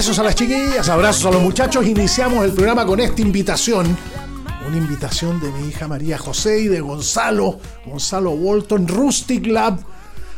Besos 0.00 0.18
a 0.18 0.22
las 0.22 0.34
chiquillas, 0.34 0.88
abrazos 0.88 1.26
a 1.26 1.30
los 1.30 1.42
muchachos. 1.42 1.86
Iniciamos 1.86 2.42
el 2.46 2.52
programa 2.52 2.86
con 2.86 3.00
esta 3.00 3.20
invitación. 3.20 3.94
Una 4.66 4.76
invitación 4.78 5.38
de 5.38 5.50
mi 5.50 5.68
hija 5.68 5.88
María 5.88 6.16
José 6.16 6.58
y 6.58 6.68
de 6.68 6.80
Gonzalo, 6.80 7.58
Gonzalo 7.84 8.30
Walton, 8.30 8.88
Rustic 8.88 9.46
Lab, 9.48 9.78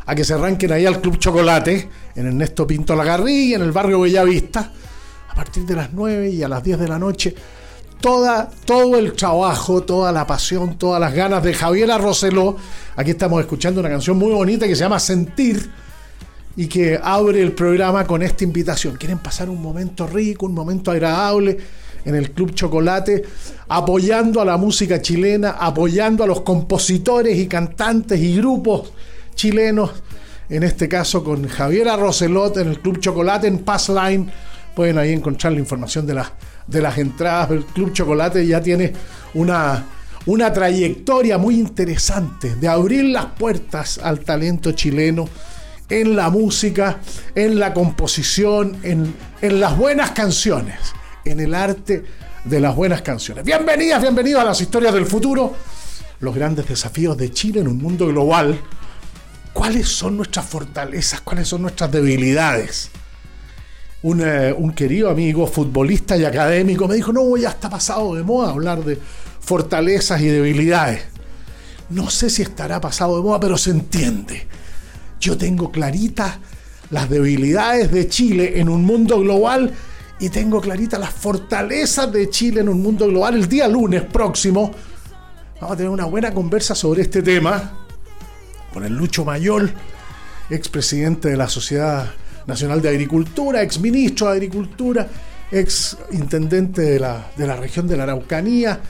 a 0.04 0.14
que 0.16 0.24
se 0.24 0.34
arranquen 0.34 0.72
ahí 0.72 0.84
al 0.84 1.00
Club 1.00 1.16
Chocolate, 1.16 1.88
en 2.16 2.26
Ernesto 2.26 2.66
Pinto 2.66 2.96
Lagarrilla, 2.96 3.54
en 3.54 3.62
el 3.62 3.70
barrio 3.70 4.00
Bellavista, 4.00 4.72
a 5.28 5.34
partir 5.36 5.64
de 5.64 5.76
las 5.76 5.92
9 5.92 6.30
y 6.30 6.42
a 6.42 6.48
las 6.48 6.64
10 6.64 6.80
de 6.80 6.88
la 6.88 6.98
noche. 6.98 7.32
Toda, 8.00 8.50
todo 8.64 8.98
el 8.98 9.12
trabajo, 9.12 9.84
toda 9.84 10.10
la 10.10 10.26
pasión, 10.26 10.76
todas 10.76 11.00
las 11.00 11.14
ganas 11.14 11.40
de 11.40 11.54
Javiera 11.54 11.98
Roseló. 11.98 12.56
Aquí 12.96 13.12
estamos 13.12 13.40
escuchando 13.40 13.78
una 13.78 13.90
canción 13.90 14.18
muy 14.18 14.32
bonita 14.32 14.66
que 14.66 14.74
se 14.74 14.80
llama 14.80 14.98
Sentir 14.98 15.70
y 16.56 16.66
que 16.66 16.98
abre 17.02 17.40
el 17.40 17.52
programa 17.52 18.06
con 18.06 18.22
esta 18.22 18.44
invitación. 18.44 18.96
¿Quieren 18.96 19.18
pasar 19.18 19.48
un 19.48 19.62
momento 19.62 20.06
rico, 20.06 20.46
un 20.46 20.54
momento 20.54 20.90
agradable 20.90 21.56
en 22.04 22.14
el 22.14 22.32
Club 22.32 22.54
Chocolate, 22.54 23.22
apoyando 23.68 24.40
a 24.40 24.44
la 24.44 24.56
música 24.56 25.00
chilena, 25.00 25.50
apoyando 25.52 26.24
a 26.24 26.26
los 26.26 26.42
compositores 26.42 27.38
y 27.38 27.46
cantantes 27.46 28.20
y 28.20 28.36
grupos 28.36 28.92
chilenos? 29.34 29.90
En 30.48 30.62
este 30.64 30.88
caso 30.88 31.24
con 31.24 31.48
Javiera 31.48 31.96
Roselot 31.96 32.58
en 32.58 32.68
el 32.68 32.80
Club 32.80 33.00
Chocolate 33.00 33.46
en 33.46 33.60
Passline. 33.60 34.30
Pueden 34.74 34.98
ahí 34.98 35.12
encontrar 35.12 35.52
la 35.52 35.60
información 35.60 36.06
de, 36.06 36.14
las 36.14 36.32
de 36.66 36.82
las 36.82 36.98
entradas. 36.98 37.50
El 37.50 37.64
Club 37.64 37.92
Chocolate 37.92 38.46
ya 38.46 38.60
tiene 38.60 38.92
una, 39.34 39.86
una 40.26 40.52
trayectoria 40.52 41.38
muy 41.38 41.58
interesante 41.58 42.56
de 42.56 42.68
abrir 42.68 43.04
las 43.04 43.26
puertas 43.26 43.98
al 44.02 44.20
talento 44.20 44.72
chileno 44.72 45.26
en 45.88 46.16
la 46.16 46.30
música, 46.30 47.00
en 47.34 47.58
la 47.58 47.74
composición, 47.74 48.78
en, 48.82 49.14
en 49.40 49.60
las 49.60 49.76
buenas 49.76 50.12
canciones, 50.12 50.78
en 51.24 51.40
el 51.40 51.54
arte 51.54 52.04
de 52.44 52.60
las 52.60 52.74
buenas 52.74 53.02
canciones. 53.02 53.44
Bienvenidas, 53.44 54.00
bienvenidos 54.02 54.42
a 54.42 54.44
las 54.44 54.60
historias 54.60 54.94
del 54.94 55.06
futuro, 55.06 55.54
los 56.20 56.34
grandes 56.34 56.68
desafíos 56.68 57.16
de 57.16 57.30
Chile 57.30 57.60
en 57.60 57.68
un 57.68 57.78
mundo 57.78 58.06
global. 58.08 58.58
¿Cuáles 59.52 59.88
son 59.88 60.16
nuestras 60.16 60.46
fortalezas? 60.46 61.20
¿Cuáles 61.20 61.46
son 61.48 61.62
nuestras 61.62 61.92
debilidades? 61.92 62.90
Un, 64.02 64.22
eh, 64.22 64.52
un 64.56 64.72
querido 64.72 65.10
amigo, 65.10 65.46
futbolista 65.46 66.16
y 66.16 66.24
académico, 66.24 66.88
me 66.88 66.96
dijo, 66.96 67.12
no, 67.12 67.36
ya 67.36 67.50
está 67.50 67.70
pasado 67.70 68.14
de 68.14 68.22
moda 68.22 68.50
hablar 68.50 68.82
de 68.82 68.98
fortalezas 69.40 70.20
y 70.20 70.26
debilidades. 70.26 71.02
No 71.90 72.08
sé 72.08 72.30
si 72.30 72.42
estará 72.42 72.80
pasado 72.80 73.16
de 73.16 73.22
moda, 73.22 73.38
pero 73.38 73.58
se 73.58 73.70
entiende. 73.70 74.48
Yo 75.22 75.38
tengo 75.38 75.70
claritas 75.70 76.36
las 76.90 77.08
debilidades 77.08 77.92
de 77.92 78.08
Chile 78.08 78.58
en 78.58 78.68
un 78.68 78.84
mundo 78.84 79.20
global 79.20 79.72
y 80.18 80.30
tengo 80.30 80.60
claritas 80.60 80.98
las 80.98 81.10
fortalezas 81.10 82.10
de 82.10 82.28
Chile 82.28 82.62
en 82.62 82.68
un 82.68 82.82
mundo 82.82 83.06
global. 83.06 83.36
El 83.36 83.48
día 83.48 83.68
lunes 83.68 84.02
próximo 84.02 84.72
vamos 85.60 85.74
a 85.74 85.76
tener 85.76 85.90
una 85.90 86.06
buena 86.06 86.34
conversa 86.34 86.74
sobre 86.74 87.02
este 87.02 87.22
tema 87.22 87.86
con 88.74 88.84
el 88.84 88.96
Lucho 88.96 89.24
Mayol, 89.24 89.72
expresidente 90.50 91.28
de 91.28 91.36
la 91.36 91.48
Sociedad 91.48 92.10
Nacional 92.48 92.82
de 92.82 92.88
Agricultura, 92.88 93.62
ex 93.62 93.78
ministro 93.78 94.26
de 94.26 94.32
Agricultura, 94.32 95.06
ex 95.52 95.98
intendente 96.10 96.82
de 96.82 96.98
la, 96.98 97.30
de 97.36 97.46
la 97.46 97.54
región 97.54 97.86
de 97.86 97.96
la 97.96 98.02
Araucanía 98.02 98.80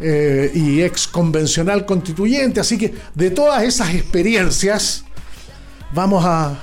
eh, 0.00 0.50
y 0.54 0.80
ex 0.80 1.06
convencional 1.06 1.84
constituyente. 1.84 2.60
Así 2.60 2.78
que 2.78 2.94
de 3.14 3.30
todas 3.30 3.62
esas 3.62 3.94
experiencias 3.94 5.05
vamos 5.92 6.24
a, 6.24 6.54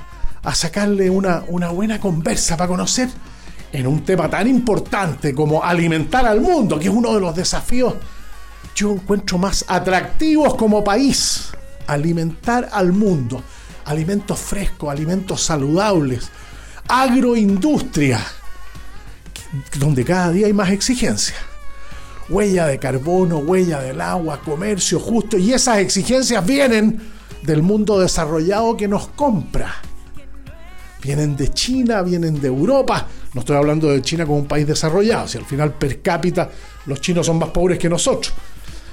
a 0.44 0.56
sacarle 0.56 1.10
una, 1.10 1.44
una 1.48 1.70
buena 1.70 2.00
conversa 2.00 2.58
para 2.58 2.68
conocer 2.68 3.10
en 3.72 3.88
un 3.88 4.04
tema 4.04 4.30
tan 4.30 4.48
importante 4.48 5.34
como 5.34 5.64
alimentar 5.64 6.26
al 6.26 6.42
mundo, 6.42 6.78
que 6.78 6.88
es 6.88 6.94
uno 6.94 7.14
de 7.14 7.20
los 7.20 7.36
desafíos 7.36 7.96
yo 8.76 8.94
encuentro 8.94 9.38
más 9.38 9.66
atractivos 9.68 10.56
como 10.56 10.84
país. 10.84 11.50
Alimentar 11.88 12.70
al 12.72 12.92
mundo. 12.92 13.44
Alimentos 13.86 14.40
frescos, 14.40 14.90
alimentos 14.90 15.42
saludables. 15.42 16.30
Agroindustria, 16.88 18.20
donde 19.78 20.04
cada 20.04 20.32
día 20.32 20.48
hay 20.48 20.54
más 20.54 20.72
exigencias. 20.72 21.38
Huella 22.30 22.68
de 22.68 22.80
carbono, 22.80 23.38
huella 23.38 23.80
del 23.82 24.02
agua, 24.02 24.42
comercio 24.42 25.00
justo. 25.00 25.38
Y 25.38 25.54
esas 25.54 25.78
exigencias 25.78 26.46
vienen 26.46 27.02
del 27.44 27.62
mundo 27.62 28.00
desarrollado 28.00 28.76
que 28.78 28.88
nos 28.88 29.08
compra. 29.10 29.74
Vienen 31.02 31.36
de 31.36 31.50
China, 31.50 32.02
vienen 32.02 32.40
de 32.40 32.48
Europa. 32.48 33.06
No 33.34 33.42
estoy 33.42 33.58
hablando 33.58 33.90
de 33.90 34.02
China 34.02 34.26
como 34.26 34.40
un 34.40 34.48
país 34.48 34.66
desarrollado, 34.66 35.28
si 35.28 35.38
al 35.38 35.46
final 35.46 35.74
per 35.74 36.02
cápita 36.02 36.50
los 36.86 37.02
chinos 37.02 37.26
son 37.26 37.40
más 37.40 37.50
pobres 37.50 37.78
que 37.78 37.90
nosotros. 37.90 38.34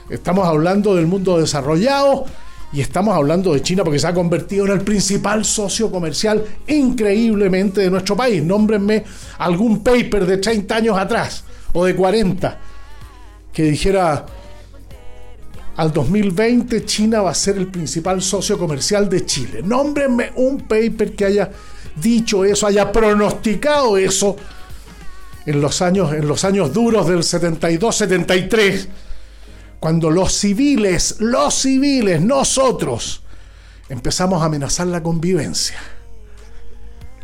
Estamos 0.09 0.47
hablando 0.47 0.97
del 0.97 1.07
mundo 1.07 1.39
desarrollado 1.39 2.25
y 2.73 2.81
estamos 2.81 3.15
hablando 3.15 3.53
de 3.53 3.63
China 3.63 3.85
porque 3.85 4.01
se 4.01 4.09
ha 4.09 4.15
convertido 4.15 4.65
en 4.67 4.73
el 4.73 4.81
principal 4.81 5.45
socio 5.45 5.91
comercial 5.91 6.45
increíblemente 6.67 7.83
de 7.83 7.91
nuestro 7.91 8.17
país. 8.17 8.43
Nómbrenme 8.43 9.05
algún 9.39 9.85
paper 9.85 10.27
de 10.27 10.39
30 10.39 10.75
años 10.75 10.99
atrás 10.99 11.45
o 11.73 11.85
de 11.85 11.95
40 11.95 12.59
que 13.53 13.63
dijera 13.65 14.27
al 15.81 15.95
2020 15.95 16.85
China 16.85 17.23
va 17.23 17.31
a 17.31 17.35
ser 17.35 17.57
el 17.57 17.69
principal 17.69 18.21
socio 18.21 18.59
comercial 18.59 19.09
de 19.09 19.25
Chile. 19.25 19.63
Nómbrenme 19.65 20.31
un 20.37 20.59
paper 20.69 21.17
que 21.17 21.25
haya 21.25 21.51
dicho 21.97 22.45
eso, 22.45 22.67
haya 22.67 22.93
pronosticado 22.93 23.97
eso 23.97 24.37
en 25.47 25.59
los 25.63 25.81
años, 25.81 26.13
en 26.13 26.29
los 26.29 26.45
años 26.45 26.75
duros 26.75 27.09
del 27.09 27.21
72-73, 27.21 28.89
cuando 29.81 30.11
los 30.11 30.35
civiles, 30.35 31.17
los 31.21 31.55
civiles, 31.55 32.21
nosotros, 32.21 33.23
empezamos 33.89 34.43
a 34.43 34.45
amenazar 34.45 34.87
la 34.87 35.03
convivencia. 35.03 35.79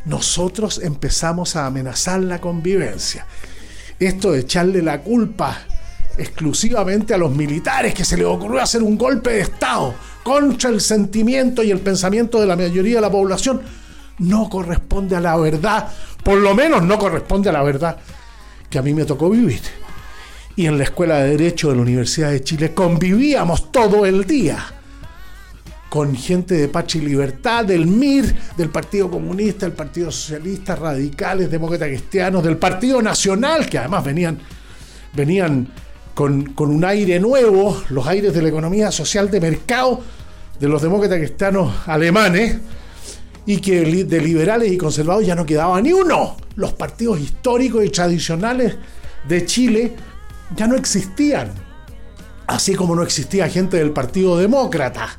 Nosotros 0.06 0.80
empezamos 0.82 1.56
a 1.56 1.66
amenazar 1.66 2.22
la 2.22 2.40
convivencia. 2.40 3.26
Esto 4.00 4.32
de 4.32 4.40
echarle 4.40 4.80
la 4.80 5.02
culpa 5.02 5.58
exclusivamente 6.18 7.14
a 7.14 7.18
los 7.18 7.34
militares 7.34 7.94
que 7.94 8.04
se 8.04 8.16
les 8.16 8.26
ocurrió 8.26 8.60
hacer 8.60 8.82
un 8.82 8.96
golpe 8.96 9.30
de 9.30 9.40
Estado 9.40 9.94
contra 10.22 10.70
el 10.70 10.80
sentimiento 10.80 11.62
y 11.62 11.70
el 11.70 11.80
pensamiento 11.80 12.40
de 12.40 12.46
la 12.46 12.56
mayoría 12.56 12.96
de 12.96 13.00
la 13.00 13.10
población, 13.10 13.62
no 14.18 14.48
corresponde 14.48 15.14
a 15.14 15.20
la 15.20 15.36
verdad, 15.36 15.88
por 16.24 16.38
lo 16.38 16.54
menos 16.54 16.82
no 16.82 16.98
corresponde 16.98 17.50
a 17.50 17.52
la 17.52 17.62
verdad 17.62 17.98
que 18.68 18.78
a 18.78 18.82
mí 18.82 18.94
me 18.94 19.04
tocó 19.04 19.30
vivir. 19.30 19.60
Y 20.56 20.66
en 20.66 20.78
la 20.78 20.84
Escuela 20.84 21.18
de 21.18 21.30
Derecho 21.30 21.68
de 21.68 21.76
la 21.76 21.82
Universidad 21.82 22.30
de 22.30 22.42
Chile 22.42 22.72
convivíamos 22.72 23.70
todo 23.70 24.06
el 24.06 24.24
día 24.24 24.58
con 25.88 26.16
gente 26.16 26.54
de 26.54 26.68
Pachi 26.68 27.00
Libertad, 27.00 27.64
del 27.64 27.86
MIR, 27.86 28.34
del 28.56 28.70
Partido 28.70 29.10
Comunista, 29.10 29.66
del 29.66 29.74
Partido 29.74 30.10
Socialista, 30.10 30.74
radicales, 30.74 31.50
demócratas 31.50 31.88
cristianos, 31.88 32.42
del 32.42 32.56
Partido 32.56 33.00
Nacional, 33.00 33.68
que 33.68 33.78
además 33.78 34.04
venían, 34.04 34.38
venían 35.14 35.68
con, 36.16 36.54
un 36.56 36.84
aire 36.86 37.20
nuevo, 37.20 37.82
los 37.90 38.06
aires 38.06 38.32
de 38.32 38.40
la 38.40 38.48
economía 38.48 38.90
social 38.90 39.30
de 39.30 39.38
mercado 39.38 40.00
de 40.58 40.66
los 40.66 40.80
demócratas 40.80 41.18
cristianos 41.18 41.70
alemanes, 41.86 42.56
y 43.44 43.58
que 43.58 43.84
de 43.84 44.20
liberales 44.22 44.72
y 44.72 44.78
conservadores 44.78 45.28
ya 45.28 45.34
no 45.34 45.44
quedaba 45.44 45.78
ni 45.82 45.92
uno. 45.92 46.38
Los 46.56 46.72
partidos 46.72 47.20
históricos 47.20 47.84
y 47.84 47.90
tradicionales 47.90 48.76
de 49.28 49.44
Chile 49.44 49.92
ya 50.56 50.66
no 50.66 50.74
existían. 50.74 51.52
Así 52.46 52.74
como 52.74 52.96
no 52.96 53.02
existía 53.02 53.46
gente 53.50 53.76
del 53.76 53.90
Partido 53.90 54.38
Demócrata. 54.38 55.18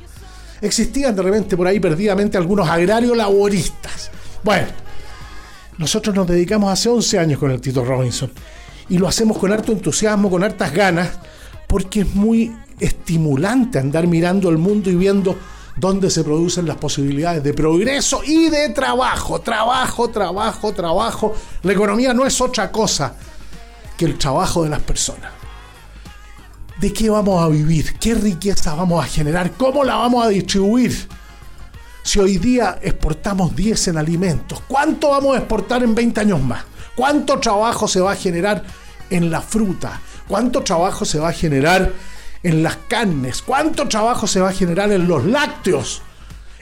Existían 0.61 1.15
de 1.15 1.21
repente 1.21 1.55
por 1.55 1.67
ahí 1.67 1.79
perdidamente 1.79 2.38
algunos 2.38 2.67
agrarios 2.67 3.15
laboristas. 3.15 4.09
Bueno, 4.44 4.67
Nosotros 5.77 6.15
nos 6.15 6.25
dedicamos 6.25 6.73
hace 6.73 6.89
11 6.89 7.19
años 7.19 7.39
con 7.39 7.51
el 7.51 7.61
Tito 7.61 7.85
Robinson 7.85 8.31
y 8.89 8.98
lo 8.98 9.07
hacemos 9.07 9.38
con 9.38 9.51
harto 9.51 9.72
entusiasmo, 9.72 10.30
con 10.30 10.44
hartas 10.44 10.74
ganas, 10.74 11.10
porque 11.68 12.01
es 12.01 12.16
muy 12.16 12.56
estimulante 12.80 13.80
andar 13.80 14.07
mirando 14.07 14.50
el 14.50 14.57
mundo 14.57 14.89
y 14.89 14.95
viendo 14.95 15.38
dónde 15.75 16.10
se 16.10 16.24
producen 16.24 16.68
las 16.68 16.78
posibilidades 16.78 17.44
de 17.44 17.54
progreso 17.54 18.22
y 18.24 18.50
de 18.50 18.69
trabajo, 18.69 19.39
trabajo, 19.39 20.10
trabajo, 20.10 20.74
trabajo. 20.74 21.36
La 21.63 21.74
economía 21.74 22.13
no 22.13 22.25
es 22.25 22.39
otra 22.42 22.72
cosa 22.72 23.13
que 23.98 24.06
el 24.06 24.18
trabajo 24.18 24.63
de 24.63 24.69
las 24.69 24.81
personas. 24.81 25.31
¿De 26.80 26.94
qué 26.94 27.10
vamos 27.10 27.44
a 27.44 27.48
vivir? 27.48 27.98
¿Qué 28.00 28.13
riqueza 28.13 28.75
vamos 28.75 29.04
a 29.04 29.07
generar? 29.07 29.51
¿Cómo 29.51 29.83
la 29.83 29.95
vamos 29.95 30.25
a 30.25 30.30
distribuir? 30.30 31.07
Si 32.04 32.19
hoy 32.19 32.38
día 32.38 32.80
exportamos 32.81 33.56
10 33.56 33.90
en 33.90 33.98
alimentos, 33.98 34.62
¿cuánto 34.68 35.10
vamos 35.10 35.36
a 35.36 35.40
exportar 35.40 35.83
en 35.83 35.94
20 35.94 36.22
años 36.22 36.42
más? 36.42 36.63
¿Cuánto 36.97 37.39
trabajo 37.39 37.88
se 37.88 38.01
va 38.01 38.13
a 38.13 38.15
generar 38.15 38.63
en 39.11 39.29
la 39.29 39.39
fruta? 39.39 40.01
¿Cuánto 40.27 40.63
trabajo 40.63 41.05
se 41.05 41.19
va 41.19 41.29
a 41.29 41.31
generar 41.31 41.94
en 42.41 42.63
las 42.63 42.77
carnes? 42.88 43.44
¿Cuánto 43.44 43.88
trabajo 43.88 44.25
se 44.25 44.39
va 44.41 44.49
a 44.49 44.51
generar 44.51 44.91
en 44.91 45.07
los 45.07 45.23
lácteos? 45.23 46.01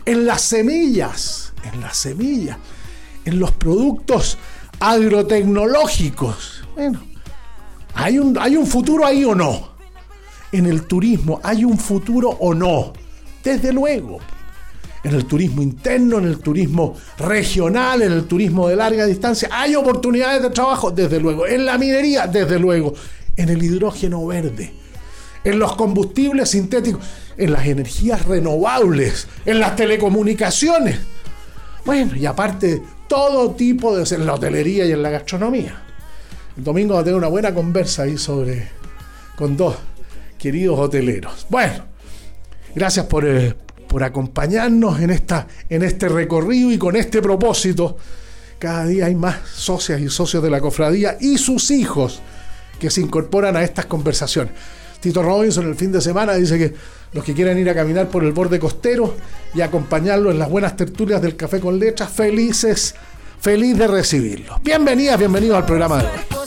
En 0.03 0.25
las 0.25 0.41
semillas, 0.41 1.53
en 1.63 1.79
las 1.79 1.95
semillas, 1.95 2.57
en 3.23 3.39
los 3.39 3.53
productos 3.53 4.37
agrotecnológicos. 4.81 6.65
Bueno, 6.75 7.01
¿hay 7.93 8.19
un, 8.19 8.37
¿hay 8.37 8.57
un 8.57 8.67
futuro 8.67 9.05
ahí 9.05 9.23
o 9.23 9.33
no? 9.33 9.69
En 10.51 10.65
el 10.65 10.83
turismo, 10.83 11.39
¿hay 11.43 11.63
un 11.63 11.77
futuro 11.77 12.27
o 12.41 12.53
no? 12.53 12.91
Desde 13.41 13.71
luego 13.71 14.19
en 15.05 15.13
el 15.13 15.25
turismo 15.25 15.61
interno, 15.61 16.17
en 16.17 16.25
el 16.25 16.39
turismo 16.39 16.95
regional, 17.19 18.01
en 18.01 18.11
el 18.11 18.23
turismo 18.25 18.67
de 18.67 18.75
larga 18.75 19.05
distancia. 19.05 19.47
¿Hay 19.51 19.75
oportunidades 19.75 20.41
de 20.41 20.49
trabajo? 20.49 20.89
Desde 20.89 21.19
luego. 21.19 21.45
En 21.45 21.63
la 21.63 21.77
minería, 21.77 22.25
desde 22.25 22.57
luego. 22.57 22.95
En 23.37 23.49
el 23.49 23.61
hidrógeno 23.61 24.25
verde. 24.25 24.73
En 25.43 25.59
los 25.59 25.75
combustibles 25.75 26.49
sintéticos. 26.49 27.05
En 27.37 27.51
las 27.51 27.67
energías 27.67 28.25
renovables. 28.25 29.27
En 29.45 29.59
las 29.59 29.75
telecomunicaciones. 29.75 30.97
Bueno, 31.85 32.15
y 32.15 32.25
aparte, 32.25 32.81
todo 33.07 33.51
tipo 33.51 33.95
de... 33.95 34.15
en 34.15 34.25
la 34.25 34.33
hotelería 34.33 34.85
y 34.85 34.91
en 34.91 35.03
la 35.03 35.11
gastronomía. 35.11 35.83
El 36.57 36.63
domingo 36.63 36.95
va 36.95 37.01
a 37.01 37.03
tener 37.03 37.17
una 37.17 37.27
buena 37.27 37.53
conversa 37.53 38.03
ahí 38.03 38.17
sobre... 38.17 38.69
con 39.35 39.55
dos 39.55 39.75
queridos 40.39 40.79
hoteleros. 40.79 41.45
Bueno, 41.47 41.85
gracias 42.73 43.05
por, 43.05 43.23
eh, 43.27 43.53
por 43.95 44.03
acompañarnos 44.03 44.99
en, 44.99 45.09
esta, 45.09 45.47
en 45.69 45.81
este 45.81 46.09
recorrido 46.09 46.69
y 46.69 46.77
con 46.77 46.97
este 46.97 47.21
propósito. 47.21 47.95
Cada 48.59 48.85
día 48.87 49.05
hay 49.05 49.15
más 49.15 49.37
socias 49.47 50.01
y 50.01 50.09
socios 50.09 50.43
de 50.43 50.49
la 50.49 50.59
cofradía 50.59 51.15
y 51.21 51.37
sus 51.37 51.71
hijos 51.71 52.19
que 52.77 52.89
se 52.89 52.99
incorporan 52.99 53.55
a 53.55 53.63
estas 53.63 53.85
conversaciones. 53.85 54.51
Tito 54.99 55.23
Robinson 55.23 55.69
el 55.69 55.75
fin 55.75 55.93
de 55.93 56.01
semana 56.01 56.33
dice 56.33 56.57
que 56.57 56.73
los 57.13 57.23
que 57.23 57.33
quieran 57.33 57.57
ir 57.57 57.69
a 57.69 57.73
caminar 57.73 58.09
por 58.09 58.25
el 58.25 58.33
borde 58.33 58.59
costero 58.59 59.15
y 59.53 59.61
acompañarlo 59.61 60.29
en 60.29 60.39
las 60.39 60.49
buenas 60.49 60.75
tertulias 60.75 61.21
del 61.21 61.37
café 61.37 61.61
con 61.61 61.79
letras, 61.79 62.11
felices, 62.11 62.95
feliz 63.39 63.77
de 63.77 63.87
recibirlos. 63.87 64.61
Bienvenidas, 64.61 65.17
bienvenidos 65.17 65.55
al 65.55 65.65
programa 65.65 65.99
de 65.99 66.03
hoy. 66.03 66.45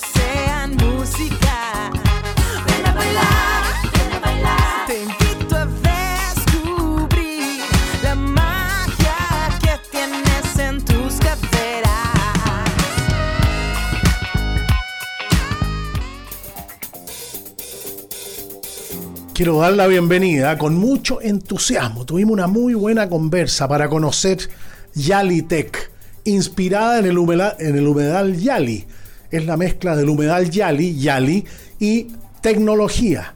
Quiero 19.39 19.61
dar 19.61 19.75
la 19.75 19.87
bienvenida 19.87 20.59
con 20.59 20.75
mucho 20.75 21.23
entusiasmo. 21.23 22.05
Tuvimos 22.05 22.33
una 22.33 22.49
muy 22.49 22.75
buena 22.75 23.09
conversa 23.09 23.69
para 23.69 23.89
conocer 23.89 24.39
Yalitech, 24.97 25.93
inspirada 26.25 26.99
en 26.99 27.07
el, 27.07 27.17
humedal, 27.19 27.55
en 27.61 27.77
el 27.79 27.87
humedal 27.87 28.37
Yali. 28.37 28.85
Es 29.31 29.47
la 29.47 29.57
mezcla 29.57 29.95
del 29.95 30.09
humedal 30.09 30.51
Yali, 30.51 30.99
Yali 30.99 31.45
y 31.79 32.09
tecnología 32.41 33.33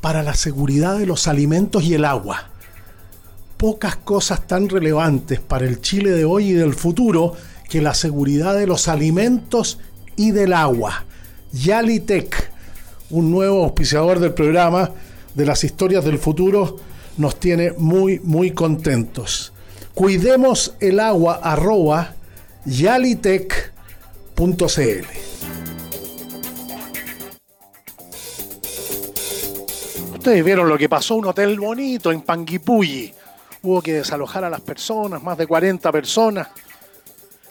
para 0.00 0.22
la 0.22 0.32
seguridad 0.32 0.98
de 0.98 1.04
los 1.04 1.28
alimentos 1.28 1.84
y 1.84 1.92
el 1.92 2.06
agua. 2.06 2.48
Pocas 3.58 3.96
cosas 3.96 4.46
tan 4.46 4.70
relevantes 4.70 5.38
para 5.38 5.66
el 5.66 5.82
Chile 5.82 6.12
de 6.12 6.24
hoy 6.24 6.48
y 6.48 6.54
del 6.54 6.72
futuro 6.72 7.34
que 7.68 7.82
la 7.82 7.92
seguridad 7.92 8.54
de 8.54 8.66
los 8.66 8.88
alimentos 8.88 9.80
y 10.16 10.30
del 10.30 10.54
agua. 10.54 11.04
Yalitech, 11.52 12.50
un 13.10 13.30
nuevo 13.30 13.64
auspiciador 13.64 14.18
del 14.18 14.32
programa 14.32 14.92
de 15.36 15.44
las 15.46 15.62
historias 15.64 16.04
del 16.04 16.18
futuro, 16.18 16.76
nos 17.18 17.38
tiene 17.38 17.72
muy, 17.72 18.18
muy 18.20 18.52
contentos. 18.52 19.52
Cuidemos 19.94 20.74
el 20.80 20.98
agua 20.98 21.40
arroba 21.42 22.14
yalitech.cl. 22.64 23.66
Ustedes 30.12 30.44
vieron 30.44 30.68
lo 30.68 30.76
que 30.76 30.88
pasó 30.88 31.14
un 31.14 31.26
hotel 31.26 31.60
bonito 31.60 32.10
en 32.10 32.22
Panguipulli. 32.22 33.12
Hubo 33.62 33.82
que 33.82 33.92
desalojar 33.92 34.42
a 34.42 34.50
las 34.50 34.60
personas, 34.60 35.22
más 35.22 35.38
de 35.38 35.46
40 35.46 35.92
personas. 35.92 36.48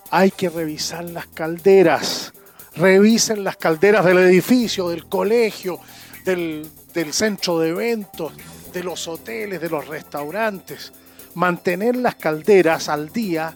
Hay 0.09 0.31
que 0.31 0.49
revisar 0.49 1.05
las 1.05 1.27
calderas. 1.27 2.33
Revisen 2.75 3.43
las 3.43 3.57
calderas 3.57 4.03
del 4.03 4.17
edificio, 4.17 4.89
del 4.89 5.05
colegio, 5.05 5.79
del, 6.25 6.67
del 6.95 7.13
centro 7.13 7.59
de 7.59 7.69
eventos, 7.69 8.33
de 8.73 8.83
los 8.83 9.07
hoteles, 9.07 9.61
de 9.61 9.69
los 9.69 9.87
restaurantes. 9.87 10.91
Mantener 11.35 11.97
las 11.97 12.15
calderas 12.15 12.89
al 12.89 13.11
día 13.11 13.53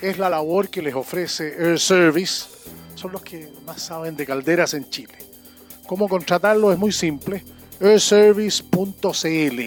es 0.00 0.18
la 0.18 0.28
labor 0.28 0.68
que 0.68 0.82
les 0.82 0.94
ofrece 0.94 1.54
Air 1.58 1.80
Service. 1.80 2.46
Son 2.94 3.10
los 3.10 3.22
que 3.22 3.50
más 3.64 3.82
saben 3.82 4.14
de 4.16 4.26
calderas 4.26 4.74
en 4.74 4.88
Chile. 4.90 5.14
¿Cómo 5.86 6.08
contratarlo? 6.08 6.72
Es 6.72 6.78
muy 6.78 6.92
simple. 6.92 7.42
airservice.cl 7.80 9.60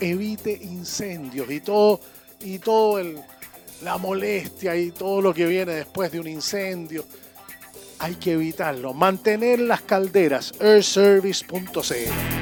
Evite 0.00 0.52
incendios 0.62 1.50
y 1.50 1.60
todo, 1.60 2.00
y 2.40 2.60
todo 2.60 3.00
el, 3.00 3.18
la 3.82 3.98
molestia 3.98 4.76
y 4.76 4.92
todo 4.92 5.20
lo 5.20 5.34
que 5.34 5.46
viene 5.46 5.72
después 5.72 6.12
de 6.12 6.20
un 6.20 6.28
incendio. 6.28 7.04
Hay 8.00 8.14
que 8.14 8.32
evitarlo. 8.32 8.94
Mantener 8.94 9.58
las 9.60 9.82
calderas. 9.82 10.52
airservice.cl 10.60 12.38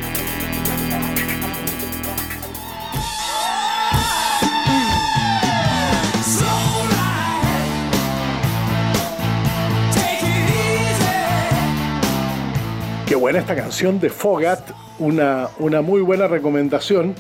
Qué 13.07 13.15
buena 13.15 13.39
esta 13.39 13.55
canción 13.55 14.01
de 14.01 14.11
Fogat, 14.11 14.73
una, 14.99 15.49
una 15.59 15.81
muy 15.81 16.01
buena 16.01 16.27
recomendación 16.27 17.15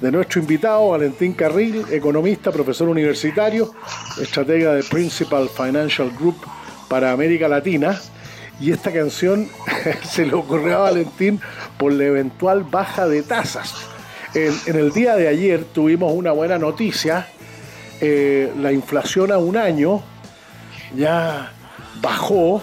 de 0.00 0.12
nuestro 0.12 0.40
invitado 0.40 0.90
Valentín 0.90 1.32
Carril, 1.32 1.84
economista, 1.90 2.52
profesor 2.52 2.88
universitario, 2.88 3.72
estratega 4.20 4.74
de 4.74 4.84
Principal 4.84 5.48
Financial 5.48 6.08
Group 6.18 6.36
para 6.94 7.10
América 7.10 7.48
Latina. 7.48 8.00
Y 8.60 8.70
esta 8.70 8.92
canción 8.92 9.48
se 10.08 10.24
le 10.26 10.34
ocurrió 10.34 10.76
a 10.76 10.78
Valentín 10.82 11.40
por 11.76 11.92
la 11.92 12.04
eventual 12.04 12.62
baja 12.62 13.08
de 13.08 13.22
tasas. 13.22 13.74
En, 14.32 14.54
el 14.76 14.92
día 14.92 15.16
de 15.16 15.26
ayer 15.26 15.64
tuvimos 15.64 16.12
una 16.12 16.30
buena 16.30 16.56
noticia. 16.56 17.26
Eh, 18.00 18.52
la 18.60 18.70
inflación 18.70 19.32
a 19.32 19.38
un 19.38 19.56
año 19.56 20.04
ya 20.94 21.50
bajó, 22.00 22.62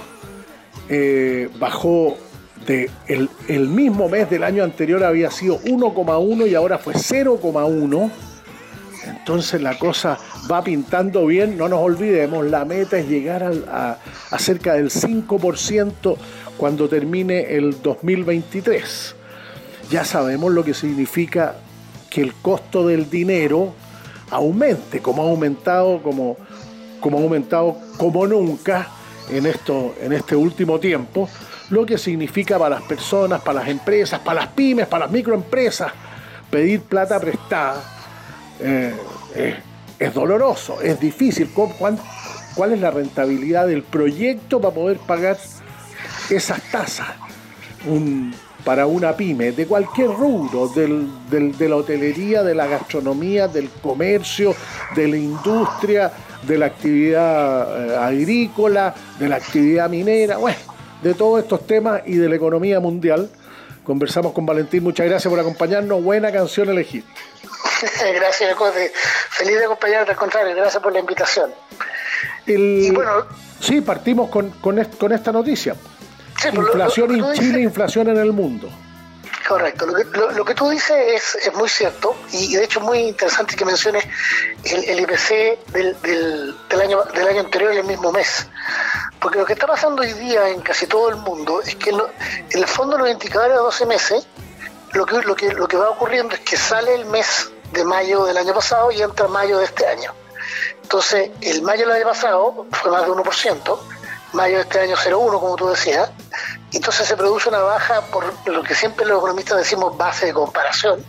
eh, 0.87 1.49
bajó 1.59 2.17
de 2.65 2.89
el 3.09 3.67
mismo 3.67 4.07
mes 4.07 4.29
del 4.29 4.45
año 4.45 4.63
anterior 4.63 5.03
había 5.03 5.29
sido 5.29 5.59
1,1 5.59 6.47
y 6.47 6.55
ahora 6.55 6.77
fue 6.77 6.93
0,1. 6.93 8.11
Entonces 9.05 9.61
la 9.61 9.77
cosa 9.79 10.17
va 10.49 10.63
pintando 10.63 11.25
bien, 11.25 11.57
no 11.57 11.67
nos 11.67 11.79
olvidemos, 11.79 12.45
la 12.45 12.65
meta 12.65 12.97
es 12.97 13.07
llegar 13.07 13.43
a 13.43 13.97
cerca 14.37 14.73
del 14.73 14.89
5% 14.89 16.17
cuando 16.57 16.87
termine 16.87 17.55
el 17.55 17.81
2023. 17.81 19.15
Ya 19.89 20.05
sabemos 20.05 20.51
lo 20.51 20.63
que 20.63 20.73
significa 20.73 21.55
que 22.09 22.21
el 22.21 22.33
costo 22.35 22.85
del 22.85 23.09
dinero 23.09 23.73
aumente, 24.29 25.01
como 25.01 25.23
ha 25.23 25.29
aumentado, 25.29 26.01
como, 26.03 26.37
como 26.99 27.17
ha 27.17 27.21
aumentado 27.21 27.77
como 27.97 28.27
nunca 28.27 28.87
en, 29.29 29.45
esto, 29.45 29.95
en 30.01 30.13
este 30.13 30.35
último 30.35 30.79
tiempo, 30.79 31.27
lo 31.69 31.85
que 31.85 31.97
significa 31.97 32.59
para 32.59 32.75
las 32.75 32.83
personas, 32.83 33.41
para 33.41 33.61
las 33.61 33.69
empresas, 33.69 34.19
para 34.19 34.41
las 34.41 34.49
pymes, 34.49 34.87
para 34.87 35.05
las 35.05 35.13
microempresas, 35.13 35.91
pedir 36.49 36.81
plata 36.81 37.19
prestada 37.19 37.81
eh, 38.61 38.93
eh, 39.35 39.55
es 39.99 40.13
doloroso, 40.13 40.81
es 40.81 40.99
difícil. 40.99 41.49
¿Cu- 41.49 41.73
cuán- 41.77 41.99
cuál 42.55 42.73
es 42.73 42.79
la 42.79 42.91
rentabilidad 42.91 43.67
del 43.67 43.83
proyecto 43.83 44.59
para 44.61 44.73
poder 44.73 44.97
pagar 44.99 45.37
esas 46.29 46.61
tasas 46.71 47.07
para 48.63 48.85
una 48.85 49.13
pyme 49.17 49.51
de 49.53 49.65
cualquier 49.65 50.09
rubro, 50.09 50.67
de 50.67 51.67
la 51.69 51.75
hotelería, 51.75 52.43
de 52.43 52.53
la 52.53 52.67
gastronomía, 52.67 53.47
del 53.47 53.69
comercio, 53.69 54.53
de 54.95 55.07
la 55.07 55.17
industria, 55.17 56.11
de 56.43 56.57
la 56.59 56.67
actividad 56.67 57.87
eh, 57.89 57.97
agrícola, 57.97 58.93
de 59.17 59.29
la 59.29 59.37
actividad 59.37 59.89
minera, 59.89 60.37
bueno, 60.37 60.59
de 61.01 61.13
todos 61.15 61.41
estos 61.41 61.65
temas 61.65 62.01
y 62.05 62.13
de 62.15 62.29
la 62.29 62.35
economía 62.35 62.79
mundial. 62.79 63.29
Conversamos 63.83 64.31
con 64.33 64.45
Valentín, 64.45 64.83
muchas 64.83 65.07
gracias 65.07 65.29
por 65.31 65.39
acompañarnos, 65.39 66.03
buena 66.03 66.31
canción 66.31 66.69
elegiste. 66.69 67.09
gracias, 68.13 68.55
Cote. 68.55 68.91
Feliz 69.29 69.57
de 69.59 69.65
acompañarte, 69.65 70.11
al 70.11 70.17
contrario, 70.17 70.55
gracias 70.55 70.81
por 70.81 70.93
la 70.93 70.99
invitación. 70.99 71.53
El- 72.45 72.83
Y 72.85 72.91
bueno, 72.91 73.25
sí, 73.59 73.81
partimos 73.81 74.29
con, 74.29 74.49
con, 74.51 74.79
est- 74.79 74.97
con 74.97 75.11
esta 75.11 75.31
noticia. 75.31 75.75
sí, 76.41 76.49
lo- 76.51 76.61
Inflación 76.61 77.11
lo- 77.11 77.17
lo 77.17 77.29
en 77.33 77.39
Chile, 77.39 77.47
dices- 77.59 77.63
inflación 77.63 78.07
en 78.09 78.17
el 78.17 78.31
mundo. 78.31 78.69
Correcto, 79.47 79.85
lo 79.85 79.93
que, 79.95 80.03
lo- 80.17 80.31
lo 80.31 80.45
que 80.45 80.53
tú 80.53 80.69
dices 80.69 80.95
es, 81.35 81.47
es 81.47 81.53
muy 81.55 81.67
cierto 81.67 82.15
y 82.31 82.55
de 82.55 82.63
hecho 82.63 82.79
es 82.79 82.85
muy 82.85 82.99
interesante 82.99 83.55
que 83.55 83.65
menciones 83.65 84.05
el, 84.63 84.83
el 84.85 84.99
IPC 85.01 85.71
del, 85.73 85.99
del, 86.01 86.55
del 86.69 86.81
año, 86.81 87.03
del 87.03 87.27
año 87.27 87.39
anterior 87.41 87.71
en 87.73 87.79
el 87.79 87.83
mismo 87.85 88.11
mes. 88.13 88.47
Porque 89.19 89.39
lo 89.39 89.45
que 89.45 89.53
está 89.53 89.67
pasando 89.67 90.03
hoy 90.03 90.13
día 90.13 90.47
en 90.49 90.61
casi 90.61 90.87
todo 90.87 91.09
el 91.09 91.17
mundo 91.17 91.61
es 91.61 91.75
que 91.75 91.91
lo- 91.91 92.09
en 92.49 92.59
el 92.59 92.67
fondo 92.67 92.97
los 92.97 93.09
indicadores 93.09 93.53
de 93.55 93.59
12 93.61 93.85
meses, 93.87 94.27
lo 94.93 95.05
que, 95.05 95.21
lo, 95.21 95.35
que, 95.35 95.53
lo 95.53 95.67
que 95.67 95.77
va 95.77 95.89
ocurriendo 95.89 96.35
es 96.35 96.41
que 96.41 96.57
sale 96.57 96.95
el 96.95 97.05
mes 97.05 97.49
de 97.71 97.83
mayo 97.83 98.25
del 98.25 98.37
año 98.37 98.53
pasado 98.53 98.91
y 98.91 99.01
entra 99.01 99.27
mayo 99.27 99.59
de 99.59 99.65
este 99.65 99.87
año. 99.87 100.13
Entonces, 100.83 101.31
el 101.41 101.61
mayo 101.61 101.87
del 101.87 101.97
año 101.97 102.05
pasado 102.05 102.65
fue 102.71 102.91
más 102.91 103.03
de 103.03 103.11
1%, 103.11 103.79
mayo 104.33 104.55
de 104.57 104.61
este 104.61 104.79
año 104.79 104.95
0,1, 104.95 105.39
como 105.39 105.55
tú 105.55 105.69
decías, 105.69 106.09
entonces 106.73 107.07
se 107.07 107.15
produce 107.15 107.49
una 107.49 107.59
baja 107.59 108.01
por 108.07 108.25
lo 108.47 108.63
que 108.63 108.75
siempre 108.75 109.05
los 109.05 109.19
economistas 109.19 109.57
decimos 109.57 109.97
base 109.97 110.27
de 110.27 110.33
comparación, 110.33 111.03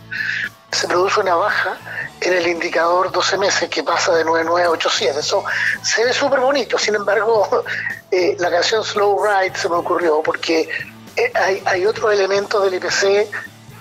se 0.71 0.87
produce 0.87 1.19
una 1.19 1.35
baja 1.35 1.77
en 2.21 2.33
el 2.33 2.47
indicador 2.47 3.11
12 3.11 3.37
meses 3.37 3.69
que 3.69 3.83
pasa 3.83 4.13
de 4.13 4.25
99 4.25 4.67
a 4.67 4.71
87. 4.71 5.19
Eso 5.19 5.43
se 5.83 6.03
ve 6.03 6.13
súper 6.13 6.39
bonito, 6.39 6.77
sin 6.77 6.95
embargo, 6.95 7.63
eh, 8.11 8.35
la 8.39 8.49
canción 8.49 8.83
Slow 8.83 9.23
Ride 9.23 9.55
se 9.55 9.69
me 9.69 9.75
ocurrió 9.75 10.21
porque 10.23 10.69
eh, 11.15 11.31
hay, 11.35 11.61
hay 11.65 11.85
otros 11.85 12.11
elementos 12.11 12.63
del 12.63 12.75
IPC 12.75 13.29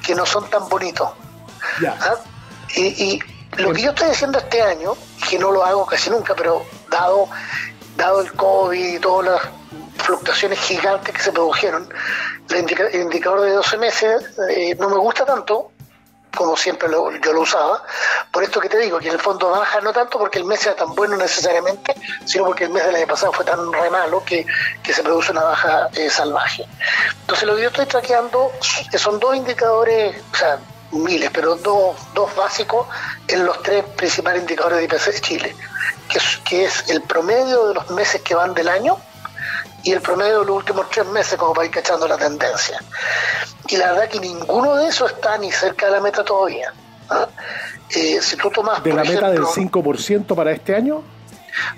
que 0.03 0.15
no 0.15 0.25
son 0.27 0.49
tan 0.51 0.69
bonitos. 0.69 1.09
¿ah? 2.01 2.17
Y, 2.75 2.83
y 3.05 3.23
lo 3.59 3.73
que 3.73 3.83
yo 3.83 3.91
estoy 3.91 4.11
haciendo 4.11 4.39
este 4.39 4.63
año, 4.63 4.95
que 5.29 5.39
no 5.39 5.51
lo 5.51 5.65
hago 5.65 5.85
casi 5.87 6.11
nunca, 6.11 6.35
pero 6.35 6.65
dado, 6.91 7.29
dado 7.97 8.21
el 8.21 8.33
COVID 8.33 8.95
y 8.95 8.99
todas 8.99 9.27
las 9.33 9.43
fluctuaciones 10.05 10.59
gigantes 10.61 11.15
que 11.15 11.23
se 11.23 11.33
produjeron, 11.33 11.89
el, 12.51 12.57
indica- 12.59 12.89
el 12.89 13.03
indicador 13.03 13.43
de 13.43 13.51
12 13.53 13.79
meses 13.79 14.25
eh, 14.51 14.75
no 14.79 14.89
me 14.89 14.97
gusta 14.97 15.25
tanto 15.25 15.72
como 16.37 16.57
siempre 16.57 16.89
yo 16.91 17.33
lo 17.33 17.41
usaba, 17.41 17.83
por 18.31 18.43
esto 18.43 18.61
que 18.61 18.69
te 18.69 18.79
digo, 18.79 18.99
que 18.99 19.09
en 19.09 19.15
el 19.15 19.21
fondo 19.21 19.51
baja 19.51 19.81
no 19.81 19.93
tanto 19.93 20.19
porque 20.19 20.39
el 20.39 20.45
mes 20.45 20.61
sea 20.61 20.75
tan 20.75 20.95
bueno 20.95 21.17
necesariamente, 21.17 21.95
sino 22.25 22.45
porque 22.47 22.65
el 22.65 22.71
mes 22.71 22.85
del 22.85 22.97
año 22.97 23.07
pasado 23.07 23.33
fue 23.33 23.45
tan 23.45 23.73
re 23.73 23.91
malo 23.91 24.25
que, 24.25 24.47
que 24.83 24.93
se 24.93 25.03
produce 25.03 25.33
una 25.33 25.45
baja 25.45 25.89
eh, 25.95 26.09
salvaje. 26.09 26.67
Entonces 27.21 27.47
lo 27.47 27.57
que 27.57 27.63
yo 27.63 27.69
estoy 27.69 27.87
traqueando 27.87 28.51
son 28.97 29.21
dos 29.21 29.37
indicadores, 29.37 30.17
o 30.33 30.37
sea, 30.37 30.59
miles, 30.93 31.31
pero 31.33 31.57
dos, 31.57 31.97
dos 32.15 32.35
básicos 32.35 32.87
en 33.29 33.45
los 33.45 33.63
tres 33.63 33.85
principales 33.97 34.43
indicadores 34.43 34.79
de 34.79 34.85
IPC 34.85 35.07
de 35.07 35.21
Chile, 35.21 35.57
que 36.09 36.19
que 36.45 36.65
es 36.65 36.89
el 36.89 37.03
promedio 37.03 37.69
de 37.69 37.75
los 37.75 37.91
meses 37.91 38.21
que 38.23 38.35
van 38.35 38.55
del 38.55 38.69
año 38.69 38.99
y 39.85 39.93
el 39.93 40.01
promedio 40.01 40.41
de 40.41 40.47
los 40.47 40.57
últimos 40.57 40.89
tres 40.91 41.07
meses 41.07 41.37
como 41.39 41.53
para 41.53 41.67
ir 41.67 41.73
cachando 41.73 42.07
la 42.07 42.17
tendencia. 42.17 42.79
Y 43.69 43.77
la 43.77 43.93
verdad 43.93 44.09
que 44.09 44.21
ninguno 44.21 44.77
de 44.77 44.89
esos 44.89 45.11
está 45.13 45.37
ni 45.39 45.51
cerca 45.51 45.87
de 45.87 45.93
la 45.93 46.01
meta 46.01 46.25
todavía. 46.25 46.73
¿ah? 47.11 47.27
Eh, 47.91 48.21
si 48.23 48.37
tú 48.37 48.51
tomas, 48.51 48.83
¿De 48.83 48.91
por 48.91 49.05
la 49.05 49.11
meta 49.11 49.31
del 49.31 49.43
ejemplo- 49.43 49.83
5% 49.83 50.35
para 50.35 50.53
este 50.53 50.75
año? 50.77 51.03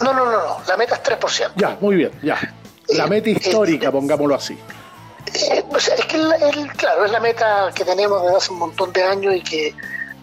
No, 0.00 0.12
no, 0.12 0.24
no, 0.26 0.30
no, 0.32 0.60
la 0.68 0.76
meta 0.76 0.94
es 0.96 1.02
3%. 1.02 1.52
Ya, 1.56 1.76
muy 1.80 1.96
bien, 1.96 2.12
ya. 2.22 2.38
La 2.88 3.04
Eh, 3.04 3.08
meta 3.08 3.30
histórica, 3.30 3.88
eh, 3.88 3.90
pongámoslo 3.90 4.34
así. 4.34 4.58
Eh, 5.32 5.64
o 5.70 5.80
sea, 5.80 5.94
es 5.96 6.04
que 6.04 6.16
el, 6.16 6.32
el- 6.34 6.72
claro, 6.74 7.04
es 7.06 7.10
la 7.10 7.18
meta 7.20 7.70
que 7.74 7.84
tenemos 7.84 8.22
desde 8.22 8.36
hace 8.36 8.52
un 8.52 8.58
montón 8.58 8.92
de 8.92 9.02
años 9.02 9.34
y 9.34 9.42
que, 9.42 9.74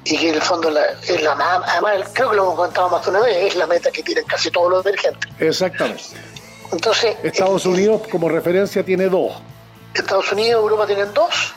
y 0.06 0.18
que 0.18 0.30
en 0.30 0.36
el 0.36 0.42
fondo 0.42 0.70
la- 0.70 0.86
es 1.06 1.22
la 1.22 1.36
más, 1.36 1.62
además 1.68 2.10
creo 2.14 2.30
que 2.30 2.36
lo 2.38 2.44
hemos 2.44 2.56
contado 2.56 2.90
más 2.90 3.04
de 3.04 3.10
una 3.12 3.20
vez, 3.22 3.38
es 3.48 3.56
la 3.56 3.68
meta 3.68 3.92
que 3.92 4.04
tienen 4.04 4.24
casi 4.26 4.50
todos 4.52 4.70
los 4.70 4.86
emergentes. 4.86 5.30
Exactamente. 5.40 6.04
Entonces, 6.72 7.16
Estados 7.24 7.66
eh, 7.66 7.70
Unidos 7.70 8.02
como 8.12 8.30
referencia 8.30 8.84
tiene 8.84 9.06
dos. 9.10 9.34
Estados 9.94 10.32
Unidos, 10.32 10.62
Europa 10.62 10.88
tienen 10.88 11.14
dos. 11.14 11.54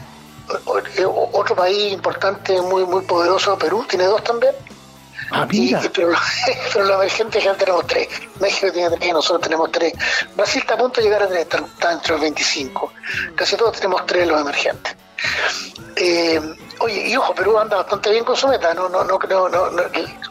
O- 0.67 1.31
Otro 1.33 1.57
país 1.57 1.93
importante, 1.93 2.61
muy 2.61 2.85
muy 2.85 3.03
poderoso, 3.03 3.57
Perú, 3.59 3.85
tiene 3.89 4.05
dos 4.05 4.23
también. 4.25 4.55
Ah, 5.31 5.47
Y- 5.51 5.61
mira. 5.61 5.81
y- 5.85 5.89
pero, 5.89 6.09
pero 6.73 6.85
los 6.85 6.97
emergentes 6.97 7.43
ya 7.45 7.55
tenemos 7.55 7.87
tres. 7.87 8.09
México 8.41 8.71
tiene 8.73 8.97
tres, 8.97 9.13
nosotros 9.13 9.41
tenemos 9.43 9.71
tres. 9.73 9.93
Brasil 10.37 10.61
está 10.61 10.75
a 10.75 10.79
punto 10.79 11.01
de 11.01 11.07
llegar 11.07 11.23
a 11.23 11.29
tres, 11.29 11.43
está, 11.43 11.59
está 11.59 11.93
entre 11.93 12.13
los 12.13 12.21
25. 12.21 12.93
Casi 13.37 13.57
todos 13.57 13.73
tenemos 13.77 14.05
tres 14.07 14.27
los 14.29 14.41
emergentes. 14.41 14.95
Eh, 15.97 16.41
oye, 16.81 17.09
y 17.09 17.17
ojo, 17.17 17.35
Perú 17.35 17.59
anda 17.59 17.77
bastante 17.79 18.11
bien 18.11 18.25
con 18.25 18.37
su 18.37 18.47
meta. 18.49 18.73
No, 18.75 18.89
no, 18.89 19.05
no 19.05 19.19
creo, 19.19 19.49
no, 19.49 19.71
no, 19.71 19.83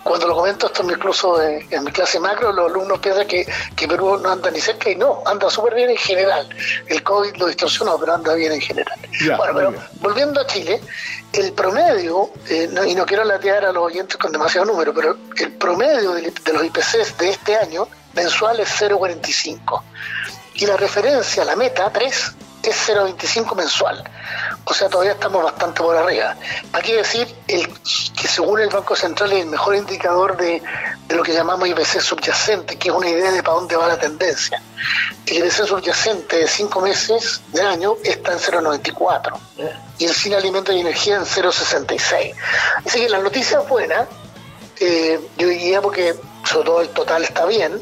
cuando 0.03 0.27
lo 0.27 0.35
comento 0.35 0.67
esto 0.67 0.81
en 0.81 0.87
mi 0.87 0.95
curso 0.95 1.37
de- 1.37 1.65
en 1.69 1.83
mi 1.83 1.91
clase 1.91 2.19
macro, 2.19 2.51
los 2.51 2.69
alumnos 2.69 2.99
piensan 2.99 3.27
que, 3.27 3.45
que 3.75 3.87
Perú 3.87 4.17
no 4.17 4.31
anda 4.31 4.51
ni 4.51 4.59
cerca 4.59 4.89
y 4.89 4.95
no, 4.95 5.21
anda 5.25 5.49
súper 5.49 5.75
bien 5.75 5.89
en 5.89 5.97
general. 5.97 6.47
El 6.87 7.01
COVID 7.03 7.35
lo 7.37 7.47
distorsionó, 7.47 7.97
pero 7.99 8.13
anda 8.13 8.33
bien 8.33 8.51
en 8.51 8.61
general. 8.61 8.97
Ya, 9.25 9.37
bueno, 9.37 9.53
pero 9.55 9.71
bien. 9.71 9.83
volviendo 10.01 10.41
a 10.41 10.47
Chile, 10.47 10.81
el 11.33 11.53
promedio, 11.53 12.29
eh, 12.49 12.67
no- 12.71 12.83
y 12.85 12.95
no 12.95 13.05
quiero 13.05 13.23
latear 13.23 13.65
a 13.65 13.71
los 13.71 13.83
oyentes 13.83 14.17
con 14.17 14.31
demasiado 14.31 14.65
número, 14.67 14.93
pero 14.93 15.17
el 15.37 15.51
promedio 15.53 16.11
de, 16.13 16.31
de 16.31 16.53
los 16.53 16.63
IPCs 16.65 17.17
de 17.17 17.29
este 17.29 17.55
año 17.55 17.87
mensual 18.13 18.59
es 18.59 18.69
0,45. 18.79 19.81
Y 20.55 20.65
la 20.67 20.77
referencia, 20.77 21.43
la 21.45 21.55
meta 21.55 21.89
3, 21.91 22.31
es 22.63 22.89
0,25 22.89 23.55
mensual. 23.55 24.03
O 24.65 24.73
sea, 24.73 24.89
todavía 24.89 25.13
estamos 25.13 25.43
bastante 25.43 25.81
por 25.81 25.95
arriba. 25.95 26.35
Hay 26.71 26.81
que 26.81 26.95
decir 26.95 27.27
que 27.47 28.27
según 28.27 28.59
el 28.61 28.69
Banco 28.69 28.95
Central 28.95 29.33
es 29.33 29.41
el 29.41 29.47
mejor 29.47 29.75
indicador 29.75 30.37
de, 30.37 30.61
de 31.07 31.15
lo 31.15 31.23
que 31.23 31.33
llamamos 31.33 31.67
IPC 31.67 31.99
subyacente, 31.99 32.77
que 32.77 32.89
es 32.89 32.95
una 32.95 33.09
idea 33.09 33.31
de 33.31 33.43
para 33.43 33.55
dónde 33.55 33.75
va 33.75 33.87
la 33.87 33.99
tendencia. 33.99 34.61
El 35.25 35.37
IPC 35.37 35.65
subyacente 35.65 36.37
de 36.37 36.47
5 36.47 36.81
meses 36.81 37.41
del 37.51 37.67
año 37.67 37.95
está 38.03 38.31
en 38.33 38.39
0,94 38.39 39.37
y 39.97 40.05
el 40.05 40.13
sin 40.13 40.33
alimentos 40.33 40.73
y 40.73 40.79
energía 40.79 41.15
en 41.17 41.25
0,66. 41.25 42.33
Así 42.85 42.99
que 42.99 43.09
la 43.09 43.19
noticia 43.19 43.59
es 43.59 43.67
buena, 43.67 44.07
eh, 44.79 45.19
yo 45.37 45.47
diría 45.47 45.81
porque 45.81 46.15
sobre 46.43 46.65
todo 46.65 46.81
el 46.81 46.89
total 46.89 47.23
está 47.23 47.45
bien, 47.45 47.81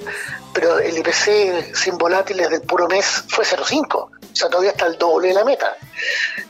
pero 0.53 0.79
el 0.79 0.97
IPC 0.97 1.75
sin 1.75 1.97
volátiles 1.97 2.49
del 2.49 2.61
puro 2.61 2.87
mes 2.87 3.23
fue 3.27 3.45
0,5, 3.45 4.09
o 4.31 4.35
sea, 4.35 4.49
todavía 4.49 4.71
está 4.71 4.87
el 4.87 4.97
doble 4.97 5.29
de 5.29 5.33
la 5.35 5.43
meta. 5.45 5.75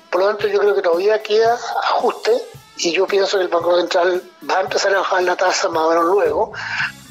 Por 0.10 0.22
lo 0.22 0.28
tanto, 0.28 0.48
yo 0.48 0.60
creo 0.60 0.76
que 0.76 0.82
todavía 0.82 1.22
queda 1.22 1.56
ajuste 1.84 2.32
y 2.78 2.92
yo 2.94 3.06
pienso 3.08 3.38
que 3.38 3.44
el 3.44 3.50
Banco 3.50 3.78
Central 3.78 4.22
va 4.50 4.58
a 4.58 4.62
empezar 4.62 4.94
a 4.94 5.00
bajar 5.00 5.24
la 5.24 5.36
tasa 5.36 5.70
más 5.70 5.84
o 5.84 5.90
menos 5.90 6.06
luego, 6.06 6.54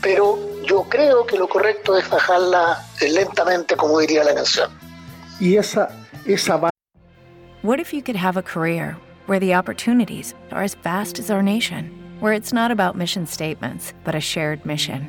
pero 0.02 0.38
yo 0.64 0.82
creo 0.88 1.26
que 1.26 1.36
lo 1.38 1.48
correcto 1.48 1.96
es 1.96 2.08
bajarla 2.08 2.84
lentamente, 3.00 3.76
como 3.76 3.98
diría 4.00 4.24
la 4.24 4.34
canción. 4.34 4.70
Y 5.38 5.56
esa, 5.56 5.88
esa 6.26 6.56
va- 6.56 6.70
What 7.62 7.78
if 7.78 7.92
you 7.92 8.02
could 8.02 8.16
have 8.16 8.36
a 8.38 8.42
career 8.42 8.96
where 9.26 9.38
the 9.38 9.54
opportunities 9.54 10.34
are 10.50 10.62
as 10.64 10.74
vast 10.82 11.18
as 11.18 11.30
our 11.30 11.42
nation, 11.42 11.90
where 12.20 12.32
it's 12.34 12.52
not 12.52 12.70
about 12.70 12.96
mission 12.96 13.26
statements, 13.26 13.92
but 14.04 14.14
a 14.14 14.20
shared 14.20 14.64
mission? 14.64 15.08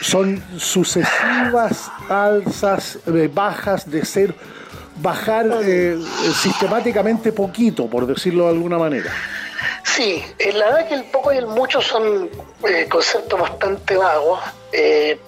Son 0.00 0.42
sucesivas 0.58 1.90
alzas, 2.08 2.98
eh, 3.06 3.30
bajas 3.32 3.90
de 3.90 4.04
cero. 4.04 4.34
Bajar 4.98 5.46
eh, 5.62 5.98
sistemáticamente 6.34 7.32
poquito, 7.32 7.86
por 7.86 8.06
decirlo 8.06 8.44
de 8.44 8.50
alguna 8.50 8.78
manera. 8.78 9.10
Sí, 9.82 10.22
eh, 10.38 10.52
la 10.52 10.66
verdad 10.66 10.88
que 10.88 10.94
el 10.94 11.04
poco 11.04 11.32
y 11.32 11.38
el 11.38 11.46
mucho 11.46 11.80
son 11.80 12.28
eh, 12.68 12.86
conceptos 12.88 13.40
bastante 13.40 13.96
vagos. 13.96 14.40
Eh, 14.72 15.18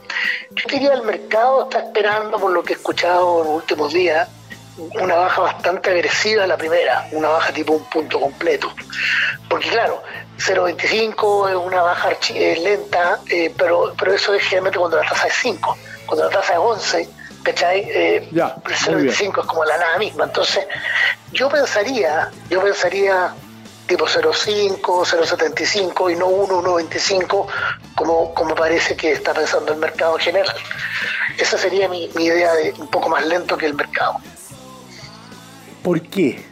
yo 0.50 0.64
diría 0.70 0.92
el 0.92 1.02
mercado 1.02 1.64
está 1.64 1.78
esperando, 1.78 2.38
por 2.38 2.52
lo 2.52 2.62
que 2.62 2.74
he 2.74 2.76
escuchado 2.76 3.40
en 3.40 3.46
los 3.46 3.56
últimos 3.62 3.92
días, 3.92 4.28
una 4.78 5.16
baja 5.16 5.42
bastante 5.42 5.90
agresiva 5.90 6.46
la 6.46 6.56
primera, 6.56 7.08
una 7.12 7.28
baja 7.28 7.52
tipo 7.52 7.72
un 7.74 7.84
punto 7.84 8.20
completo. 8.20 8.72
Porque 9.48 9.68
claro, 9.70 10.02
0,25 10.38 11.50
es 11.50 11.56
una 11.56 11.82
baja 11.82 12.10
eh, 12.30 12.58
lenta, 12.62 13.20
eh, 13.28 13.52
pero, 13.56 13.94
pero 13.98 14.14
eso 14.14 14.34
es 14.34 14.42
generalmente 14.42 14.78
cuando 14.78 14.96
la 14.98 15.08
tasa 15.08 15.26
es 15.26 15.34
5. 15.42 15.78
Cuando 16.06 16.24
la 16.24 16.30
tasa 16.30 16.52
es 16.54 16.58
11, 16.58 17.08
¿cachai? 17.42 17.80
Eh, 17.88 18.28
Ya, 18.30 18.54
el 18.86 18.94
muy 18.94 19.02
bien. 19.04 19.14
0,25 19.14 19.40
es 19.40 19.46
como 19.46 19.64
la 19.64 19.76
nada 19.76 19.98
misma. 19.98 20.24
Entonces, 20.24 20.66
yo 21.32 21.48
pensaría, 21.48 22.30
yo 22.48 22.62
pensaría 22.62 23.34
tipo 23.86 24.06
0,5, 24.06 24.80
0,75 24.80 26.12
y 26.12 26.16
no 26.16 26.26
1, 26.26 26.62
1,25 26.62 27.46
como, 27.96 28.34
como 28.34 28.54
parece 28.54 28.94
que 28.96 29.12
está 29.12 29.32
pensando 29.32 29.72
el 29.72 29.78
mercado 29.78 30.18
en 30.18 30.24
general. 30.24 30.56
Esa 31.38 31.56
sería 31.56 31.88
mi, 31.88 32.08
mi 32.14 32.26
idea 32.26 32.52
de 32.54 32.74
un 32.78 32.88
poco 32.88 33.08
más 33.08 33.26
lento 33.26 33.56
que 33.56 33.66
el 33.66 33.74
mercado. 33.74 34.20
¿Por 35.82 36.00
qué? 36.02 36.42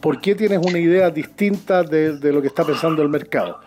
¿Por 0.00 0.20
qué 0.20 0.34
tienes 0.34 0.58
una 0.62 0.78
idea 0.78 1.10
distinta 1.10 1.82
de, 1.82 2.18
de 2.18 2.32
lo 2.32 2.40
que 2.42 2.48
está 2.48 2.64
pensando 2.64 3.02
el 3.02 3.08
mercado? 3.08 3.60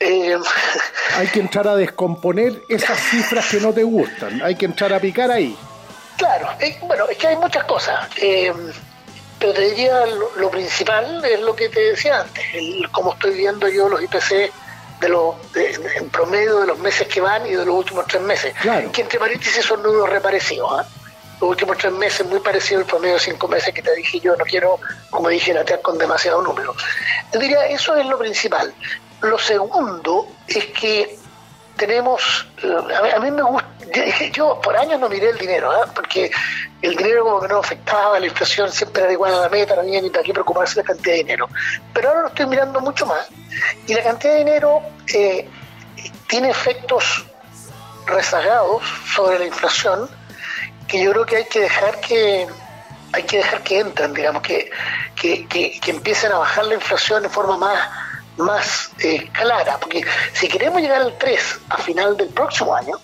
Eh, 0.00 0.36
Hay 1.16 1.26
que 1.28 1.40
entrar 1.40 1.66
a 1.66 1.74
descomponer 1.74 2.52
esas 2.68 2.98
cifras 2.98 3.46
que 3.50 3.58
no 3.60 3.72
te 3.72 3.82
gustan. 3.82 4.40
Hay 4.42 4.54
que 4.54 4.66
entrar 4.66 4.92
a 4.92 5.00
picar 5.00 5.30
ahí. 5.30 5.56
claro, 6.16 6.48
eh, 6.60 6.78
bueno, 6.82 7.06
es 7.08 7.16
que 7.18 7.26
hay 7.28 7.36
muchas 7.36 7.64
cosas. 7.64 8.08
eh, 8.20 8.52
pero 9.40 9.52
te 9.52 9.70
diría 9.70 10.04
lo, 10.06 10.30
lo 10.36 10.50
principal 10.50 11.24
es 11.24 11.40
lo 11.40 11.54
que 11.54 11.68
te 11.68 11.78
decía 11.90 12.22
antes, 12.22 12.44
el, 12.54 12.88
cómo 12.90 13.12
estoy 13.12 13.34
viendo 13.36 13.68
yo 13.68 13.88
los 13.88 14.02
IPC 14.02 14.50
de 15.00 15.08
los 15.08 15.52
de- 15.52 15.78
de- 15.78 15.96
en 15.98 16.08
promedio 16.10 16.58
de 16.60 16.66
los 16.66 16.78
meses 16.80 17.06
que 17.06 17.20
van 17.20 17.46
y 17.46 17.50
de 17.50 17.64
los 17.64 17.72
últimos 17.76 18.04
tres 18.08 18.20
meses. 18.22 18.52
Claro. 18.60 18.90
Que 18.90 19.02
entre 19.02 19.16
paréntesis 19.20 19.64
son 19.64 19.80
números 19.84 20.08
reparecidos. 20.10 20.68
¿ah? 20.80 20.86
Los 21.40 21.50
últimos 21.50 21.78
tres 21.78 21.92
meses 21.92 22.26
muy 22.26 22.40
parecido 22.40 22.80
al 22.80 22.86
promedio 22.86 23.14
de 23.14 23.20
cinco 23.20 23.48
meses 23.48 23.72
que 23.72 23.82
te 23.82 23.94
dije 23.94 24.20
yo, 24.20 24.36
no 24.36 24.44
quiero, 24.44 24.80
como 25.10 25.28
dije, 25.28 25.54
latear 25.54 25.80
con 25.82 25.96
demasiado 25.96 26.42
número. 26.42 26.74
Yo 27.32 27.40
diría, 27.40 27.66
eso 27.66 27.94
es 27.96 28.06
lo 28.06 28.18
principal. 28.18 28.74
Lo 29.20 29.38
segundo 29.38 30.28
es 30.46 30.66
que 30.66 31.18
tenemos, 31.78 32.46
eh, 32.62 33.14
a 33.14 33.20
mí, 33.20 33.30
me 33.30 33.42
gusta, 33.42 33.68
yo 34.32 34.60
por 34.60 34.76
años 34.76 35.00
no 35.00 35.08
miré 35.08 35.30
el 35.30 35.38
dinero, 35.38 35.70
¿ah? 35.70 35.86
porque 35.94 36.30
el 36.82 36.96
dinero 36.96 37.24
como 37.24 37.40
que 37.40 37.48
no 37.48 37.58
afectaba, 37.58 38.18
la 38.18 38.26
inflación 38.26 38.70
siempre 38.70 39.04
era 39.04 39.12
igual 39.12 39.32
a 39.34 39.40
la 39.42 39.48
meta, 39.48 39.74
no 39.74 39.82
había 39.82 40.02
ni 40.02 40.10
para 40.10 40.24
qué 40.24 40.32
preocuparse 40.32 40.74
de 40.74 40.82
la 40.82 40.86
cantidad 40.88 41.14
de 41.14 41.18
dinero. 41.18 41.48
Pero 41.94 42.08
ahora 42.08 42.22
lo 42.22 42.28
estoy 42.28 42.46
mirando 42.46 42.80
mucho 42.80 43.06
más 43.06 43.28
y 43.86 43.94
la 43.94 44.02
cantidad 44.02 44.34
de 44.34 44.38
dinero 44.40 44.82
eh, 45.14 45.48
tiene 46.26 46.50
efectos 46.50 47.24
rezagados 48.06 48.82
sobre 49.14 49.38
la 49.38 49.46
inflación 49.46 50.08
que 50.88 51.02
yo 51.04 51.12
creo 51.12 51.26
que 51.26 51.36
hay 51.36 51.44
que 51.44 51.60
dejar 51.60 52.00
que 52.00 52.46
hay 53.12 53.22
que 53.22 53.38
dejar 53.38 53.62
que 53.62 53.78
entren, 53.80 54.12
digamos, 54.12 54.42
que, 54.42 54.70
que, 55.14 55.46
que- 55.46 55.78
que 55.80 55.90
empiecen 55.90 56.30
a 56.32 56.38
bajar 56.38 56.66
la 56.66 56.74
inflación 56.74 57.22
de 57.22 57.28
forma 57.30 57.56
más, 57.56 57.78
más 58.36 58.90
eh, 58.98 59.28
clara, 59.32 59.78
porque 59.80 60.04
si 60.34 60.46
queremos 60.48 60.82
llegar 60.82 61.00
al 61.00 61.16
3 61.16 61.58
a 61.70 61.78
final 61.78 62.16
del 62.18 62.28
próximo 62.28 62.74
año, 62.74 62.96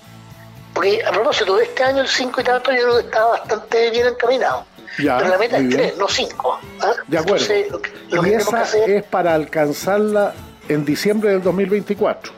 porque 0.74 1.02
a 1.04 1.10
propósito 1.10 1.56
de 1.56 1.64
este 1.64 1.82
año 1.84 2.02
el 2.02 2.08
5 2.08 2.40
y 2.40 2.44
tanto 2.44 2.70
yo 2.72 2.82
creo 2.82 2.94
que 2.98 3.04
está 3.06 3.24
bastante 3.24 3.90
bien 3.90 4.08
encaminado, 4.08 4.66
Ya, 4.98 5.16
pero 5.18 5.30
la 5.30 5.38
meta 5.38 5.56
es 5.56 5.62
bien. 5.68 5.80
3, 5.80 5.96
no 5.96 6.06
5. 6.08 6.60
De 7.06 7.18
acuerdo. 7.18 7.44
Entonces, 7.44 7.70
lo 7.70 7.80
que, 7.80 7.92
lo 8.10 8.26
y 8.26 8.30
que 8.30 8.36
esa 8.36 8.60
hacer 8.60 8.90
es 8.90 9.04
para 9.04 9.32
alcanzarla 9.34 10.34
en 10.68 10.84
diciembre 10.84 11.30
del 11.30 11.42
2024. 11.42 12.30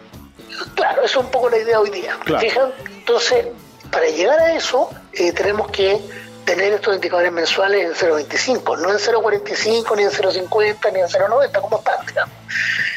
Claro, 0.76 1.02
eso 1.02 1.18
es 1.20 1.24
un 1.24 1.30
poco 1.32 1.50
la 1.50 1.58
idea 1.58 1.80
hoy 1.80 1.90
día. 1.90 2.16
Claro. 2.24 2.40
¿Fijan? 2.46 2.72
Entonces, 2.98 3.46
para 3.90 4.06
llegar 4.06 4.38
a 4.38 4.54
eso, 4.54 4.90
eh, 5.12 5.32
tenemos 5.32 5.70
que 5.70 6.00
tener 6.44 6.72
estos 6.72 6.94
indicadores 6.94 7.32
mensuales 7.32 8.02
en 8.02 8.08
0.25, 8.08 8.78
no 8.78 8.92
en 8.92 8.98
0.45, 8.98 9.96
ni 9.96 10.04
en 10.04 10.10
0.50, 10.10 10.92
ni 10.92 11.00
en 11.00 11.06
0.90, 11.06 11.60
como 11.60 11.78
están, 11.78 12.06
digamos. 12.06 12.34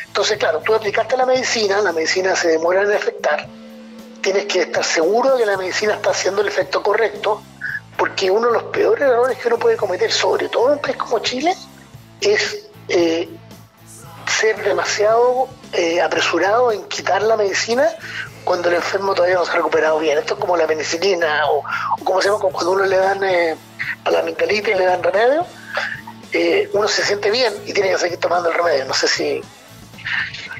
Entonces, 0.05 0.37
claro, 0.37 0.59
tú 0.59 0.75
aplicaste 0.75 1.17
la 1.17 1.25
medicina, 1.25 1.81
la 1.81 1.91
medicina 1.91 2.35
se 2.35 2.49
demora 2.49 2.83
en 2.83 2.91
afectar, 2.91 3.47
tienes 4.21 4.45
que 4.45 4.61
estar 4.61 4.83
seguro 4.83 5.33
de 5.33 5.39
que 5.39 5.45
la 5.45 5.57
medicina 5.57 5.95
está 5.95 6.11
haciendo 6.11 6.41
el 6.41 6.47
efecto 6.47 6.83
correcto, 6.83 7.41
porque 7.97 8.29
uno 8.29 8.47
de 8.47 8.53
los 8.53 8.63
peores 8.63 9.03
errores 9.03 9.37
que 9.37 9.47
uno 9.47 9.57
puede 9.57 9.77
cometer, 9.77 10.11
sobre 10.11 10.47
todo 10.49 10.67
en 10.67 10.73
un 10.73 10.79
país 10.79 10.97
como 10.97 11.19
Chile, 11.19 11.55
es 12.21 12.67
eh, 12.87 13.29
ser 14.39 14.63
demasiado 14.63 15.47
eh, 15.73 16.01
apresurado 16.01 16.71
en 16.71 16.83
quitar 16.85 17.21
la 17.23 17.35
medicina 17.37 17.87
cuando 18.43 18.69
el 18.69 18.75
enfermo 18.75 19.13
todavía 19.13 19.35
no 19.37 19.45
se 19.45 19.51
ha 19.51 19.55
recuperado 19.55 19.99
bien. 19.99 20.17
Esto 20.17 20.33
es 20.35 20.39
como 20.39 20.55
la 20.57 20.65
penicilina 20.67 21.45
o, 21.49 21.59
o 21.59 22.03
como 22.03 22.21
se 22.21 22.27
llama 22.29 22.39
cu- 22.39 22.51
cuando 22.51 22.71
uno 22.71 22.85
le 22.85 22.97
dan 22.97 23.23
eh, 23.23 23.55
a 24.05 24.11
la 24.11 24.19
amigdalitis 24.19 24.75
le 24.77 24.85
dan 24.85 25.03
remedio, 25.03 25.45
eh, 26.31 26.69
uno 26.73 26.87
se 26.87 27.03
siente 27.03 27.29
bien 27.31 27.53
y 27.65 27.73
tiene 27.73 27.89
que 27.91 27.97
seguir 27.97 28.17
tomando 28.19 28.49
el 28.49 28.55
remedio. 28.55 28.85
No 28.85 28.93
sé 28.93 29.07
si 29.07 29.41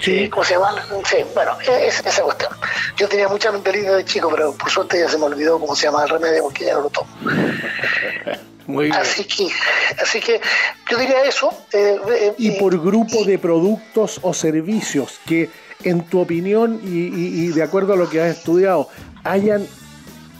Sí. 0.01 0.29
¿Cómo 0.29 0.45
se 0.45 0.53
llama? 0.53 0.81
Sí, 1.09 1.17
bueno, 1.35 1.57
es, 1.59 1.99
esa 2.05 2.21
cuestión. 2.21 2.51
Yo 2.95 3.09
tenía 3.09 3.27
mucha 3.27 3.49
amigdalitis 3.49 3.91
de 3.91 4.05
chico, 4.05 4.29
pero 4.29 4.53
por 4.53 4.69
suerte 4.69 4.97
ya 4.97 5.09
se 5.09 5.17
me 5.17 5.25
olvidó 5.25 5.59
cómo 5.59 5.75
se 5.75 5.87
llama 5.87 6.03
el 6.03 6.09
remedio 6.09 6.43
porque 6.43 6.63
ya 6.65 6.75
no 6.75 6.81
lo 6.83 6.89
tomo. 6.89 7.09
Muy 8.69 8.86
bien. 8.86 8.95
Así 8.97 9.23
que, 9.23 9.47
así 9.99 10.19
que 10.19 10.39
yo 10.89 10.97
diría 10.97 11.23
eso. 11.23 11.49
eh, 11.73 11.97
eh, 12.08 12.34
y 12.38 12.51
por 12.51 12.79
grupo 12.79 13.23
de 13.25 13.39
productos 13.39 14.19
o 14.21 14.32
servicios 14.34 15.19
que, 15.25 15.49
en 15.84 16.05
tu 16.05 16.19
opinión 16.21 16.79
y, 16.84 17.08
y- 17.08 17.45
y 17.45 17.47
de 17.47 17.63
acuerdo 17.63 17.93
a 17.93 17.95
lo 17.95 18.08
que 18.08 18.21
has 18.21 18.38
estudiado, 18.38 18.88
hayan, 19.23 19.65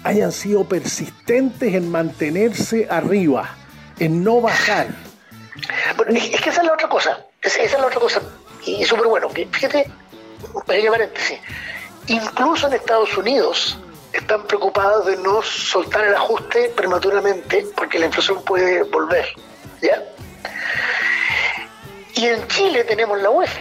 hayan 0.04 0.32
sido 0.32 0.65
persistentes 0.65 1.74
en 1.74 1.89
mantenerse 1.89 2.88
arriba, 2.89 3.50
en 3.98 4.24
no 4.24 4.42
bajar. 4.42 4.88
Bueno, 5.98 6.12
es, 6.15 6.26
es 6.32 6.39
que 6.42 6.50
esa 6.52 6.62
es 6.62 6.68
la 6.68 6.74
otra 6.74 6.88
cosa. 6.88 7.26
Es- 7.42 7.58
esa 7.58 7.76
es 7.78 7.80
la 7.82 7.88
otra 7.88 8.00
cosa. 8.00 8.22
Y, 8.65 8.86
súper 8.86 9.08
bueno. 9.08 9.30
Que, 9.30 9.48
fíjate, 9.48 9.89
pequeño 10.68 10.92
paréntesis. 10.92 11.39
Incluso 12.08 12.68
en 12.68 12.74
Estados 12.74 13.18
Unidos 13.18 13.78
están 14.13 14.43
preocupados 14.43 15.06
de 15.06 15.17
no 15.17 15.41
soltar 15.41 16.06
el 16.06 16.15
ajuste 16.15 16.72
prematuramente 16.76 17.65
porque 17.76 18.00
la 18.00 18.08
inflación 18.08 18.43
puede 18.43 18.84
volver. 18.84 19.26
¿Ya? 19.82 20.04
Y 22.15 22.26
en 22.26 22.48
Chile 22.48 22.84
tenemos 22.84 23.22
la 23.22 23.30
UEF. 23.30 23.60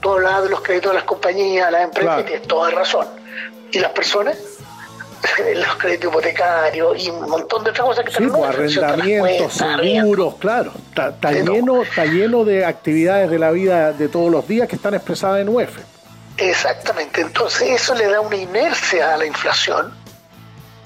Tú 0.00 0.10
hablabas 0.12 0.44
de 0.44 0.50
los 0.50 0.60
créditos 0.62 0.90
de 0.92 0.96
las 0.96 1.04
compañías, 1.04 1.70
las 1.70 1.84
empresas, 1.84 2.14
Claro. 2.14 2.20
y 2.22 2.24
tienes 2.24 2.48
toda 2.48 2.70
razón. 2.70 3.06
¿Y 3.72 3.78
las 3.78 3.92
personas? 3.92 4.36
los 5.54 5.76
créditos 5.76 6.10
hipotecarios 6.10 7.04
y 7.04 7.10
un 7.10 7.28
montón 7.28 7.64
de 7.64 7.70
otras 7.70 7.86
cosas 7.86 8.04
que 8.04 8.10
Sí, 8.12 8.24
están 8.24 8.28
pues, 8.40 8.40
nuevas, 8.56 8.72
¿cierto? 8.72 8.80
Las 8.80 8.92
arrendamientos, 8.92 9.52
seguros, 9.54 10.34
claro. 10.36 10.72
Está, 10.88 11.08
está 11.08 11.32
lleno, 11.32 11.82
está 11.82 12.04
lleno 12.04 12.44
de 12.44 12.64
actividades 12.64 13.30
de 13.30 13.38
la 13.38 13.50
vida 13.50 13.92
de 13.92 14.08
todos 14.08 14.30
los 14.30 14.46
días 14.46 14.68
que 14.68 14.76
están 14.76 14.94
expresadas 14.94 15.40
en 15.40 15.48
UEF. 15.48 15.78
Exactamente, 16.38 17.20
entonces 17.22 17.82
eso 17.82 17.94
le 17.94 18.06
da 18.08 18.20
una 18.20 18.36
inercia 18.36 19.14
a 19.14 19.16
la 19.16 19.26
inflación 19.26 19.94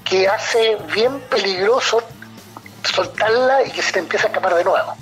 que 0.04 0.28
hace 0.28 0.76
bien 0.92 1.20
peligroso 1.30 2.02
soltarla 2.84 3.64
y 3.64 3.70
que 3.70 3.82
se 3.82 3.92
te 3.92 3.98
empieza 3.98 4.26
a 4.26 4.28
escapar 4.28 4.54
de 4.54 4.64
nuevo. 4.64 4.96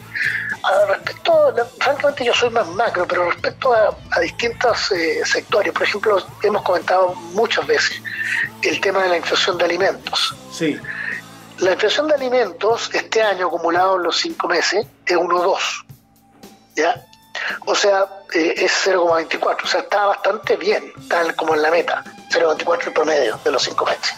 Ah, 0.64 0.84
respecto, 0.88 1.54
francamente 1.78 2.24
yo 2.24 2.34
soy 2.34 2.50
más 2.50 2.66
macro, 2.68 3.06
pero 3.06 3.30
respecto 3.30 3.72
a, 3.72 3.96
a 4.10 4.20
distintos 4.20 4.90
eh, 4.92 5.22
sectores, 5.24 5.72
por 5.72 5.84
ejemplo, 5.84 6.26
hemos 6.42 6.62
comentado 6.62 7.14
muchas 7.32 7.66
veces 7.66 8.02
el 8.62 8.80
tema 8.80 9.02
de 9.02 9.08
la 9.10 9.16
inflación 9.18 9.56
de 9.56 9.64
alimentos. 9.64 10.34
Sí. 10.52 10.78
La 11.58 11.72
inflación 11.72 12.08
de 12.08 12.14
alimentos 12.14 12.90
este 12.92 13.22
año 13.22 13.46
acumulado 13.46 13.96
en 13.96 14.02
los 14.02 14.16
cinco 14.16 14.48
meses 14.48 14.86
es 15.06 15.16
1,2. 15.16 15.58
¿Ya? 16.76 17.04
O 17.66 17.74
sea, 17.74 18.06
eh, 18.34 18.54
es 18.56 18.72
0,24. 18.86 19.64
O 19.64 19.66
sea, 19.66 19.80
está 19.80 20.06
bastante 20.06 20.56
bien, 20.56 20.92
tal 21.08 21.34
como 21.34 21.54
en 21.54 21.62
la 21.62 21.70
meta. 21.70 22.02
0,24 22.30 22.86
el 22.86 22.92
promedio 22.92 23.40
de 23.42 23.50
los 23.50 23.62
cinco 23.62 23.86
meses. 23.86 24.14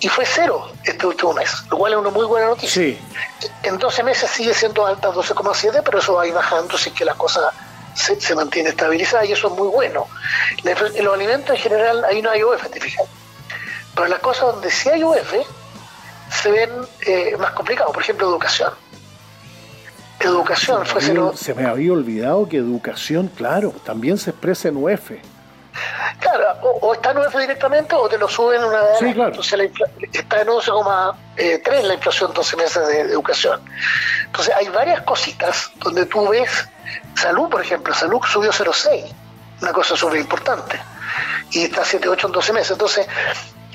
Y 0.00 0.08
fue 0.08 0.24
cero 0.26 0.70
este 0.84 1.06
último 1.06 1.32
mes, 1.32 1.50
lo 1.70 1.78
cual 1.78 1.94
es 1.94 1.98
una 1.98 2.10
muy 2.10 2.26
buena 2.26 2.48
noticia. 2.48 2.82
Sí. 2.82 2.98
En 3.62 3.78
12 3.78 4.02
meses 4.02 4.30
sigue 4.30 4.54
siendo 4.54 4.86
alta 4.86 5.10
12,7, 5.10 5.82
pero 5.84 5.98
eso 5.98 6.14
va 6.14 6.22
a 6.22 6.26
ir 6.26 6.34
bajando 6.34 6.76
es 6.76 6.86
que 6.88 7.04
la 7.04 7.14
cosa 7.14 7.52
se, 7.94 8.20
se 8.20 8.34
mantiene 8.34 8.70
estabilizada 8.70 9.24
y 9.24 9.32
eso 9.32 9.48
es 9.48 9.54
muy 9.54 9.68
bueno. 9.68 10.06
En 10.64 11.04
los 11.04 11.14
alimentos 11.14 11.56
en 11.56 11.62
general 11.62 12.04
ahí 12.04 12.22
no 12.22 12.30
hay 12.30 12.44
UF, 12.44 12.68
te 12.70 12.80
fijas. 12.80 13.06
Pero 13.94 14.08
las 14.08 14.20
cosas 14.20 14.52
donde 14.52 14.70
sí 14.70 14.90
hay 14.90 15.02
UF 15.02 15.34
se 16.30 16.50
ven 16.50 16.70
eh, 17.00 17.36
más 17.38 17.52
complicados. 17.52 17.92
Por 17.92 18.02
ejemplo, 18.02 18.28
educación. 18.28 18.72
Educación 20.20 20.86
fue 20.86 21.00
cero. 21.02 21.32
Se 21.36 21.54
me 21.54 21.66
había 21.66 21.92
olvidado 21.92 22.48
que 22.48 22.56
educación, 22.56 23.28
claro, 23.28 23.70
también 23.84 24.18
se 24.18 24.30
expresa 24.30 24.68
en 24.68 24.76
UEF. 24.78 25.12
Claro, 26.20 26.46
o, 26.62 26.78
o 26.88 26.94
está 26.94 27.10
en 27.10 27.18
UF 27.18 27.36
directamente 27.38 27.94
o 27.94 28.08
te 28.08 28.16
lo 28.16 28.26
suben 28.28 28.64
una 28.64 28.80
vez. 28.80 28.98
Sí, 28.98 29.12
claro. 29.12 29.30
Entonces 29.30 29.58
la 29.58 29.64
infla- 29.64 29.90
está 30.12 30.40
en 30.40 30.48
11,3 30.48 31.82
la 31.82 31.94
inflación 31.94 32.32
12 32.32 32.56
meses 32.56 32.88
de, 32.88 33.04
de 33.04 33.12
educación. 33.12 33.60
Entonces 34.24 34.54
hay 34.54 34.68
varias 34.70 35.02
cositas 35.02 35.70
donde 35.76 36.06
tú 36.06 36.28
ves 36.28 36.50
salud, 37.14 37.50
por 37.50 37.60
ejemplo, 37.60 37.92
salud 37.92 38.20
subió 38.26 38.50
0,6, 38.52 39.04
una 39.60 39.72
cosa 39.72 39.96
súper 39.96 40.18
importante, 40.20 40.80
y 41.50 41.64
está 41.64 41.82
7,8 41.82 42.24
en 42.26 42.32
12 42.32 42.52
meses. 42.54 42.70
Entonces 42.72 43.06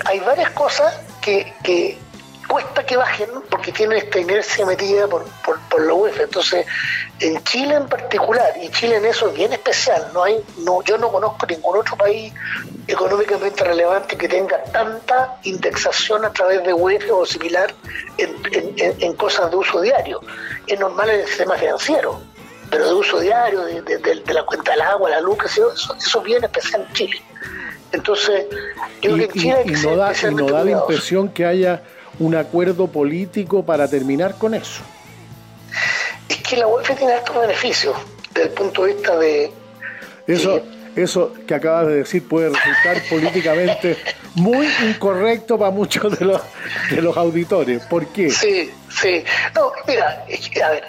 hay 0.06 0.20
varias 0.22 0.50
cosas 0.52 1.00
que, 1.22 1.54
que 1.64 2.00
cuesta 2.52 2.86
que 2.86 2.98
bajen 2.98 3.30
porque 3.50 3.72
tienen 3.72 3.98
esta 3.98 4.20
inercia 4.20 4.66
metida 4.66 5.08
por, 5.08 5.24
por, 5.46 5.58
por 5.70 5.82
la 5.88 5.94
UEF. 5.94 6.20
Entonces, 6.20 6.66
en 7.22 7.42
Chile 7.46 7.76
en 7.76 7.88
particular, 7.88 8.52
y 8.62 8.70
Chile 8.72 8.98
en 8.98 9.06
eso 9.06 9.30
es 9.30 9.36
bien 9.36 9.54
especial, 9.54 10.02
no 10.14 10.24
hay, 10.26 10.36
no, 10.66 10.84
yo 10.84 10.98
no 10.98 11.10
conozco 11.10 11.46
ningún 11.46 11.78
otro 11.78 11.96
país 11.96 12.34
económicamente 12.88 13.64
relevante 13.64 14.18
que 14.18 14.28
tenga 14.28 14.62
tanta 14.66 15.38
indexación 15.44 16.26
a 16.26 16.34
través 16.34 16.62
de 16.66 16.74
UEF 16.74 17.10
o 17.12 17.26
similar 17.26 17.74
en, 18.18 18.36
en- 19.00 19.14
cosas 19.16 19.50
de 19.50 19.56
uso 19.56 19.80
diario. 19.82 20.20
Es 20.68 20.78
normal 20.80 21.10
en 21.10 21.22
el 21.22 21.28
sistema 21.28 21.56
financiero, 21.56 22.20
pero 22.70 22.86
de 22.86 22.94
uso 22.94 23.20
diario, 23.20 23.62
de, 23.64 23.82
de- 23.82 23.98
de- 24.00 24.16
de 24.22 24.34
la 24.34 24.44
cuenta 24.44 24.72
del 24.72 24.82
agua, 24.82 25.10
la 25.10 25.22
luz, 25.22 25.38
eso, 25.46 25.72
eso 25.74 26.18
es 26.20 26.24
bien 26.26 26.44
especial 26.44 26.86
en 26.88 26.94
Chile. 26.94 27.22
Entonces, 27.94 28.46
yo 29.02 29.14
creo 29.14 29.18
que 29.18 29.24
en 29.26 29.32
Y, 29.36 29.38
y- 29.38 29.42
Chile 29.42 29.54
hay 29.54 29.62
y 29.64 29.66
que 29.68 29.72
no 29.74 29.80
ser 29.80 29.98
da, 29.98 30.14
y 30.32 30.36
no 30.36 30.46
da 30.48 30.64
la 30.66 30.72
impresión 30.72 31.30
que 31.30 31.46
haya 31.46 31.82
un 32.22 32.36
acuerdo 32.36 32.88
político 32.88 33.66
para 33.66 33.88
terminar 33.88 34.36
con 34.38 34.54
eso. 34.54 34.84
Es 36.30 36.38
que 36.44 36.56
la 36.56 36.68
UEF 36.68 36.96
tiene 36.96 37.16
estos 37.16 37.36
beneficios 37.36 37.98
desde 38.32 38.50
el 38.50 38.54
punto 38.54 38.84
de 38.84 38.94
vista 38.94 39.18
de... 39.18 39.52
Eso, 40.28 40.62
eso 40.96 41.34
que 41.48 41.56
acabas 41.56 41.88
de 41.88 41.96
decir 41.96 42.28
puede 42.28 42.50
resultar 42.50 43.02
políticamente 43.10 43.98
muy 44.36 44.68
incorrecto 44.88 45.58
para 45.58 45.72
muchos 45.72 46.20
de 46.20 46.26
los, 46.26 46.40
de 46.92 47.02
los 47.02 47.18
auditores. 47.18 47.84
¿Por 47.88 48.06
qué? 48.08 48.30
Sí, 48.30 48.72
sí. 48.90 49.24
No, 49.56 49.72
mira, 49.88 50.24
a 50.64 50.70
ver, 50.70 50.84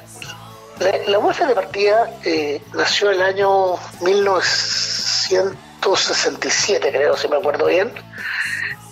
la, 0.81 0.99
la 1.09 1.18
UEF 1.18 1.47
de 1.47 1.55
partida 1.55 2.11
eh, 2.25 2.61
nació 2.75 3.11
el 3.11 3.23
año 3.23 3.77
1967, 4.03 6.90
creo, 6.90 7.16
si 7.16 7.27
me 7.27 7.37
acuerdo 7.37 7.64
bien. 7.66 7.90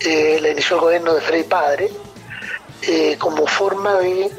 Eh, 0.07 0.39
la 0.41 0.49
inició 0.49 0.77
el 0.77 0.83
gobierno 0.83 1.13
de 1.13 1.21
Frei 1.21 1.43
Padre 1.43 1.91
eh, 2.83 3.17
como 3.19 3.47
forma 3.47 3.95
de 3.99 4.31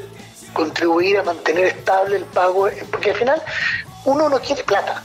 contribuir 0.52 1.18
a 1.18 1.22
mantener 1.22 1.66
estable 1.66 2.16
el 2.16 2.24
pago, 2.24 2.68
porque 2.90 3.10
al 3.10 3.16
final 3.16 3.42
uno 4.04 4.28
no 4.28 4.38
quiere 4.40 4.62
plata. 4.64 5.02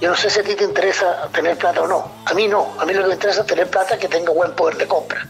Yo 0.00 0.10
no 0.10 0.16
sé 0.16 0.28
si 0.28 0.40
a 0.40 0.42
ti 0.42 0.54
te 0.54 0.64
interesa 0.64 1.28
tener 1.32 1.56
plata 1.56 1.80
o 1.82 1.86
no. 1.86 2.10
A 2.26 2.34
mí 2.34 2.46
no. 2.48 2.74
A 2.78 2.84
mí 2.84 2.92
lo 2.92 3.02
que 3.02 3.08
me 3.08 3.14
interesa 3.14 3.40
es 3.42 3.46
tener 3.46 3.68
plata 3.70 3.96
que 3.98 4.08
tenga 4.08 4.32
buen 4.32 4.52
poder 4.54 4.76
de 4.76 4.86
compra. 4.86 5.26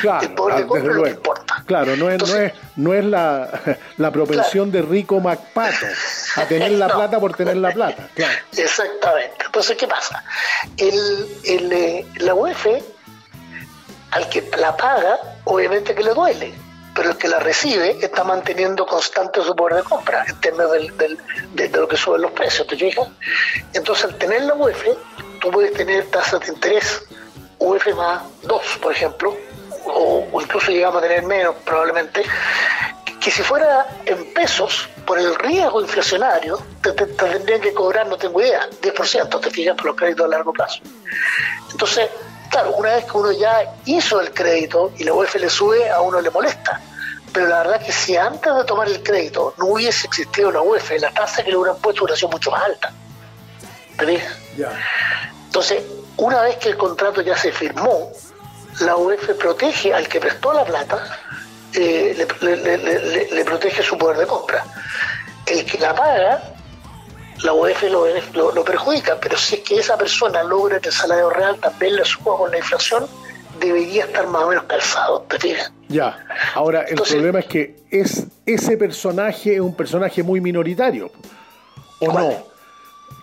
Claro, 0.00 0.26
el 0.26 0.34
poder 0.34 0.56
de 0.58 0.62
ah, 0.64 0.66
compra 0.66 0.92
luego. 0.92 1.08
importa. 1.08 1.62
Claro, 1.66 1.96
no 1.96 2.08
es, 2.08 2.14
Entonces- 2.14 2.36
no 2.36 2.44
es, 2.44 2.54
no 2.76 2.94
es 2.94 3.04
la, 3.04 3.78
la 3.96 4.10
propensión 4.10 4.70
de 4.72 4.82
rico 4.82 5.20
MacPato 5.20 5.86
a 6.36 6.44
tener 6.46 6.72
la 6.72 6.88
No. 6.88 6.94
plata 6.96 7.20
por 7.20 7.34
tener 7.36 7.56
la 7.56 7.70
plata. 7.72 8.08
Claro. 8.14 8.34
Exactamente. 8.56 9.36
Entonces, 9.46 9.76
¿qué 9.76 9.86
pasa? 9.86 10.22
El, 10.76 11.28
el, 11.44 11.72
eh, 11.72 12.06
la 12.16 12.34
UEF, 12.34 12.66
al 14.10 14.28
que 14.28 14.50
la 14.58 14.76
paga, 14.76 15.16
obviamente 15.48 15.94
que 15.94 16.02
le 16.02 16.14
duele, 16.14 16.52
pero 16.94 17.10
el 17.10 17.16
que 17.16 17.28
la 17.28 17.38
recibe 17.38 17.98
está 18.02 18.22
manteniendo 18.22 18.86
constante 18.86 19.42
su 19.42 19.56
poder 19.56 19.76
de 19.76 19.82
compra 19.82 20.24
en 20.28 20.38
términos 20.40 20.72
de, 20.72 21.68
lo 21.70 21.88
que 21.88 21.96
suben 21.96 22.22
los 22.22 22.32
precios, 22.32 22.66
¿te 22.66 22.76
fijas? 22.76 23.08
Entonces, 23.72 24.04
al 24.04 24.18
tener 24.18 24.42
la 24.42 24.54
UEF, 24.54 24.84
tú 25.40 25.50
puedes 25.50 25.72
tener 25.72 26.06
tasas 26.10 26.40
de 26.40 26.52
interés 26.52 27.02
UEF 27.58 27.94
más 27.94 28.22
2, 28.42 28.78
por 28.82 28.92
ejemplo, 28.92 29.36
o, 29.86 30.28
incluso 30.40 30.70
llegamos 30.70 30.98
a 31.02 31.06
tener 31.06 31.22
menos 31.24 31.54
probablemente, 31.64 32.22
que 33.20 33.30
si 33.30 33.42
fuera 33.42 33.86
en 34.04 34.32
pesos, 34.34 34.88
por 35.06 35.18
el 35.18 35.34
riesgo 35.34 35.80
inflacionario, 35.80 36.58
te 36.82 36.92
tendrían 36.92 37.60
que 37.60 37.72
cobrar, 37.72 38.06
no 38.06 38.18
tengo 38.18 38.40
idea, 38.40 38.68
10%, 38.82 39.40
te 39.40 39.50
fijas, 39.50 39.74
por 39.76 39.86
los 39.86 39.96
créditos 39.96 40.26
a 40.26 40.28
largo 40.28 40.52
plazo. 40.52 40.80
Entonces, 41.70 42.10
claro, 42.50 42.72
una 42.72 42.94
vez 42.94 43.04
que 43.04 43.16
uno 43.16 43.32
ya 43.32 43.74
hizo 43.84 44.20
el 44.20 44.32
crédito 44.32 44.92
y 44.96 45.04
la 45.04 45.12
UEF 45.12 45.34
le 45.36 45.48
sube, 45.50 45.88
a 45.90 46.00
uno 46.00 46.20
le 46.20 46.30
molesta. 46.30 46.80
Pero 47.32 47.46
la 47.48 47.58
verdad 47.58 47.82
que 47.84 47.92
si 47.92 48.16
antes 48.16 48.54
de 48.54 48.64
tomar 48.64 48.88
el 48.88 49.02
crédito 49.02 49.54
no 49.58 49.66
hubiese 49.66 50.06
existido 50.06 50.50
la 50.50 50.62
UEF, 50.62 50.90
la 51.00 51.10
tasa 51.10 51.42
que 51.44 51.50
le 51.50 51.56
hubieran 51.58 51.80
puesto 51.80 52.04
hubiera 52.04 52.16
sido 52.16 52.30
mucho 52.30 52.50
más 52.50 52.62
alta. 52.64 52.92
Ya. 54.56 54.72
Entonces, 55.46 55.82
una 56.16 56.42
vez 56.42 56.56
que 56.56 56.70
el 56.70 56.76
contrato 56.76 57.20
ya 57.20 57.36
se 57.36 57.52
firmó, 57.52 58.10
la 58.80 58.96
UEF 58.96 59.30
protege 59.38 59.92
al 59.92 60.08
que 60.08 60.20
prestó 60.20 60.52
la 60.52 60.64
plata, 60.64 60.98
eh, 61.74 62.14
le, 62.40 62.56
le- 62.56 62.76
le- 62.78 62.98
le- 63.00 63.30
le 63.30 63.44
protege 63.44 63.82
su 63.82 63.98
poder 63.98 64.16
de 64.18 64.26
compra. 64.26 64.64
El 65.46 65.64
que 65.64 65.78
la 65.78 65.94
paga, 65.94 66.42
la 67.42 67.52
UEF 67.52 67.82
lo, 67.84 68.06
lo- 68.34 68.52
lo 68.52 68.64
perjudica, 68.64 69.18
pero 69.20 69.36
si 69.38 69.56
es 69.56 69.60
que 69.62 69.78
esa 69.78 69.96
persona 69.96 70.42
logra 70.42 70.80
que 70.80 70.88
el 70.88 70.94
salario 70.94 71.30
real 71.30 71.56
también 71.60 71.96
le 71.96 72.04
suba 72.04 72.36
con 72.36 72.50
la 72.50 72.58
inflación, 72.58 73.06
debería 73.60 74.04
estar 74.04 74.26
más 74.28 74.42
o 74.44 74.48
menos 74.48 74.64
calzado, 74.64 75.22
¿te 75.28 75.38
fijas? 75.38 75.72
Ya. 75.88 76.18
Ahora, 76.54 76.82
el 76.82 76.90
Entonces- 76.90 77.14
problema 77.14 77.40
es 77.40 77.46
que 77.46 77.76
es, 77.90 78.26
ese 78.46 78.76
personaje 78.76 79.54
es 79.54 79.60
un 79.60 79.74
personaje 79.74 80.22
muy 80.22 80.40
minoritario. 80.40 81.10
¿O 82.00 82.06
¿Cuál? 82.06 82.28
no? 82.30 82.48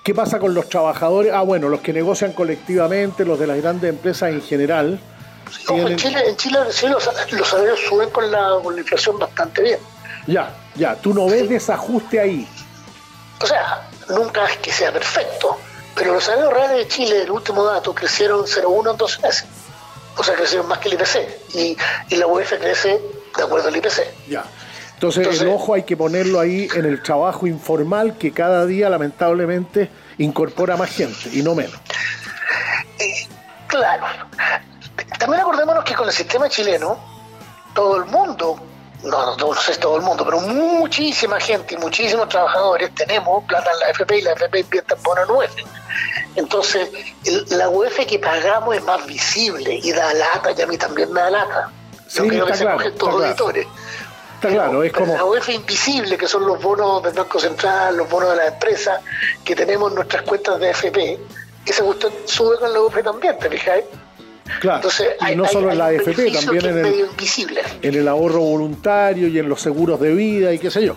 ¿Qué 0.04 0.14
pasa 0.14 0.38
con 0.40 0.54
los 0.54 0.70
trabajadores? 0.70 1.32
Ah, 1.34 1.42
bueno, 1.42 1.68
los 1.70 1.80
que 1.82 1.92
negocian 1.94 2.34
colectivamente, 2.34 3.26
los 3.26 3.40
de 3.40 3.48
las 3.48 3.58
grandes 3.62 3.90
empresas 3.90 4.30
en 4.30 4.42
general. 4.42 5.00
En 5.70 5.96
Chile, 5.96 6.22
en 6.30 6.36
Chile 6.38 6.60
sí, 6.72 6.88
los, 6.88 7.06
los 7.32 7.48
salarios 7.48 7.80
suben 7.88 8.10
con 8.10 8.30
la, 8.32 8.56
con 8.64 8.76
la 8.76 8.82
inflación 8.82 9.18
bastante 9.18 9.62
bien. 9.62 9.80
Ya, 10.28 10.54
ya. 10.76 10.96
Tú 10.96 11.14
no 11.14 11.28
ves 11.28 11.48
desajuste 11.50 12.20
ahí. 12.20 12.48
O 13.42 13.46
sea, 13.48 13.88
nunca 14.10 14.46
es 14.46 14.58
que 14.58 14.72
sea 14.72 14.92
perfecto, 14.92 15.58
pero 15.96 16.14
los 16.14 16.24
salarios 16.24 16.54
reales 16.54 16.78
de 16.78 16.88
Chile, 16.88 17.22
el 17.24 17.32
último 17.32 17.64
dato, 17.64 17.94
crecieron 17.96 18.42
0,1 18.46 18.92
en 18.92 18.98
12 18.98 19.22
meses. 19.22 19.46
O 20.18 20.24
sea, 20.24 20.34
crecieron 20.36 20.68
más 20.68 20.80
que 20.80 20.90
el 20.90 20.94
IPC. 20.96 21.56
Y, 21.56 21.78
y 22.10 22.16
la 22.16 22.28
UEF 22.28 22.54
crece 22.60 23.02
de 23.36 23.44
acuerdo 23.44 23.68
al 23.68 23.76
IPC. 23.76 24.02
Ya. 24.30 24.46
Entonces, 24.94 25.24
Entonces- 25.24 25.42
el 25.42 25.50
ojo 25.50 25.74
hay 25.74 25.84
que 25.84 25.98
ponerlo 25.98 26.40
ahí 26.40 26.70
en 26.74 26.86
el 26.86 27.02
trabajo 27.04 27.48
informal 27.48 28.18
que 28.18 28.32
cada 28.32 28.66
día 28.66 28.90
lamentablemente 28.90 29.90
incorpora 30.18 30.78
más 30.78 30.90
gente 30.90 31.30
y 31.34 31.42
no 31.44 31.54
menos. 31.54 31.76
Claro. 33.68 34.06
También 35.20 35.42
acordémonos 35.42 35.84
que 35.84 35.94
con 35.96 36.08
el 36.08 36.14
sistema 36.14 36.48
chileno, 36.48 36.98
todo 37.74 37.98
el 37.98 38.06
mundo, 38.06 38.58
no, 39.06 39.38
no, 39.38 39.54
sé 39.56 39.76
todo 39.78 39.98
el 39.98 40.02
mundo, 40.04 40.26
pero 40.26 40.40
muchísima 40.42 41.40
gente 41.40 41.76
y 41.76 41.78
muchísimos 41.78 42.28
trabajadores 42.30 42.94
tenemos 42.96 43.44
plata 43.46 43.72
en 43.72 43.80
la 43.80 43.90
FP 43.90 44.18
y 44.18 44.22
la 44.22 44.32
FP 44.34 44.60
invierte 44.60 44.94
en 44.96 45.04
bono 45.04 45.44
en. 45.44 45.50
Entonces, 46.36 46.90
el- 47.24 47.46
la 47.50 47.70
UEF 47.70 48.06
que 48.06 48.20
pagamos 48.20 48.76
es 48.76 48.84
más 48.84 49.06
visible 49.06 49.80
y 49.82 49.92
da 49.92 50.14
lata, 50.14 50.52
y 50.52 50.62
a 50.62 50.68
mí 50.68 50.78
también 50.78 51.12
me 51.14 51.22
da 51.22 51.30
lata. 51.30 51.72
Sí, 52.08 52.22
no 52.22 52.28
quiero 52.30 52.46
que 52.48 52.54
se 52.56 52.64
claro, 52.64 52.82
está 52.82 52.90
los 52.90 52.98
claro. 53.16 53.26
auditores. 53.26 53.68
Está 54.36 54.50
claro, 54.50 54.84
es 54.84 54.92
como... 54.94 55.14
La 55.16 55.24
UEF 55.24 55.50
invisible, 55.50 56.18
que 56.18 56.28
son 56.28 56.46
los 56.46 56.62
bonos 56.62 57.02
del 57.04 57.14
Banco 57.14 57.40
Central, 57.40 57.96
los 57.98 58.10
bonos 58.10 58.32
de 58.32 58.36
las 58.36 58.48
empresas 58.50 59.00
que 59.46 59.56
tenemos 59.56 59.90
en 59.92 59.96
nuestras 59.96 60.24
cuentas 60.24 60.60
de 60.60 60.70
FP, 60.72 61.20
esa 61.66 61.84
cuestión 61.84 62.14
sube 62.26 62.60
con 62.60 62.72
la 62.74 62.82
UEF 62.82 63.04
también, 63.04 63.40
¿te 63.40 63.50
fijas? 63.50 63.80
Claro, 64.60 64.78
Entonces, 64.78 65.10
y 65.20 65.26
hay, 65.26 65.36
no 65.36 65.46
hay- 65.46 65.50
solo 65.52 65.72
en 65.72 65.78
la 65.78 65.86
AFP, 65.88 66.32
también 66.32 66.66
en 66.66 66.78
el, 66.78 66.84
medio 66.84 67.06
invisible. 67.08 67.62
en 67.82 67.96
el 67.96 68.08
ahorro 68.08 68.40
voluntario 68.42 69.28
y 69.28 69.40
en 69.40 69.50
los 69.50 69.60
seguros 69.62 70.00
de 70.00 70.14
vida 70.14 70.54
y 70.54 70.60
qué 70.60 70.70
sé 70.70 70.84
yo. 70.86 70.96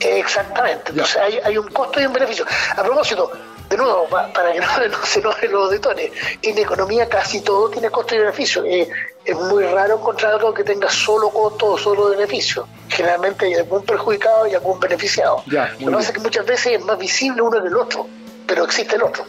Exactamente. 0.00 0.90
Entonces 0.90 1.16
hay, 1.16 1.38
hay 1.44 1.58
un 1.58 1.68
costo 1.68 2.00
y 2.00 2.06
un 2.06 2.12
beneficio. 2.12 2.44
A 2.76 2.82
propósito, 2.82 3.30
de 3.68 3.76
nuevo, 3.76 4.06
pa- 4.08 4.32
para 4.32 4.52
que 4.52 4.60
no, 4.60 4.66
no 4.98 5.04
se 5.06 5.20
enojen 5.20 5.52
los 5.52 5.68
auditores, 5.68 6.10
en 6.42 6.58
economía 6.58 7.08
casi 7.08 7.40
todo 7.42 7.68
tiene 7.70 7.90
costo 7.90 8.14
y 8.14 8.18
beneficio. 8.18 8.64
Eh, 8.64 8.88
es 9.24 9.36
muy 9.36 9.64
raro 9.64 9.98
encontrar 9.98 10.32
algo 10.34 10.52
que 10.54 10.64
tenga 10.64 10.88
solo 10.90 11.28
costo 11.30 11.66
o 11.72 11.78
solo 11.78 12.08
beneficio. 12.10 12.66
Generalmente 12.88 13.46
hay 13.46 13.54
algún 13.54 13.84
perjudicado 13.84 14.46
y 14.46 14.54
algún 14.54 14.80
beneficiado. 14.80 15.42
Ya, 15.46 15.72
Lo 15.80 15.86
que 15.86 15.92
pasa 15.96 16.08
es 16.08 16.14
que 16.14 16.20
muchas 16.20 16.46
veces 16.46 16.72
es 16.78 16.84
más 16.84 16.98
visible 16.98 17.42
uno 17.42 17.60
que 17.62 17.68
el 17.68 17.76
otro, 17.76 18.06
pero 18.46 18.64
existe 18.64 18.96
el 18.96 19.02
otro. 19.02 19.24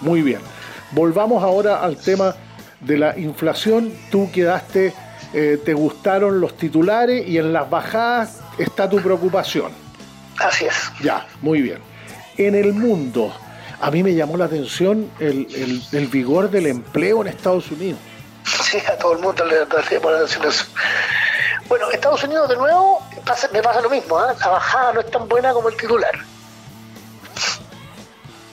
Muy 0.00 0.22
bien. 0.22 0.40
Volvamos 0.92 1.42
ahora 1.44 1.82
al 1.84 1.98
tema 1.98 2.34
de 2.80 2.98
la 2.98 3.18
inflación. 3.18 3.92
Tú 4.10 4.30
quedaste, 4.32 4.92
eh, 5.34 5.60
te 5.64 5.74
gustaron 5.74 6.40
los 6.40 6.56
titulares 6.56 7.26
y 7.26 7.38
en 7.38 7.52
las 7.52 7.68
bajadas 7.68 8.38
está 8.58 8.88
tu 8.88 9.00
preocupación. 9.00 9.72
Así 10.38 10.66
es. 10.66 10.74
Ya, 11.02 11.26
muy 11.42 11.60
bien. 11.62 11.78
En 12.36 12.54
el 12.54 12.72
mundo, 12.72 13.34
a 13.80 13.90
mí 13.90 14.02
me 14.02 14.14
llamó 14.14 14.36
la 14.36 14.44
atención 14.44 15.10
el, 15.18 15.46
el- 15.54 15.82
el 15.92 16.06
vigor 16.06 16.50
del 16.50 16.66
empleo 16.66 17.22
en 17.22 17.28
Estados 17.28 17.70
Unidos. 17.70 17.98
Sí, 18.62 18.78
a 18.88 18.96
todo 18.96 19.12
el 19.14 19.18
mundo 19.18 19.44
le 19.44 19.56
le 19.66 20.00
atención 20.16 20.44
eso. 20.46 20.64
Bueno, 21.68 21.90
Estados 21.90 22.22
Unidos 22.24 22.48
de 22.48 22.56
nuevo 22.56 23.02
pasa- 23.26 23.48
me 23.52 23.60
pasa 23.62 23.80
lo 23.82 23.90
mismo, 23.90 24.18
¿ah? 24.18 24.34
la 24.40 24.48
bajada 24.48 24.92
no 24.94 25.00
es 25.00 25.10
tan 25.10 25.28
buena 25.28 25.52
como 25.52 25.68
el 25.68 25.76
titular. 25.76 26.12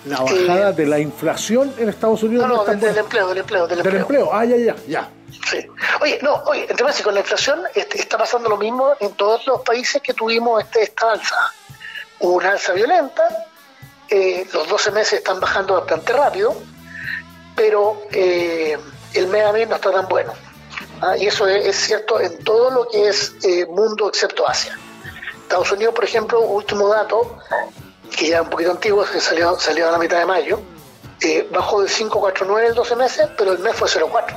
La 0.05 0.19
bajada 0.21 0.71
de 0.71 0.85
la 0.85 0.99
inflación 0.99 1.73
en 1.77 1.89
Estados 1.89 2.21
Unidos 2.23 2.47
No, 2.47 2.57
no, 2.57 2.63
del, 2.65 2.79
del 2.79 2.97
empleo, 2.97 3.27
del 3.29 3.37
empleo, 3.39 3.67
del 3.67 3.77
Del 3.77 3.85
empleo. 3.87 4.01
empleo. 4.01 4.29
Ah, 4.33 4.45
ya, 4.45 4.55
ya, 4.57 4.75
ya. 4.87 5.09
Sí. 5.49 5.65
Oye, 6.01 6.19
no, 6.21 6.35
oye, 6.45 6.61
entre 6.61 6.75
paréntesis, 6.77 7.03
con 7.03 7.13
la 7.13 7.19
inflación 7.21 7.61
este, 7.73 7.99
está 7.99 8.17
pasando 8.17 8.49
lo 8.49 8.57
mismo 8.57 8.93
en 8.99 9.11
todos 9.13 9.45
los 9.47 9.61
países 9.61 10.01
que 10.01 10.13
tuvimos 10.13 10.63
este, 10.63 10.83
esta 10.83 11.11
alza. 11.11 11.35
Hubo 12.19 12.33
una 12.33 12.51
alza 12.51 12.73
violenta, 12.73 13.23
eh, 14.09 14.47
los 14.53 14.67
12 14.69 14.91
meses 14.91 15.13
están 15.19 15.39
bajando 15.39 15.73
bastante 15.75 16.13
rápido, 16.13 16.55
pero 17.55 18.03
eh, 18.11 18.77
el 19.13 19.27
mes 19.27 19.45
a 19.45 19.51
mes 19.51 19.67
no 19.67 19.75
está 19.75 19.91
tan 19.91 20.07
bueno. 20.07 20.33
¿ah? 21.01 21.17
y 21.17 21.27
eso 21.27 21.47
es, 21.47 21.65
es 21.65 21.75
cierto 21.75 22.19
en 22.19 22.43
todo 22.43 22.69
lo 22.71 22.87
que 22.87 23.09
es 23.09 23.35
eh, 23.43 23.65
mundo 23.65 24.07
excepto 24.07 24.47
Asia. 24.47 24.77
Estados 25.43 25.71
Unidos, 25.71 25.93
por 25.93 26.03
ejemplo, 26.03 26.41
último 26.41 26.87
dato, 26.89 27.37
que 28.09 28.27
ya 28.29 28.37
es 28.37 28.41
un 28.43 28.49
poquito 28.49 28.71
antiguo, 28.71 29.03
que 29.05 29.19
salió, 29.19 29.57
salió 29.59 29.87
a 29.89 29.91
la 29.91 29.97
mitad 29.97 30.17
de 30.19 30.25
mayo, 30.25 30.59
eh, 31.21 31.47
bajó 31.51 31.81
de 31.81 31.89
5,49 31.89 32.67
en 32.67 32.73
12 32.75 32.95
meses, 32.95 33.29
pero 33.37 33.53
el 33.53 33.59
mes 33.59 33.75
fue 33.75 33.87
0,4. 33.87 34.35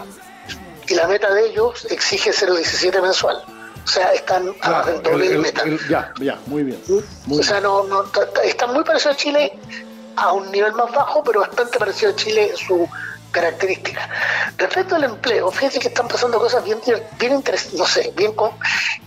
Y 0.89 0.95
la 0.95 1.07
meta 1.07 1.33
de 1.35 1.47
ellos 1.47 1.87
exige 1.91 2.33
0,17 2.33 3.01
mensual. 3.03 3.43
O 3.85 3.91
sea, 3.91 4.13
están 4.13 4.49
a 4.61 4.69
Claro, 4.83 4.91
el 4.95 5.03
doble 5.03 5.25
el- 5.25 5.29
de 5.31 5.35
el- 5.37 5.41
meta. 5.43 5.63
el- 5.63 5.89
ya, 5.89 6.13
ya, 6.21 6.39
muy 6.47 6.63
bien. 6.63 6.83
Muy 7.27 7.41
o 7.41 7.43
sea, 7.43 7.61
no, 7.61 7.85
no, 7.85 8.03
ta- 8.05 8.31
ta- 8.31 8.43
está 8.43 8.67
muy 8.67 8.85
parecido 8.85 9.13
a 9.13 9.17
Chile 9.17 9.59
a 10.17 10.33
un 10.33 10.51
nivel 10.51 10.73
más 10.73 10.91
bajo, 10.93 11.23
pero 11.23 11.41
bastante 11.41 11.79
parecido 11.79 12.13
a 12.13 12.17
Chile 12.17 12.51
en 12.51 12.57
su 12.57 12.89
característica. 13.31 14.09
Respecto 14.57 14.97
al 14.97 15.05
empleo, 15.05 15.51
fíjense 15.51 15.79
que 15.79 15.89
están 15.89 16.09
pasando 16.09 16.39
cosas 16.39 16.65
bien, 16.65 16.79
bien 17.19 17.35
interesantes, 17.35 17.79
no 17.79 17.87
sé, 17.87 18.13
bien. 18.17 18.33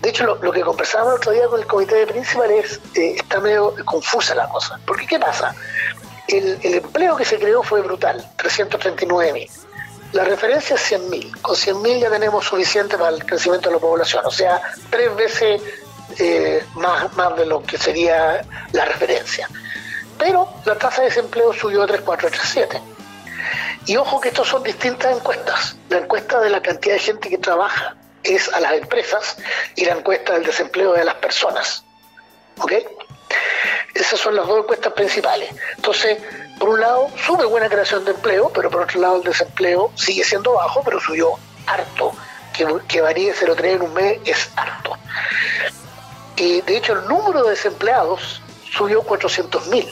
De 0.01 0.09
hecho, 0.09 0.25
lo, 0.25 0.51
que 0.51 0.61
conversábamos 0.61 1.13
el 1.13 1.17
otro 1.19 1.31
día 1.31 1.47
con 1.47 1.59
el 1.59 1.67
comité 1.67 1.95
de 1.95 2.07
principales 2.07 2.79
eh, 2.95 3.15
está 3.17 3.39
medio 3.39 3.73
confusa 3.85 4.35
la 4.35 4.47
cosa. 4.47 4.79
Porque, 4.85 5.05
¿qué 5.05 5.19
pasa? 5.19 5.55
El, 6.27 6.59
el 6.63 6.75
empleo 6.75 7.15
que 7.15 7.25
se 7.25 7.39
creó 7.39 7.63
fue 7.63 7.81
brutal, 7.81 8.25
339 8.37 9.33
mil. 9.33 9.49
La 10.13 10.25
referencia 10.25 10.75
es 10.75 10.81
100 10.81 11.09
mil. 11.09 11.41
Con 11.41 11.55
100 11.55 11.81
mil 11.81 11.99
ya 11.99 12.09
tenemos 12.09 12.45
suficiente 12.45 12.97
para 12.97 13.15
el 13.15 13.25
crecimiento 13.25 13.69
de 13.69 13.75
la 13.75 13.81
población, 13.81 14.25
o 14.25 14.31
sea, 14.31 14.61
tres 14.89 15.15
veces 15.15 15.61
eh, 16.19 16.63
más, 16.75 17.15
más 17.15 17.35
de 17.37 17.45
lo 17.45 17.63
que 17.63 17.77
sería 17.77 18.45
la 18.73 18.85
referencia. 18.85 19.47
Pero 20.17 20.47
la 20.65 20.75
tasa 20.75 21.01
de 21.01 21.07
desempleo 21.07 21.53
subió 21.53 21.83
a 21.83 21.87
3,437. 21.87 22.81
Y 23.85 23.97
ojo 23.97 24.21
que 24.21 24.29
estos 24.29 24.47
son 24.47 24.63
distintas 24.63 25.15
encuestas. 25.15 25.75
La 25.89 25.99
encuesta 25.99 26.39
de 26.39 26.49
la 26.49 26.61
cantidad 26.61 26.95
de 26.95 26.99
gente 26.99 27.29
que 27.29 27.37
trabaja 27.37 27.95
es 28.23 28.51
a 28.53 28.59
las 28.59 28.73
empresas 28.73 29.37
y 29.75 29.85
la 29.85 29.93
encuesta 29.93 30.33
del 30.33 30.45
desempleo 30.45 30.95
es 30.95 31.01
a 31.01 31.05
las 31.05 31.15
personas. 31.15 31.83
¿Ok? 32.59 32.73
Esas 33.93 34.19
son 34.19 34.35
las 34.35 34.47
dos 34.47 34.59
encuestas 34.59 34.93
principales. 34.93 35.53
Entonces, 35.75 36.17
por 36.59 36.69
un 36.69 36.79
lado, 36.79 37.09
sube 37.25 37.45
buena 37.45 37.69
creación 37.69 38.05
de 38.05 38.11
empleo, 38.11 38.51
pero 38.53 38.69
por 38.69 38.83
otro 38.83 39.01
lado, 39.01 39.17
el 39.17 39.23
desempleo 39.23 39.91
sigue 39.95 40.23
siendo 40.23 40.53
bajo, 40.53 40.81
pero 40.83 40.99
subió 40.99 41.33
harto. 41.65 42.13
Que, 42.53 42.67
que 42.87 43.01
varíe 43.01 43.33
0,3 43.33 43.65
en 43.65 43.81
un 43.81 43.93
mes 43.93 44.19
es 44.25 44.49
harto. 44.55 44.97
Y 46.35 46.61
de 46.61 46.77
hecho, 46.77 46.93
el 46.93 47.07
número 47.07 47.43
de 47.43 47.51
desempleados 47.51 48.41
subió 48.71 49.03
400.000. 49.03 49.87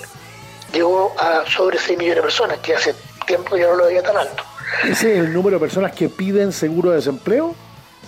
Llegó 0.74 1.16
a 1.20 1.46
sobre 1.50 1.80
6 1.80 1.98
millones 1.98 2.18
de 2.18 2.22
personas, 2.22 2.60
que 2.60 2.76
hace 2.76 2.96
tiempo 3.30 3.56
ya 3.56 3.68
no 3.68 3.76
lo 3.76 3.86
veía 3.86 4.02
tan 4.02 4.18
alto. 4.18 4.44
¿Ese 4.84 5.14
es 5.14 5.20
el 5.20 5.32
número 5.34 5.58
de 5.58 5.60
personas 5.62 5.92
que 5.94 6.10
piden 6.10 6.52
seguro 6.52 6.90
de 6.90 6.96
desempleo? 6.98 7.56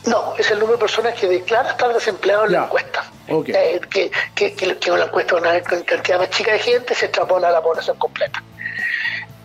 No, 0.08 0.34
es 0.36 0.50
el 0.50 0.58
número 0.58 0.78
de 0.78 0.82
personas 0.82 1.14
que 1.14 1.28
declara 1.28 1.70
estar 1.70 1.94
desempleado 1.94 2.46
en 2.46 2.52
Ya, 2.52 2.60
la 2.62 2.66
encuesta. 2.66 3.04
ok. 3.30 3.50
Eh, 3.50 3.82
que, 3.90 4.12
que, 4.34 4.54
que, 4.56 4.78
que 4.78 4.92
una 4.92 5.04
encuesta 5.06 5.36
una 5.36 5.62
cantidad 5.62 6.18
más 6.18 6.30
chica 6.32 6.54
de 6.54 6.60
gente 6.60 6.96
se 6.96 7.06
extrapola 7.06 7.50
a 7.50 7.52
la 7.52 7.62
población 7.62 7.98
completa. 7.98 8.42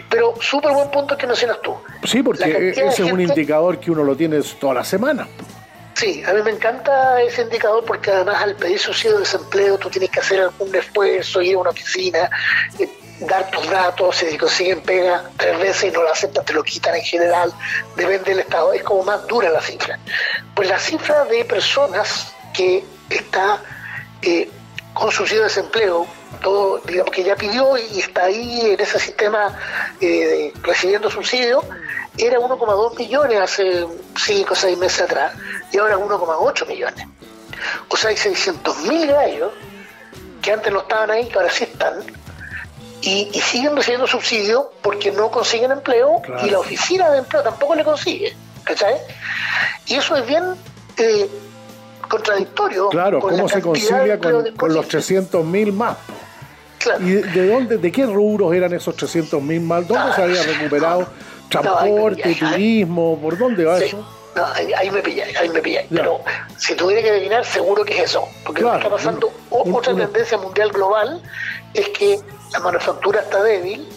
Pero 0.08 0.34
súper 0.40 0.72
buen 0.72 0.90
punto 0.90 1.16
que 1.18 1.26
mencionas 1.26 1.60
tú. 1.60 1.74
Sí, 2.04 2.22
porque 2.22 2.46
La 2.48 2.58
ese 2.58 2.86
es 2.86 3.12
un 3.12 3.20
indicador 3.20 3.78
que 3.78 3.90
uno 3.90 4.02
lo 4.02 4.16
tiene 4.16 4.40
toda 4.58 4.72
la 4.74 4.84
semana. 4.84 5.28
Sí, 5.94 6.22
a 6.26 6.32
mí 6.32 6.42
me 6.42 6.50
encanta 6.52 7.20
ese 7.22 7.42
indicador 7.42 7.84
porque 7.84 8.10
además 8.10 8.42
al 8.42 8.54
pedir 8.54 8.78
subsidio 8.78 9.14
de 9.14 9.20
desempleo 9.20 9.76
tú 9.78 9.90
tienes 9.90 10.10
que 10.10 10.20
hacer 10.20 10.40
algún 10.40 10.74
esfuerzo, 10.74 11.42
ir 11.42 11.56
a 11.56 11.58
una 11.58 11.70
oficina, 11.70 12.30
eh, 12.78 12.88
dar 13.20 13.50
tus 13.50 13.68
datos, 13.70 14.16
si 14.16 14.36
consiguen 14.36 14.80
pega 14.80 15.30
tres 15.36 15.58
veces 15.58 15.84
y 15.84 15.92
no 15.92 16.02
lo 16.02 16.12
aceptan, 16.12 16.44
te 16.44 16.52
lo 16.52 16.62
quitan 16.62 16.94
en 16.94 17.02
general, 17.02 17.52
depende 17.96 18.30
del 18.30 18.40
Estado, 18.40 18.72
es 18.72 18.82
como 18.82 19.02
más 19.04 19.26
dura 19.26 19.50
la 19.50 19.60
cifra. 19.60 19.98
Pues 20.54 20.68
la 20.68 20.78
cifra 20.78 21.24
de 21.24 21.44
personas 21.44 22.32
que 22.52 22.84
está 23.10 23.60
eh, 24.22 24.50
con 24.92 25.10
subsidio 25.10 25.42
de 25.42 25.48
desempleo, 25.48 26.06
todo, 26.42 26.78
digamos 26.78 27.12
que 27.12 27.22
ya 27.22 27.36
pidió 27.36 27.76
y 27.76 28.00
está 28.00 28.24
ahí 28.24 28.72
en 28.72 28.80
ese 28.80 28.98
sistema 28.98 29.58
eh, 30.00 30.52
recibiendo 30.62 31.10
subsidio, 31.10 31.62
era 32.18 32.38
1,2 32.38 32.98
millones 32.98 33.40
hace 33.40 33.86
5 34.16 34.52
o 34.52 34.56
6 34.56 34.78
meses 34.78 35.02
atrás 35.02 35.34
y 35.72 35.78
ahora 35.78 35.98
1,8 35.98 36.66
millones. 36.66 37.06
O 37.88 37.96
sea, 37.96 38.10
hay 38.10 38.16
600 38.16 38.78
mil 38.82 39.06
gallos 39.06 39.52
que 40.42 40.52
antes 40.52 40.72
no 40.72 40.80
estaban 40.80 41.10
ahí, 41.10 41.28
que 41.28 41.36
ahora 41.36 41.50
sí 41.50 41.64
están, 41.64 41.94
y, 43.02 43.28
y 43.32 43.40
siguen 43.40 43.76
recibiendo 43.76 44.06
subsidio 44.06 44.72
porque 44.82 45.10
no 45.12 45.30
consiguen 45.30 45.70
empleo 45.72 46.20
Claro. 46.22 46.46
y 46.46 46.50
la 46.50 46.58
oficina 46.60 47.10
de 47.10 47.18
empleo 47.18 47.42
tampoco 47.42 47.74
le 47.74 47.84
consigue. 47.84 48.34
¿Cachai? 48.64 48.96
Y 49.86 49.94
eso 49.94 50.16
es 50.16 50.26
bien 50.26 50.42
eh, 50.96 51.28
contradictorio. 52.08 52.88
Claro, 52.88 53.20
con 53.20 53.30
¿cómo 53.36 53.48
se 53.48 53.56
de 53.56 53.62
concilia 53.62 54.18
con, 54.18 54.32
con 54.56 54.74
los 54.74 54.84
disponible. 54.88 54.88
300 54.90 55.44
mil 55.44 55.72
más? 55.72 55.96
Claro. 56.78 57.06
¿Y 57.06 57.10
de, 57.12 57.22
de 57.22 57.48
dónde, 57.48 57.78
de 57.78 57.92
qué 57.92 58.06
rubros 58.06 58.54
eran 58.54 58.72
esos 58.72 58.96
300 58.96 59.40
mil 59.42 59.60
más? 59.60 59.86
¿Dónde 59.86 60.12
se 60.14 60.22
había 60.22 60.42
recuperado? 60.42 61.06
¿Transporte, 61.48 62.34
turismo? 62.34 63.18
¿Por 63.20 63.38
dónde 63.38 63.64
va 63.64 63.78
Sí. 63.78 63.84
eso? 63.86 64.06
No, 64.34 64.44
ahí, 64.76 64.90
me 64.90 65.00
pilláis, 65.00 65.34
ahí 65.38 65.48
me 65.48 65.60
pilláis. 65.62 65.86
Pero 65.90 66.20
si 66.58 66.74
tuviera 66.74 67.00
que 67.00 67.08
adivinar, 67.10 67.42
seguro 67.44 67.84
que 67.86 67.94
es 67.94 68.10
eso. 68.10 68.28
Porque 68.44 68.60
lo 68.60 68.72
que 68.72 68.76
está 68.76 68.90
pasando, 68.90 69.32
otra 69.48 69.94
tendencia 69.94 70.36
mundial 70.36 70.70
global, 70.72 71.22
es 71.72 71.88
que 71.90 72.18
la 72.52 72.60
manufactura 72.60 73.20
está 73.20 73.42
débil 73.42 73.88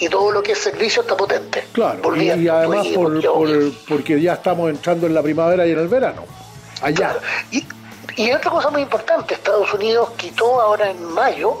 y 0.00 0.08
todo 0.08 0.30
lo 0.30 0.42
que 0.42 0.52
es 0.52 0.58
servicio 0.58 1.02
está 1.02 1.16
potente. 1.16 1.64
Claro, 1.72 2.00
Por 2.02 2.16
y, 2.16 2.20
viento, 2.20 2.42
y 2.42 2.48
además 2.48 2.82
turismo, 2.92 3.02
por, 3.02 3.22
por- 3.22 3.72
porque 3.88 4.20
ya 4.20 4.34
estamos 4.34 4.70
entrando 4.70 5.06
en 5.06 5.14
la 5.14 5.22
primavera 5.22 5.66
y 5.66 5.72
en 5.72 5.78
el 5.78 5.88
verano. 5.88 6.22
Allá. 6.82 6.96
Claro. 6.96 7.20
Y, 7.50 7.66
y 8.16 8.32
otra 8.32 8.50
cosa 8.50 8.70
muy 8.70 8.82
importante, 8.82 9.34
Estados 9.34 9.72
Unidos 9.74 10.10
quitó 10.16 10.60
ahora 10.60 10.90
en 10.90 11.02
mayo, 11.04 11.60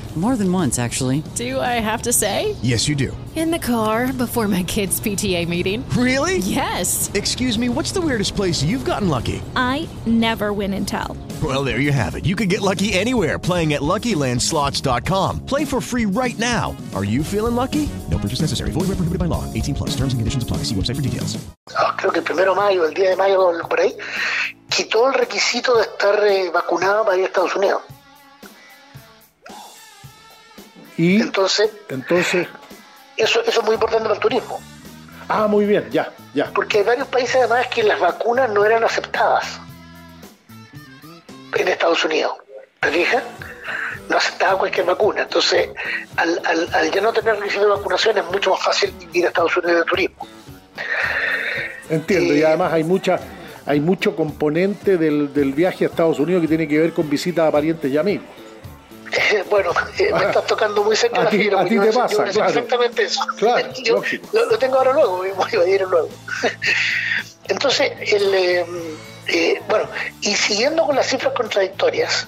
More 0.15 0.35
than 0.35 0.51
once, 0.51 0.77
actually. 0.77 1.23
Do 1.35 1.57
I 1.61 1.79
have 1.79 2.01
to 2.01 2.11
say? 2.11 2.53
Yes, 2.61 2.85
you 2.89 2.95
do. 2.95 3.15
In 3.33 3.49
the 3.49 3.57
car 3.57 4.11
before 4.11 4.45
my 4.49 4.61
kids' 4.63 4.99
PTA 4.99 5.47
meeting. 5.47 5.87
Really? 5.91 6.39
Yes. 6.39 7.09
Excuse 7.13 7.57
me, 7.57 7.69
what's 7.69 7.93
the 7.93 8.01
weirdest 8.01 8.35
place 8.35 8.61
you've 8.61 8.83
gotten 8.83 9.07
lucky? 9.07 9.41
I 9.55 9.87
never 10.05 10.51
win 10.51 10.73
and 10.73 10.85
tell. 10.85 11.15
Well, 11.41 11.63
there 11.63 11.79
you 11.79 11.93
have 11.93 12.15
it. 12.15 12.25
You 12.25 12.35
can 12.35 12.49
get 12.49 12.59
lucky 12.59 12.91
anywhere 12.91 13.39
playing 13.39 13.71
at 13.71 13.79
LuckyLandSlots.com. 13.81 15.45
Play 15.45 15.63
for 15.63 15.79
free 15.79 16.05
right 16.05 16.37
now. 16.37 16.75
Are 16.93 17.05
you 17.05 17.23
feeling 17.23 17.55
lucky? 17.55 17.87
No 18.09 18.17
purchase 18.17 18.41
necessary. 18.41 18.71
Void 18.71 18.89
where 18.89 18.97
prohibited 18.99 19.17
by 19.19 19.25
law. 19.31 19.45
18 19.53 19.75
plus. 19.75 19.91
Terms 19.95 20.11
and 20.13 20.19
conditions 20.19 20.43
apply. 20.43 20.57
See 20.65 20.75
website 20.75 20.97
for 20.97 21.01
details. 21.01 21.37
ah, 21.77 21.95
creo 21.97 22.11
que 22.11 22.19
el 22.19 22.25
primero 22.25 22.53
de 22.53 22.59
mayo, 22.59 22.83
el 22.85 22.93
10 22.93 23.11
de 23.11 23.15
mayo, 23.15 23.61
por 23.69 23.79
ahí, 23.79 23.95
quitó 24.69 25.07
el 25.07 25.13
requisito 25.13 25.77
de 25.77 25.83
estar 25.83 26.19
eh, 26.27 26.51
vacunado 26.53 27.05
para 27.05 27.15
ir 27.17 27.23
a 27.23 27.27
Estados 27.27 27.55
Unidos. 27.55 27.81
Y 31.01 31.19
Entonces, 31.21 31.69
entonces, 31.89 32.47
eso, 33.17 33.41
eso 33.41 33.59
es 33.61 33.65
muy 33.65 33.73
importante 33.73 34.03
para 34.03 34.15
el 34.15 34.19
turismo. 34.21 34.59
ah, 35.29 35.47
muy 35.47 35.65
bien, 35.65 35.89
ya, 35.89 36.11
ya. 36.35 36.45
Porque 36.53 36.79
hay 36.79 36.83
varios 36.83 37.07
países 37.07 37.37
además 37.37 37.65
que 37.67 37.81
las 37.83 37.99
vacunas 37.99 38.49
no 38.51 38.63
eran 38.65 38.83
aceptadas 38.83 39.59
en 41.57 41.67
Estados 41.67 42.03
Unidos. 42.05 42.33
¿Te 42.81 42.89
fijas? 42.89 43.23
No 44.09 44.17
aceptaba 44.17 44.59
cualquier 44.59 44.85
vacuna. 44.85 45.21
Entonces, 45.23 45.69
al, 46.17 46.39
al, 46.45 46.69
al 46.73 46.91
ya 46.91 47.01
no 47.01 47.13
tener 47.13 47.35
requisito 47.37 47.63
de 47.63 47.69
vacunación 47.77 48.17
es 48.17 48.25
mucho 48.25 48.51
más 48.51 48.61
fácil 48.63 48.93
ir 49.13 49.25
a 49.25 49.27
Estados 49.29 49.55
Unidos 49.57 49.79
de 49.79 49.85
turismo. 49.85 50.27
Entiendo, 51.89 52.33
y 52.35 52.41
Eh, 52.41 52.45
además 52.45 52.73
hay 52.73 52.83
mucha, 52.83 53.19
hay 53.65 53.79
mucho 53.79 54.15
componente 54.15 54.97
del, 54.97 55.33
del 55.33 55.53
viaje 55.53 55.85
a 55.85 55.87
Estados 55.87 56.19
Unidos 56.19 56.41
que 56.41 56.47
tiene 56.47 56.67
que 56.67 56.79
ver 56.79 56.93
con 56.93 57.09
visitas 57.09 57.47
a 57.47 57.51
parientes 57.51 57.91
y 57.91 57.97
amigos. 57.97 58.25
bueno, 59.49 59.71
eh, 59.97 60.11
me 60.13 60.25
estás 60.25 60.45
tocando 60.47 60.83
muy 60.83 60.95
cerca 60.95 61.21
A 61.21 61.23
la 61.25 61.29
ti- 61.29 61.37
fibra. 61.39 61.61
a 61.61 61.65
ti 61.65 61.79
te 61.79 61.91
pasa, 61.93 62.23
claro. 62.25 62.47
Exactamente 62.49 63.03
eso. 63.03 63.21
Claro, 63.37 63.67
Yo 63.83 63.95
lógico. 63.95 64.27
lo, 64.33 64.45
lo 64.45 64.57
tengo 64.57 64.77
ahora 64.77 64.93
luego, 64.93 65.17
voy 65.17 65.55
a 65.55 65.67
ir 65.67 65.81
luego. 65.81 66.09
Entonces, 67.47 67.91
el, 68.13 68.33
eh, 68.33 68.65
eh, 69.27 69.61
bueno, 69.67 69.85
y 70.21 70.35
siguiendo 70.35 70.85
con 70.85 70.95
las 70.95 71.07
cifras 71.07 71.33
contradictorias, 71.33 72.27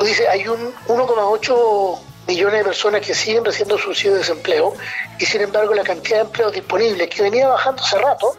dice, 0.00 0.28
hay 0.28 0.46
un 0.48 0.74
1,8 0.88 1.98
millones 2.26 2.58
de 2.58 2.64
personas 2.64 3.06
que 3.06 3.14
siguen 3.14 3.44
recibiendo 3.44 3.78
subsidio 3.78 4.12
de 4.12 4.18
desempleo 4.18 4.74
y 5.18 5.26
sin 5.26 5.42
embargo 5.42 5.74
la 5.74 5.84
cantidad 5.84 6.16
de 6.16 6.22
empleos 6.22 6.52
disponibles 6.52 7.08
que 7.10 7.22
venía 7.22 7.46
bajando 7.48 7.82
hace 7.82 7.98
rato 7.98 8.34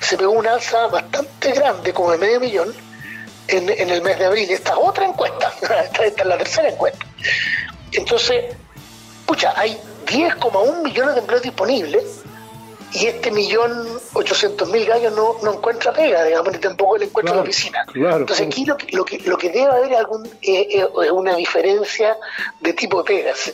se 0.00 0.16
pegó 0.16 0.30
una 0.32 0.52
alza 0.54 0.86
bastante 0.86 1.50
grande, 1.52 1.92
como 1.92 2.12
de 2.12 2.18
medio 2.18 2.38
millón, 2.40 2.74
en, 3.48 3.68
en 3.68 3.90
el 3.90 4.02
mes 4.02 4.18
de 4.18 4.26
abril. 4.26 4.50
Esta 4.50 4.72
es 4.72 4.78
otra 4.80 5.06
encuesta, 5.06 5.52
esta, 5.62 6.04
esta 6.04 6.22
es 6.22 6.26
la 6.28 6.38
tercera 6.38 6.68
encuesta. 6.68 7.04
Entonces, 7.92 8.54
pucha, 9.26 9.52
hay 9.56 9.78
10,1 10.06 10.82
millones 10.82 11.14
de 11.14 11.20
empleos 11.20 11.42
disponibles 11.42 12.04
y 12.92 13.06
este 13.06 13.30
millón 13.32 13.98
ochocientos 14.12 14.68
mil 14.68 14.84
gallos 14.86 15.12
no, 15.14 15.36
no 15.42 15.54
encuentra 15.54 15.92
pega, 15.92 16.22
digamos, 16.24 16.52
ni 16.52 16.58
tampoco 16.58 16.96
le 16.96 17.06
encuentra 17.06 17.32
Claro, 17.32 17.44
la 17.44 17.50
oficina. 17.50 17.84
claro. 17.92 18.16
Entonces 18.18 18.46
aquí 18.46 18.64
lo 18.64 18.76
que, 18.76 18.86
lo 18.96 19.04
que, 19.04 19.18
lo 19.20 19.36
que 19.36 19.50
debe 19.50 19.66
haber 19.66 19.92
es 19.92 19.98
algún, 19.98 20.26
eh, 20.26 20.68
eh, 20.70 20.86
es 21.04 21.10
una 21.10 21.34
diferencia 21.34 22.16
de 22.60 22.72
tipo 22.72 23.02
de 23.02 23.04
pegas. 23.04 23.52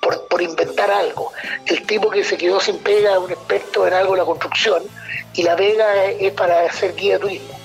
Por, 0.00 0.28
por 0.28 0.40
inventar 0.40 0.88
algo. 0.92 1.32
El 1.66 1.84
tipo 1.84 2.08
que 2.08 2.22
se 2.22 2.38
quedó 2.38 2.60
sin 2.60 2.78
pega 2.78 3.12
es 3.14 3.18
un 3.18 3.32
experto 3.32 3.84
en 3.84 3.94
algo 3.94 4.12
de 4.12 4.18
la 4.20 4.24
construcción 4.24 4.84
y 5.34 5.42
la 5.42 5.56
pega 5.56 6.04
es, 6.04 6.16
es 6.22 6.32
para 6.34 6.60
hacer 6.62 6.94
guía 6.94 7.14
de 7.14 7.18
turismo. 7.18 7.58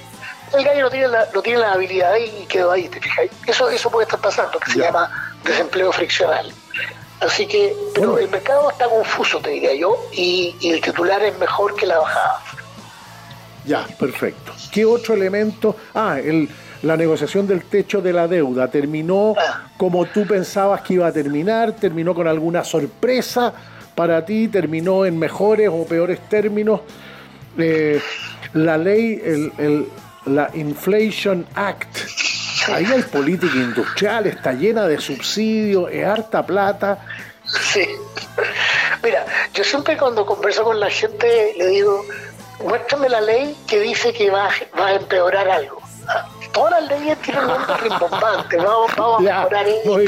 El 0.57 0.63
gallo 0.63 0.81
no 0.83 0.89
tiene 0.89 1.07
la, 1.07 1.27
no 1.33 1.41
tiene 1.41 1.59
la 1.59 1.71
habilidad 1.73 2.15
y 2.17 2.45
quedó 2.45 2.71
ahí, 2.71 2.87
¿te 2.89 2.99
fijas? 2.99 3.25
Eso, 3.47 3.69
eso 3.69 3.89
puede 3.89 4.05
estar 4.05 4.19
pasando, 4.19 4.59
que 4.59 4.71
se 4.71 4.79
llama 4.79 5.09
desempleo 5.43 5.91
friccional. 5.91 6.51
Así 7.21 7.47
que, 7.47 7.75
pero 7.95 8.17
el 8.17 8.29
mercado 8.29 8.69
está 8.69 8.85
confuso, 8.89 9.39
te 9.39 9.51
diría 9.51 9.73
yo, 9.75 9.95
y, 10.11 10.55
y 10.59 10.71
el 10.71 10.81
titular 10.81 11.23
es 11.23 11.37
mejor 11.39 11.75
que 11.75 11.85
la 11.85 11.99
bajada. 11.99 12.39
Ya, 13.65 13.87
perfecto. 13.97 14.51
¿Qué 14.71 14.83
otro 14.85 15.13
elemento? 15.13 15.75
Ah, 15.95 16.19
el, 16.19 16.49
la 16.81 16.97
negociación 16.97 17.47
del 17.47 17.63
techo 17.65 18.01
de 18.01 18.11
la 18.11 18.27
deuda. 18.27 18.67
¿Terminó 18.67 19.35
como 19.77 20.05
tú 20.05 20.27
pensabas 20.27 20.81
que 20.81 20.95
iba 20.95 21.07
a 21.07 21.13
terminar? 21.13 21.71
¿Terminó 21.71 22.13
con 22.13 22.27
alguna 22.27 22.63
sorpresa 22.65 23.53
para 23.95 24.25
ti? 24.25 24.49
¿Terminó 24.49 25.05
en 25.05 25.17
mejores 25.17 25.69
o 25.71 25.85
peores 25.85 26.19
términos? 26.27 26.81
Eh, 27.57 28.01
la 28.53 28.77
ley, 28.77 29.21
el, 29.23 29.53
el- 29.57 29.87
la 30.25 30.49
Inflation 30.53 31.45
Act. 31.55 31.97
Ahí 32.71 32.85
hay 32.85 33.01
política 33.03 33.55
industrial, 33.55 34.27
está 34.27 34.53
llena 34.53 34.87
de 34.87 34.99
subsidios, 34.99 35.91
es 35.91 36.05
harta 36.05 36.45
plata. 36.45 37.05
Sí. 37.45 37.85
Mira, 39.03 39.25
yo 39.53 39.63
siempre 39.63 39.97
cuando 39.97 40.25
converso 40.25 40.63
con 40.63 40.79
la 40.79 40.89
gente 40.89 41.53
le 41.57 41.67
digo, 41.67 42.05
muéstrame 42.63 43.09
la 43.09 43.21
ley 43.21 43.55
que 43.67 43.79
dice 43.81 44.13
que 44.13 44.29
va, 44.29 44.49
va 44.79 44.87
a 44.87 44.95
empeorar 44.95 45.49
algo. 45.49 45.81
Todas 46.53 46.71
las 46.83 46.89
leyes 46.99 47.17
tienen 47.19 47.47
nombres 47.47 47.81
rimbombantes, 47.81 48.63
vamos, 48.63 48.91
vamos 48.95 49.19
a 49.19 49.21
mejorar 49.23 49.67
esto. 49.67 49.99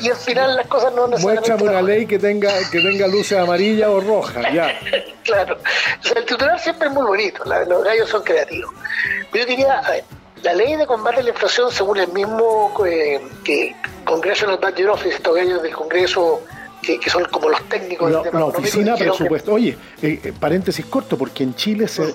Y 0.00 0.08
al 0.08 0.16
final 0.16 0.56
las 0.56 0.66
cosas 0.68 0.92
no 0.94 1.08
necesariamente... 1.08 1.50
Muéstrame 1.50 1.62
una 1.78 1.82
ley 1.82 2.06
que 2.06 2.18
tenga, 2.18 2.52
que 2.70 2.80
tenga 2.80 3.06
luces 3.08 3.36
amarillas 3.38 3.88
o 3.88 4.00
rojas, 4.00 4.46
ya. 4.54 4.78
Claro. 5.24 5.56
O 5.56 6.02
sea, 6.02 6.18
el 6.18 6.24
titular 6.24 6.58
siempre 6.58 6.88
es 6.88 6.94
muy 6.94 7.04
bonito, 7.04 7.44
la- 7.44 7.64
los 7.64 7.84
gallos 7.84 8.08
son 8.08 8.22
creativos. 8.22 8.72
Yo 9.34 9.46
quería, 9.46 9.78
a 9.80 9.90
ver, 9.90 10.04
la 10.42 10.54
ley 10.54 10.74
de 10.76 10.86
combate 10.86 11.20
a 11.20 11.22
la 11.22 11.28
inflación, 11.30 11.70
según 11.70 11.98
el 11.98 12.08
mismo 12.12 12.72
eh, 12.86 13.20
que 13.44 13.76
Congressional 14.04 14.58
Budget 14.58 14.88
Office, 14.88 15.16
estos 15.16 15.34
gallos 15.36 15.62
del 15.62 15.74
Congreso, 15.74 16.42
que, 16.82 16.98
que 16.98 17.10
son 17.10 17.24
como 17.26 17.48
los 17.50 17.62
técnicos 17.68 18.10
La, 18.10 18.16
del 18.22 18.26
tema 18.30 18.40
la 18.40 18.46
oficina 18.46 18.92
dijeron 18.92 19.12
que- 19.12 19.18
presupuesto. 19.18 19.52
Oye, 19.52 19.76
eh, 20.02 20.20
eh, 20.24 20.32
paréntesis 20.38 20.86
corto, 20.86 21.18
porque 21.18 21.42
en 21.42 21.54
Chile 21.54 21.86
se, 21.86 22.14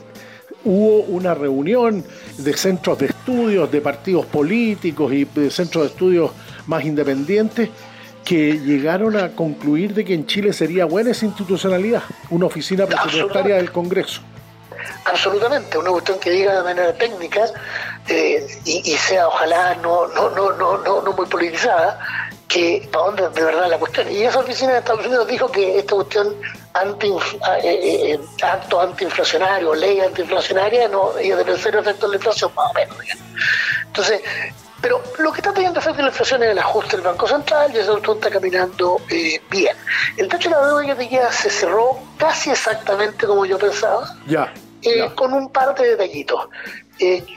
hubo 0.65 1.03
una 1.03 1.33
reunión 1.33 2.03
de 2.37 2.57
centros 2.57 2.97
de 2.99 3.07
estudios, 3.07 3.71
de 3.71 3.81
partidos 3.81 4.25
políticos 4.25 5.13
y 5.13 5.25
de 5.25 5.49
centros 5.49 5.85
de 5.85 5.89
estudios 5.91 6.31
más 6.67 6.83
independientes 6.83 7.69
que 8.25 8.59
llegaron 8.59 9.15
a 9.15 9.29
concluir 9.35 9.93
de 9.93 10.03
que 10.03 10.15
en 10.15 10.25
Chile 10.25 10.51
sería 10.51 10.85
buena 10.85 11.11
esa 11.11 11.25
institucionalidad, 11.25 12.01
una 12.31 12.47
oficina 12.47 12.87
presupuestaria 12.87 13.57
del 13.57 13.71
Congreso. 13.71 14.21
Absolutamente, 15.05 15.77
una 15.77 15.91
cuestión 15.91 16.19
que 16.19 16.31
diga 16.31 16.57
de 16.57 16.63
manera 16.63 16.93
técnica 16.93 17.45
eh, 18.07 18.45
y, 18.65 18.91
y 18.91 18.97
sea 18.97 19.27
ojalá 19.27 19.75
no, 19.75 20.07
no, 20.07 20.31
no, 20.31 20.51
no, 20.53 20.77
no, 20.79 21.01
no 21.03 21.11
muy 21.13 21.27
politizada, 21.27 21.99
que 22.47 22.87
para 22.91 23.05
dónde 23.05 23.29
de 23.29 23.43
verdad 23.43 23.69
la 23.69 23.77
cuestión. 23.77 24.11
Y 24.11 24.23
esa 24.23 24.39
oficina 24.39 24.73
de 24.73 24.79
Estados 24.79 25.05
Unidos 25.05 25.27
dijo 25.27 25.51
que 25.51 25.77
esta 25.77 25.95
cuestión 25.95 26.35
anti, 26.75 27.07
eh, 27.07 27.17
eh, 27.63 28.13
eh, 28.13 28.19
acto 28.43 28.79
antiinflacionario, 28.81 29.73
ley 29.73 29.99
antiinflacionaria, 30.01 30.87
no, 30.89 31.17
ella 31.17 31.37
debe 31.37 31.57
ser 31.57 31.75
efecto 31.75 32.05
de 32.05 32.11
la 32.11 32.15
inflación, 32.17 32.51
más 32.55 32.69
o 32.69 32.73
menos. 32.73 32.97
Entonces, 33.87 34.21
pero 34.81 35.01
lo 35.19 35.31
que 35.31 35.39
está 35.39 35.53
teniendo 35.53 35.79
efecto 35.79 35.97
de 35.97 36.03
la 36.03 36.09
inflación 36.09 36.43
es 36.43 36.49
el 36.51 36.59
ajuste 36.59 36.97
del 36.97 37.05
Banco 37.05 37.27
Central 37.27 37.71
y 37.73 37.77
eso 37.79 37.97
está 37.97 38.29
caminando 38.29 39.01
eh, 39.09 39.41
bien. 39.49 39.75
El 40.17 40.27
techo 40.27 40.49
de 40.49 40.55
la 40.55 40.67
deuda 40.67 40.85
yo 40.85 40.95
diría 40.95 41.31
se 41.31 41.49
cerró 41.49 41.97
casi 42.17 42.51
exactamente 42.51 43.25
como 43.25 43.45
yo 43.45 43.57
pensaba 43.57 44.13
Ya. 44.27 44.53
eh, 44.83 45.09
con 45.15 45.33
un 45.33 45.49
par 45.51 45.73
de 45.75 45.91
detallitos 45.95 46.49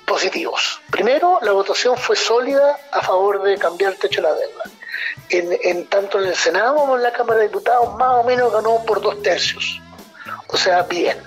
positivos. 0.07 0.81
Primero, 0.91 1.39
la 1.43 1.51
votación 1.53 1.97
fue 1.97 2.15
sólida 2.17 2.79
a 2.93 3.01
favor 3.03 3.43
de 3.43 3.57
cambiar 3.59 3.93
el 3.93 3.99
techo 3.99 4.21
de 4.21 4.29
la 4.29 4.35
deuda. 4.35 4.63
En, 5.31 5.57
en 5.63 5.87
tanto 5.87 6.21
en 6.21 6.29
el 6.29 6.35
Senado 6.35 6.77
como 6.77 6.97
en 6.97 7.03
la 7.03 7.13
Cámara 7.13 7.41
de 7.41 7.49
Diputados, 7.49 7.95
más 7.97 8.25
o 8.25 8.25
menos 8.25 8.53
ganó 8.53 8.83
por 8.85 9.01
dos 9.01 9.21
tercios. 9.23 9.81
O 10.47 10.57
sea, 10.57 10.83
bien. 10.83 11.19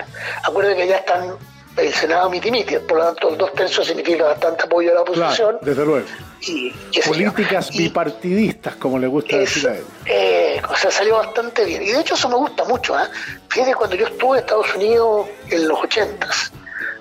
Acuérdense 0.44 0.82
que 0.82 0.88
ya 0.88 0.98
están 0.98 1.38
el 1.78 1.94
Senado 1.94 2.30
miti-miti, 2.30 2.78
por 2.80 2.98
lo 2.98 3.06
tanto, 3.06 3.36
dos 3.36 3.54
tercios 3.54 3.88
significa 3.88 4.26
bastante 4.26 4.64
apoyo 4.64 4.92
a 4.92 4.96
la 4.96 5.02
oposición. 5.02 5.58
Claro, 5.58 5.60
desde 5.62 5.86
luego. 5.86 6.08
Y. 6.42 6.74
Políticas 7.06 7.70
bipartidistas, 7.70 8.76
como 8.76 9.00
le 9.00 9.08
gusta 9.08 9.38
decir 9.38 9.70
a 9.70 9.78
él. 9.78 9.86
Eh, 10.06 10.62
o 10.70 10.76
sea, 10.76 10.92
salió 10.92 11.18
bastante 11.18 11.64
bien. 11.66 11.82
Y 11.84 11.92
de 11.92 12.02
hecho 12.02 12.16
eso 12.16 12.28
me 12.28 12.36
gusta 12.36 12.66
mucho. 12.66 12.98
¿eh? 13.00 13.04
Fíjate, 13.50 13.76
cuando 13.76 13.96
yo 13.96 14.08
estuve 14.08 14.38
en 14.38 14.44
Estados 14.44 14.76
Unidos 14.76 15.28
en 15.50 15.68
los 15.68 15.80
ochentas, 15.80 16.52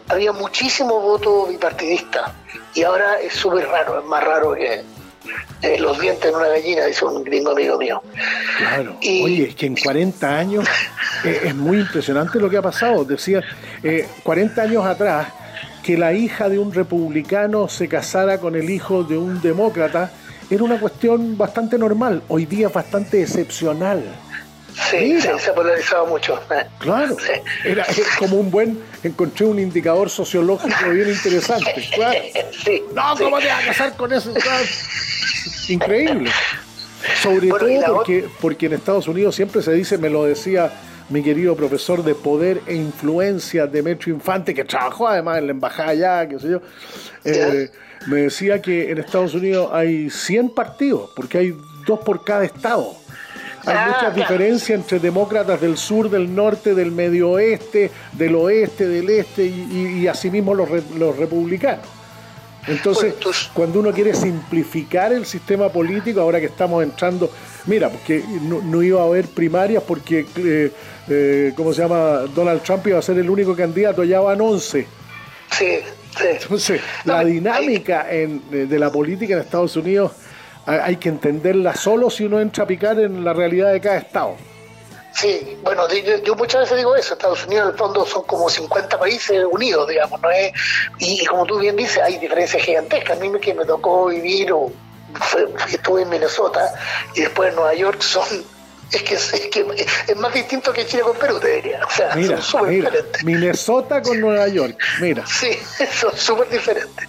había 0.09 0.33
muchísimo 0.33 1.01
voto 1.01 1.47
bipartidista. 1.47 2.33
Y 2.75 2.83
ahora 2.83 3.19
es 3.21 3.33
súper 3.33 3.67
raro, 3.67 4.01
es 4.01 4.05
más 4.05 4.23
raro 4.23 4.55
que 4.55 4.85
eh, 5.63 5.79
los 5.79 5.99
dientes 6.01 6.25
en 6.25 6.35
una 6.35 6.49
gallina, 6.49 6.87
dice 6.87 7.05
un 7.05 7.23
gringo 7.23 7.51
amigo 7.51 7.79
mío. 7.79 8.03
Claro. 8.59 8.97
Oye, 9.01 9.49
es 9.49 9.55
que 9.55 9.67
en 9.67 9.77
40 9.77 10.39
años 10.39 10.65
eh, 11.25 11.43
es 11.45 11.55
muy 11.55 11.81
impresionante 11.81 12.39
lo 12.39 12.49
que 12.49 12.57
ha 12.57 12.63
pasado. 12.63 13.05
Decía, 13.05 13.43
eh, 13.83 14.07
40 14.23 14.63
años 14.63 14.87
atrás, 14.87 15.29
que 15.83 15.99
la 15.99 16.13
hija 16.13 16.49
de 16.49 16.59
un 16.59 16.73
republicano 16.73 17.69
se 17.69 17.89
casara 17.89 18.39
con 18.39 18.55
el 18.55 18.71
hijo 18.71 19.05
de 19.05 19.19
un 19.19 19.41
demócrata 19.41 20.11
era 20.51 20.65
una 20.65 20.81
cuestión 20.81 21.39
bastante 21.39 21.79
normal. 21.79 22.23
Hoy 22.29 22.47
día 22.47 22.69
es 22.69 22.73
bastante 22.73 23.23
excepcional. 23.23 24.03
Sí, 24.91 25.21
sí, 25.21 25.29
se 25.39 25.51
ha 25.51 25.55
polarizado 25.55 26.07
mucho. 26.07 26.41
Claro, 26.79 27.17
era, 27.65 27.83
es 27.85 28.07
como 28.19 28.37
un 28.37 28.51
buen, 28.51 28.79
encontré 29.03 29.47
un 29.47 29.59
indicador 29.59 30.11
sociológico 30.11 30.91
bien 30.91 31.09
interesante. 31.09 31.75
Claro. 31.95 32.19
Sí, 32.65 32.83
no, 32.95 33.15
¿cómo 33.19 33.39
te 33.39 33.47
vas 33.47 33.63
a 33.63 33.67
casar 33.67 33.97
con 33.97 34.13
eso? 34.13 34.33
Claro. 34.35 34.65
Increíble. 35.69 36.31
Sobre 37.23 37.49
Bueno, 37.49 37.87
todo 37.87 37.95
porque, 37.97 38.29
porque 38.41 38.67
en 38.67 38.75
Estados 38.75 39.09
Unidos 39.09 39.35
siempre 39.35 39.63
se 39.63 39.73
dice, 39.73 39.97
me 39.99 40.11
lo 40.11 40.25
decía 40.25 40.71
mi 41.11 41.23
querido 41.23 41.57
profesor 41.57 42.05
de 42.05 42.15
poder 42.15 42.63
e 42.67 42.75
influencia 42.75 43.67
Demetrio 43.67 44.15
Infante, 44.15 44.55
que 44.55 44.65
trabajó 44.65 45.09
además 45.09 45.39
en 45.39 45.47
la 45.47 45.53
embajada 45.53 45.91
allá, 45.91 46.29
qué 46.29 46.39
sé 46.39 46.51
yo, 46.51 46.63
eh, 47.25 47.71
me 48.07 48.23
decía 48.23 48.63
que 48.63 48.91
en 48.91 48.99
Estados 48.99 49.35
Unidos 49.35 49.71
hay 49.73 50.09
100 50.09 50.51
partidos, 50.51 51.11
porque 51.15 51.39
hay 51.39 51.55
dos 51.87 52.01
por 52.01 52.25
cada 52.25 52.45
estado. 52.45 52.95
Hay 53.67 53.75
Ah, 53.77 53.85
muchas 53.89 54.01
claro. 54.01 54.15
diferencias 54.15 54.71
entre 54.81 54.99
demócratas 55.01 55.61
del 55.61 55.77
sur, 55.77 56.09
del 56.09 56.35
norte, 56.35 56.75
del 56.75 56.91
medio 56.93 57.31
oeste, 57.33 57.91
del 58.13 58.35
oeste, 58.35 58.89
del 58.89 59.11
este 59.11 59.45
y, 59.45 59.69
y- 59.71 59.99
y 60.03 60.09
asimismo 60.09 60.55
los, 60.55 60.69
re- 60.69 60.83
los 60.99 61.17
republicanos. 61.17 61.85
Entonces, 62.67 63.15
cuando 63.55 63.81
uno 63.81 63.91
quiere 63.91 64.15
simplificar 64.15 65.13
el 65.13 65.25
sistema 65.25 65.71
político, 65.71 66.21
ahora 66.21 66.39
que 66.41 66.47
estamos 66.47 66.83
entrando, 66.83 67.31
mira, 67.67 67.89
porque 67.89 68.23
no, 68.43 68.61
no 68.61 68.83
iba 68.83 69.01
a 69.01 69.05
haber 69.05 69.27
primarias 69.29 69.83
porque, 69.83 70.27
eh, 70.37 70.71
eh, 71.09 71.53
¿cómo 71.57 71.73
se 71.73 71.83
llama? 71.83 72.21
Donald 72.35 72.63
Trump 72.63 72.87
iba 72.87 72.99
a 72.99 73.03
ser 73.03 73.19
el 73.19 73.31
único 73.31 73.57
candidato, 73.57 74.05
ya 74.05 74.21
van 74.21 74.41
11. 74.43 74.87
Sí, 75.51 75.67
sí. 76.19 76.25
Entonces, 76.43 76.81
la 77.05 77.25
dinámica 77.25 78.07
en- 78.11 78.43
de 78.51 78.67
de 78.67 78.79
la 78.79 78.93
política 78.93 79.35
en 79.35 79.41
Estados 79.41 79.75
Unidos 79.77 80.13
hay 80.71 80.97
que 80.97 81.09
entenderla 81.09 81.75
solo 81.75 82.11
si 82.11 82.25
uno 82.25 82.41
entra 82.41 82.65
a 82.65 82.67
picar 82.67 82.99
en 82.99 83.25
la 83.25 83.33
realidad 83.33 83.73
de 83.73 83.81
cada 83.81 83.97
estado. 83.99 84.37
Sí, 85.13 85.59
bueno, 85.65 85.83
yo, 86.25 86.37
muchas 86.37 86.61
veces 86.63 86.77
digo 86.79 86.95
eso, 86.95 87.15
Estados 87.15 87.45
Unidos 87.47 87.65
en 87.67 87.73
el 87.73 87.77
fondo 87.79 88.07
son 88.07 88.23
como 88.25 88.49
50 88.49 88.99
países 88.99 89.45
unidos, 89.51 89.89
digamos, 89.89 90.21
¿no 90.21 90.31
es? 90.31 90.53
Y, 90.99 91.23
y 91.23 91.27
como 91.27 91.45
tú 91.47 91.59
bien 91.59 91.75
dices, 91.77 91.99
hay 92.03 92.17
diferencias 92.19 92.63
gigantescas. 92.63 93.17
A 93.17 93.21
mí 93.21 93.29
me- 93.29 93.41
que 93.41 93.53
me 93.53 93.65
tocó 93.65 94.07
vivir 94.07 94.53
o 94.53 94.71
fue- 95.15 95.49
estuve 95.69 96.03
en 96.03 96.11
Minnesota 96.11 96.73
y 97.17 97.23
después 97.23 97.51
en 97.51 97.57
Nueva 97.57 97.75
York 97.75 98.01
son... 98.01 98.25
Es 98.93 99.03
que, 99.05 99.15
es, 99.15 99.31
que 99.53 99.87
es 100.09 100.17
más 100.17 100.35
distinto 100.35 100.73
que 100.73 100.85
Chile 100.85 101.03
con 101.03 101.17
Perú, 101.17 101.39
te 101.39 101.57
diría. 101.57 101.81
O 101.87 101.91
sea, 101.91 102.15
Mira, 102.17 102.41
son 102.43 102.61
súper 102.61 102.71
diferentes. 102.71 103.25
Minnesota 103.25 104.03
con 104.03 104.21
Nueva 104.21 104.49
York, 104.49 104.77
mira. 105.01 105.25
Sí, 105.27 105.57
son 106.01 106.17
súper 106.17 106.49
diferentes. 106.49 107.09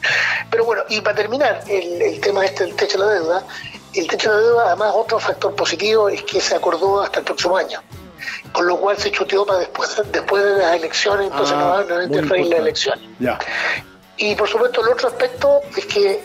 Pero 0.49 0.65
bueno, 0.65 0.83
y 0.89 1.01
para 1.01 1.15
terminar 1.15 1.63
el, 1.67 2.01
el 2.01 2.19
tema 2.21 2.45
este 2.45 2.65
del 2.65 2.75
techo 2.75 2.99
de 2.99 3.05
la 3.05 3.13
deuda, 3.13 3.47
el 3.93 4.07
techo 4.07 4.31
de 4.31 4.43
deuda, 4.43 4.67
además, 4.67 4.91
otro 4.95 5.19
factor 5.19 5.55
positivo 5.55 6.07
es 6.09 6.21
que 6.23 6.39
se 6.39 6.55
acordó 6.55 7.01
hasta 7.01 7.19
el 7.19 7.25
próximo 7.25 7.57
año. 7.57 7.81
Con 8.51 8.67
lo 8.67 8.77
cual 8.77 8.97
se 8.97 9.11
chuteó 9.11 9.45
para 9.45 9.59
después, 9.59 9.99
después 10.11 10.43
de 10.43 10.57
las 10.57 10.75
elecciones, 10.75 11.27
entonces 11.27 11.55
Ah, 11.57 11.59
no 11.59 11.69
van 11.69 11.91
a 11.91 12.37
las 12.37 12.59
elecciones. 12.59 13.09
Ya. 13.19 13.39
Y 14.17 14.35
por 14.35 14.47
supuesto 14.47 14.81
el 14.81 14.89
otro 14.89 15.07
aspecto 15.07 15.61
es 15.75 15.85
que 15.85 16.21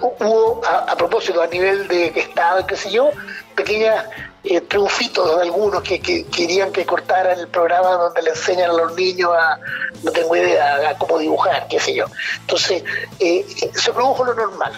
hubo, 0.00 0.60
a, 0.66 0.92
a 0.92 0.96
propósito, 0.96 1.40
a 1.40 1.46
nivel 1.46 1.88
de 1.88 2.08
Estado, 2.08 2.66
qué 2.66 2.76
sé 2.76 2.90
yo, 2.90 3.10
pequeñas 3.54 4.04
eh, 4.48 4.60
triunfitos 4.62 5.36
de 5.36 5.42
algunos 5.42 5.82
que, 5.82 6.00
que 6.00 6.24
querían 6.26 6.72
que 6.72 6.84
cortaran 6.86 7.38
el 7.38 7.48
programa 7.48 7.90
donde 7.92 8.22
le 8.22 8.30
enseñan 8.30 8.70
a 8.70 8.72
los 8.74 8.94
niños 8.94 9.30
a, 9.36 9.58
no 10.02 10.10
tengo 10.12 10.36
idea, 10.36 10.90
a 10.90 10.94
cómo 10.98 11.18
dibujar, 11.18 11.66
qué 11.68 11.80
sé 11.80 11.94
yo. 11.94 12.04
Entonces, 12.40 12.82
eh, 13.18 13.44
se 13.74 13.92
produjo 13.92 14.24
lo 14.24 14.34
normal. 14.34 14.72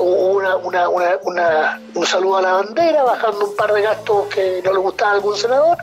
Una- 0.00 0.56
un 1.94 2.06
saludo 2.06 2.38
a 2.38 2.42
la 2.42 2.52
bandera, 2.52 3.02
bajando 3.02 3.46
un 3.50 3.56
par 3.56 3.72
de 3.72 3.82
gastos 3.82 4.26
que 4.28 4.60
no 4.64 4.72
le 4.72 4.78
gustaba 4.78 5.12
a 5.12 5.14
algún 5.14 5.36
senador, 5.36 5.76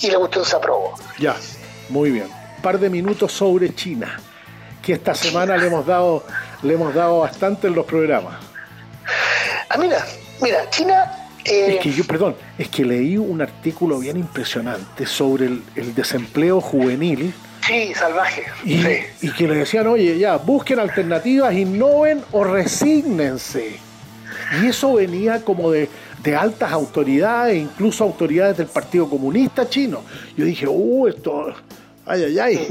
y 0.00 0.10
la 0.10 0.18
cuestión 0.18 0.44
se 0.44 0.56
aprobó. 0.56 0.94
Ya, 1.18 1.36
muy 1.88 2.10
bien. 2.10 2.30
Un 2.56 2.62
par 2.62 2.78
de 2.78 2.90
minutos 2.90 3.32
sobre 3.32 3.74
China, 3.74 4.18
que 4.82 4.94
esta 4.94 5.14
semana 5.14 5.56
le 5.56 5.66
hemos 5.66 5.86
dado, 5.86 6.24
le 6.62 6.74
hemos 6.74 6.94
dado 6.94 7.20
bastante 7.20 7.66
en 7.68 7.74
los 7.74 7.84
programas. 7.86 8.34
Ah, 9.68 9.76
mira, 9.78 10.04
mira, 10.40 10.68
China... 10.70 11.17
eh, 11.50 11.74
Es 11.76 11.80
que 11.82 11.90
yo, 11.92 12.04
perdón, 12.04 12.36
es 12.58 12.68
que 12.68 12.84
leí 12.84 13.16
un 13.16 13.40
artículo 13.42 13.98
bien 13.98 14.16
impresionante 14.16 15.06
sobre 15.06 15.46
el, 15.46 15.62
el 15.76 15.94
desempleo 15.94 16.60
juvenil 16.60 17.32
Sí, 17.66 17.92
salvaje. 17.94 18.44
y, 18.64 18.82
Sí. 18.82 18.98
y 19.22 19.30
que 19.32 19.46
le 19.46 19.54
decían, 19.56 19.86
oye, 19.88 20.18
ya, 20.18 20.36
busquen 20.36 20.78
alternativas, 20.78 21.52
innoven 21.54 22.24
o 22.32 22.44
resígnense. 22.44 23.78
Y 24.62 24.66
eso 24.68 24.94
venía 24.94 25.44
como 25.44 25.70
de, 25.70 25.88
de 26.22 26.36
altas 26.36 26.72
autoridades, 26.72 27.56
incluso 27.56 28.04
autoridades 28.04 28.56
del 28.56 28.68
Partido 28.68 29.08
Comunista 29.10 29.68
chino. 29.68 30.02
Yo 30.36 30.44
dije, 30.46 30.66
uh, 30.66 31.08
esto, 31.08 31.54
ay, 32.06 32.24
ay, 32.24 32.38
ay. 32.38 32.68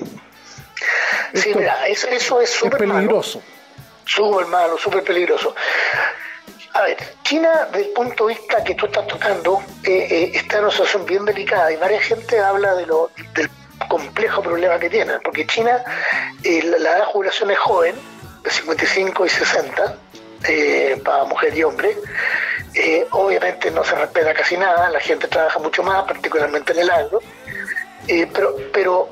Sí, 1.34 1.50
mira, 1.56 1.88
eso, 1.88 2.08
eso 2.08 2.42
es 2.42 2.50
es 2.50 2.56
súper 2.56 2.88
malo. 2.88 3.00
peligroso. 3.02 3.42
Súper 4.06 4.48
malo, 4.48 4.78
súper 4.78 5.04
peligroso. 5.04 5.54
A 6.78 6.84
ver, 6.84 6.98
China, 7.24 7.68
desde 7.72 7.88
el 7.88 7.94
punto 7.94 8.28
de 8.28 8.36
vista 8.36 8.64
que 8.64 8.76
tú 8.76 8.86
estás 8.86 9.08
tocando, 9.08 9.64
eh, 9.84 10.08
eh, 10.12 10.32
está 10.36 10.58
en 10.58 10.66
una 10.66 10.72
situación 10.72 11.08
bien 11.08 11.26
delicada 11.26 11.72
y 11.72 11.76
varias 11.76 12.04
gente 12.04 12.40
habla 12.40 12.76
de 12.76 12.86
lo, 12.86 13.10
del 13.34 13.50
complejo 13.90 14.44
problema 14.44 14.78
que 14.78 14.88
tiene, 14.88 15.14
porque 15.24 15.48
China, 15.48 15.84
eh, 16.44 16.62
la, 16.64 16.78
edad 16.78 16.98
de 16.98 17.06
jubilación 17.06 17.50
es 17.50 17.58
joven, 17.58 17.96
de 18.44 18.50
55 18.52 19.26
y 19.26 19.30
60, 19.30 19.98
eh, 20.48 21.02
para 21.04 21.24
mujer 21.24 21.58
y 21.58 21.64
hombre. 21.64 21.98
Obviamente 23.10 23.72
no 23.72 23.84
se 23.84 23.96
respeta 23.96 24.36
casi 24.36 24.56
nada, 24.56 24.88
la 24.92 25.00
gente 25.00 25.28
trabaja 25.28 25.58
mucho 25.58 25.82
más, 25.82 26.04
particularmente 26.04 26.74
en 26.74 26.80
el 26.80 26.92
agro, 26.92 27.24
pero, 28.06 28.56
pero 28.72 29.10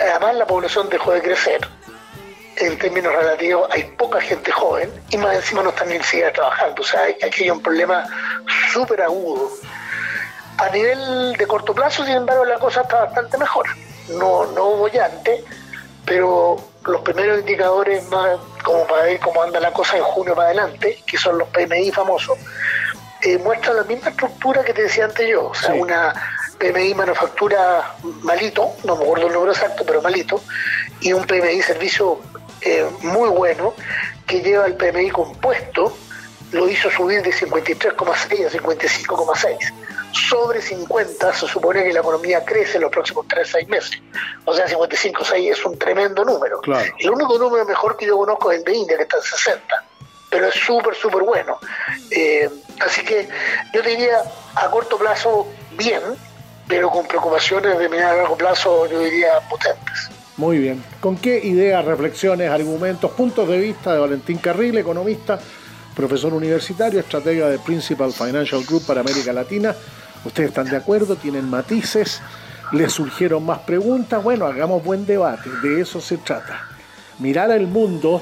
además 0.00 0.34
la 0.34 0.46
población 0.46 0.88
dejó 0.88 1.12
de 1.12 1.22
crecer 1.22 1.60
en 2.56 2.78
términos 2.78 3.12
relativos 3.12 3.68
hay 3.70 3.84
poca 3.84 4.20
gente 4.20 4.50
joven 4.50 4.90
y 5.10 5.18
más 5.18 5.36
encima 5.36 5.62
no 5.62 5.70
están 5.70 5.88
ni 5.88 6.02
siquiera 6.02 6.32
trabajando. 6.32 6.82
O 6.82 6.84
sea, 6.84 7.02
aquí 7.24 7.44
hay 7.44 7.50
un 7.50 7.62
problema 7.62 8.04
súper 8.72 9.02
agudo. 9.02 9.50
A 10.58 10.70
nivel 10.70 11.34
de 11.36 11.46
corto 11.46 11.74
plazo, 11.74 12.04
sin 12.04 12.14
embargo, 12.14 12.44
la 12.44 12.58
cosa 12.58 12.80
está 12.82 13.04
bastante 13.04 13.36
mejor. 13.36 13.66
No, 14.08 14.46
no 14.52 14.70
bollante, 14.76 15.44
pero 16.04 16.56
los 16.84 17.00
primeros 17.02 17.40
indicadores 17.40 18.08
más 18.08 18.38
como 18.64 18.86
para 18.86 19.02
ver 19.04 19.20
cómo 19.20 19.42
anda 19.42 19.60
la 19.60 19.72
cosa 19.72 19.96
en 19.98 20.04
junio 20.04 20.34
para 20.34 20.48
adelante, 20.48 21.02
que 21.06 21.18
son 21.18 21.36
los 21.38 21.48
PMI 21.48 21.90
famosos, 21.90 22.38
eh, 23.22 23.38
muestran 23.38 23.76
la 23.76 23.82
misma 23.84 24.10
estructura 24.10 24.64
que 24.64 24.72
te 24.72 24.82
decía 24.82 25.04
antes 25.04 25.28
yo. 25.28 25.48
O 25.48 25.54
sea, 25.54 25.72
Sí. 25.72 25.78
una 25.80 26.14
PMI 26.58 26.94
manufactura 26.94 27.94
malito, 28.22 28.70
no 28.84 28.96
me 28.96 29.04
acuerdo 29.04 29.26
el 29.26 29.32
número 29.34 29.52
exacto, 29.52 29.84
pero 29.86 30.00
malito, 30.00 30.40
y 31.00 31.12
un 31.12 31.26
PMI 31.26 31.60
servicio 31.60 32.20
eh, 32.66 32.84
muy 33.02 33.28
bueno 33.28 33.74
que 34.26 34.40
lleva 34.40 34.66
el 34.66 34.74
PMI 34.74 35.10
compuesto, 35.10 35.96
lo 36.50 36.68
hizo 36.68 36.90
subir 36.90 37.22
de 37.22 37.32
53,6 37.32 38.46
a 38.46 38.50
55,6. 38.50 39.72
Sobre 40.28 40.60
50 40.60 41.32
se 41.34 41.46
supone 41.46 41.84
que 41.84 41.92
la 41.92 42.00
economía 42.00 42.44
crece 42.44 42.76
en 42.76 42.82
los 42.82 42.90
próximos 42.90 43.26
3-6 43.26 43.68
meses. 43.68 44.02
O 44.44 44.54
sea, 44.54 44.66
55,6 44.66 45.52
es 45.52 45.64
un 45.64 45.78
tremendo 45.78 46.24
número. 46.24 46.60
Claro. 46.60 46.92
El 46.98 47.10
único 47.10 47.38
número 47.38 47.64
mejor 47.64 47.96
que 47.96 48.06
yo 48.06 48.16
conozco 48.16 48.50
es 48.50 48.58
el 48.58 48.64
de 48.64 48.74
India, 48.74 48.96
que 48.96 49.02
está 49.04 49.18
en 49.18 49.22
60. 49.22 49.84
Pero 50.30 50.48
es 50.48 50.54
súper, 50.54 50.94
súper 50.96 51.22
bueno. 51.22 51.58
Eh, 52.10 52.50
así 52.80 53.04
que 53.04 53.28
yo 53.72 53.82
diría, 53.82 54.22
a 54.56 54.70
corto 54.70 54.98
plazo, 54.98 55.46
bien, 55.72 56.02
pero 56.66 56.90
con 56.90 57.06
preocupaciones 57.06 57.78
de 57.78 57.88
mirar 57.88 58.14
a 58.14 58.16
largo 58.16 58.36
plazo, 58.36 58.86
yo 58.86 58.98
diría, 59.00 59.40
potentes. 59.48 60.10
Muy 60.36 60.58
bien. 60.58 60.82
¿Con 61.00 61.16
qué 61.16 61.46
ideas, 61.46 61.82
reflexiones, 61.84 62.50
argumentos, 62.50 63.10
puntos 63.12 63.48
de 63.48 63.58
vista 63.58 63.94
de 63.94 64.00
Valentín 64.00 64.36
Carril, 64.36 64.76
economista, 64.76 65.38
profesor 65.94 66.34
universitario, 66.34 67.00
estratega 67.00 67.48
de 67.48 67.58
Principal 67.58 68.12
Financial 68.12 68.62
Group 68.68 68.84
para 68.86 69.00
América 69.00 69.32
Latina? 69.32 69.74
¿Ustedes 70.26 70.50
están 70.50 70.68
de 70.68 70.76
acuerdo? 70.76 71.16
¿Tienen 71.16 71.48
matices? 71.48 72.20
¿Les 72.72 72.92
surgieron 72.92 73.46
más 73.46 73.60
preguntas? 73.60 74.22
Bueno, 74.22 74.44
hagamos 74.44 74.84
buen 74.84 75.06
debate. 75.06 75.48
De 75.62 75.80
eso 75.80 76.02
se 76.02 76.18
trata. 76.18 76.68
Mirar 77.18 77.50
al 77.50 77.66
mundo 77.66 78.20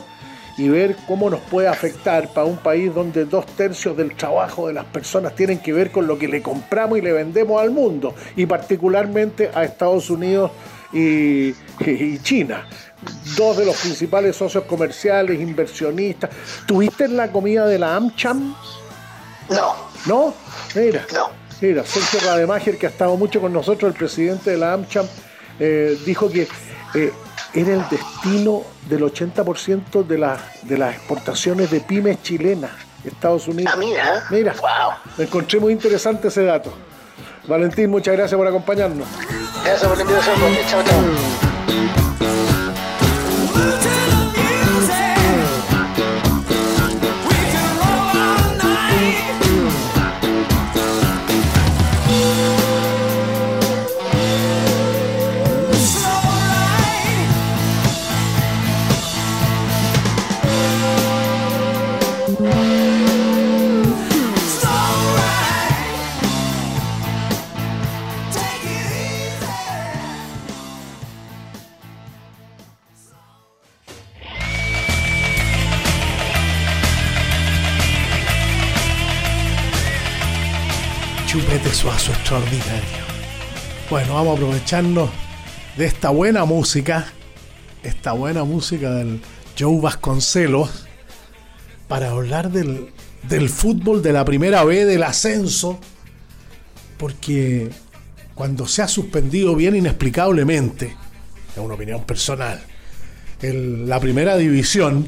y 0.56 0.68
ver 0.68 0.94
cómo 1.08 1.28
nos 1.30 1.40
puede 1.40 1.66
afectar 1.66 2.28
para 2.32 2.46
un 2.46 2.58
país 2.58 2.94
donde 2.94 3.24
dos 3.24 3.44
tercios 3.44 3.96
del 3.96 4.14
trabajo 4.14 4.68
de 4.68 4.74
las 4.74 4.84
personas 4.84 5.34
tienen 5.34 5.58
que 5.58 5.72
ver 5.72 5.90
con 5.90 6.06
lo 6.06 6.16
que 6.16 6.28
le 6.28 6.42
compramos 6.42 6.98
y 6.98 7.02
le 7.02 7.12
vendemos 7.12 7.60
al 7.60 7.72
mundo, 7.72 8.14
y 8.36 8.46
particularmente 8.46 9.50
a 9.52 9.64
Estados 9.64 10.10
Unidos 10.10 10.52
y, 10.94 11.54
y 11.84 12.18
China. 12.22 12.66
Dos 13.36 13.56
de 13.58 13.66
los 13.66 13.76
principales 13.76 14.36
socios 14.36 14.64
comerciales, 14.64 15.38
inversionistas. 15.40 16.30
¿Tuviste 16.66 17.04
en 17.04 17.16
la 17.16 17.30
comida 17.30 17.66
de 17.66 17.78
la 17.78 17.96
AmCham? 17.96 18.54
No, 19.50 19.74
¿No? 20.06 20.34
Mira. 20.74 21.04
no. 21.12 21.28
Mira, 21.60 21.84
Sergio 21.84 22.20
Rademacher, 22.20 22.76
que 22.78 22.86
ha 22.86 22.90
estado 22.90 23.16
mucho 23.16 23.40
con 23.40 23.52
nosotros, 23.52 23.92
el 23.92 23.96
presidente 23.98 24.50
de 24.50 24.56
la 24.58 24.72
AmCham, 24.74 25.06
eh, 25.58 25.96
dijo 26.04 26.28
que 26.30 26.48
eh, 26.94 27.12
era 27.54 27.74
el 27.74 27.88
destino 27.88 28.62
del 28.88 29.02
80% 29.02 30.06
de, 30.06 30.18
las 30.18 30.40
de 30.62 30.76
las 30.78 30.94
exportaciones 30.96 31.70
de 31.70 31.80
pymes 31.80 32.22
chilenas, 32.22 32.70
Estados 33.04 33.46
Unidos. 33.48 33.72
Ah, 33.74 33.78
mira. 33.78 34.24
Mira, 34.30 34.52
Wow. 34.60 35.12
me 35.18 35.24
encontré 35.24 35.60
muy 35.60 35.72
interesante 35.72 36.28
ese 36.28 36.44
dato. 36.44 36.72
Valentín, 37.46 37.90
muchas 37.90 38.16
gracias 38.16 38.36
por 38.38 38.46
acompañarnos. 38.46 39.06
Suazo 81.96 82.12
extraordinario. 82.12 83.04
Bueno, 83.88 84.14
vamos 84.14 84.30
a 84.34 84.36
aprovecharnos 84.42 85.10
de 85.76 85.86
esta 85.86 86.10
buena 86.10 86.44
música, 86.44 87.06
esta 87.82 88.12
buena 88.12 88.42
música 88.44 88.90
del 88.90 89.20
Joe 89.58 89.80
Vasconcelos, 89.80 90.86
para 91.86 92.10
hablar 92.10 92.50
del, 92.50 92.88
del 93.28 93.48
fútbol 93.48 94.02
de 94.02 94.12
la 94.12 94.24
primera 94.24 94.64
B, 94.64 94.84
del 94.86 95.02
ascenso, 95.04 95.78
porque 96.98 97.70
cuando 98.34 98.66
se 98.66 98.82
ha 98.82 98.88
suspendido 98.88 99.54
bien 99.54 99.76
inexplicablemente, 99.76 100.96
es 101.52 101.58
una 101.58 101.74
opinión 101.74 102.02
personal, 102.04 102.60
el- 103.40 103.88
la 103.88 104.00
primera 104.00 104.36
división, 104.36 105.06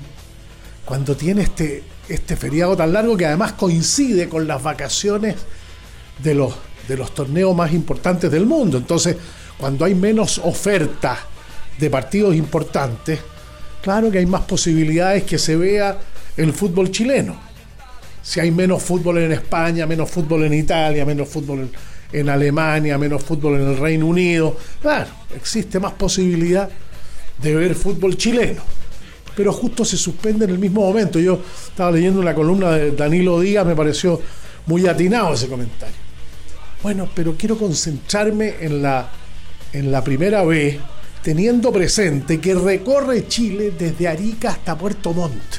cuando 0.85 1.17
tiene 1.17 1.43
este, 1.43 1.83
este 2.09 2.37
feriado 2.37 2.77
tan 2.77 2.93
largo 2.93 3.17
que 3.17 3.27
además 3.27 3.53
coincide 3.53 4.29
con 4.29 4.47
las 4.47 4.63
vacaciones 4.63 5.35
de 6.23 6.35
los, 6.35 6.55
de 6.87 6.97
los 6.97 7.15
torneos 7.15 7.55
más 7.55 7.73
importantes 7.73 8.31
del 8.31 8.47
mundo. 8.47 8.79
Entonces, 8.79 9.17
cuando 9.59 9.85
hay 9.85 9.95
menos 9.95 10.39
oferta 10.45 11.19
de 11.79 11.91
partidos 11.91 12.35
importantes, 12.35 13.21
claro 13.83 14.11
que 14.11 14.19
hay 14.19 14.27
más 14.27 14.43
posibilidades 14.43 15.25
que 15.25 15.39
se 15.39 15.57
vea 15.57 15.99
el 16.37 16.53
fútbol 16.53 16.91
chileno. 16.91 17.45
si 18.23 18.41
hay 18.41 18.51
menos 18.51 18.83
fútbol 18.83 19.19
en 19.19 19.31
España, 19.33 19.87
menos 19.87 20.11
fútbol 20.11 20.45
en 20.45 20.55
Italia, 20.55 21.05
menos 21.05 21.29
fútbol 21.29 21.61
en, 21.61 21.71
en 22.13 22.29
Alemania, 22.29 22.99
menos 22.99 23.23
fútbol 23.23 23.61
en 23.61 23.69
el 23.69 23.77
Reino 23.77 24.07
Unido. 24.07 24.57
Claro, 24.83 25.11
existe 25.37 25.79
más 25.79 25.93
posibilidad 25.93 26.69
de 27.41 27.55
ver 27.55 27.75
fútbol 27.77 28.17
chileno. 28.17 28.63
Pero 29.37 29.53
justo 29.53 29.85
se 29.85 29.97
suspende 29.97 30.47
en 30.47 30.53
el 30.53 30.59
mismo 30.59 30.81
momento. 30.81 31.21
Yo 31.21 31.41
estaba 31.69 31.93
leyendo 31.93 32.21
una 32.21 32.35
columna 32.35 32.73
de 32.73 32.93
Danilo 32.93 33.39
Díaz, 33.41 33.67
me 33.67 33.77
pareció 33.77 34.21
muy 34.67 34.87
atinado 34.87 35.35
ese 35.35 35.47
comentario. 35.47 36.06
Bueno, 36.83 37.09
pero 37.15 37.37
quiero 37.37 37.59
concentrarme 37.59 38.57
en 38.61 38.83
la, 38.83 39.09
en 39.73 39.91
la 39.91 40.05
primera 40.05 40.45
vez, 40.45 40.79
teniendo 41.23 41.73
presente 41.73 42.41
que 42.41 42.55
recorre 42.55 43.27
Chile 43.27 43.73
desde 43.77 44.09
Arica 44.09 44.51
hasta 44.51 44.77
Puerto 44.77 45.13
Montt. 45.13 45.57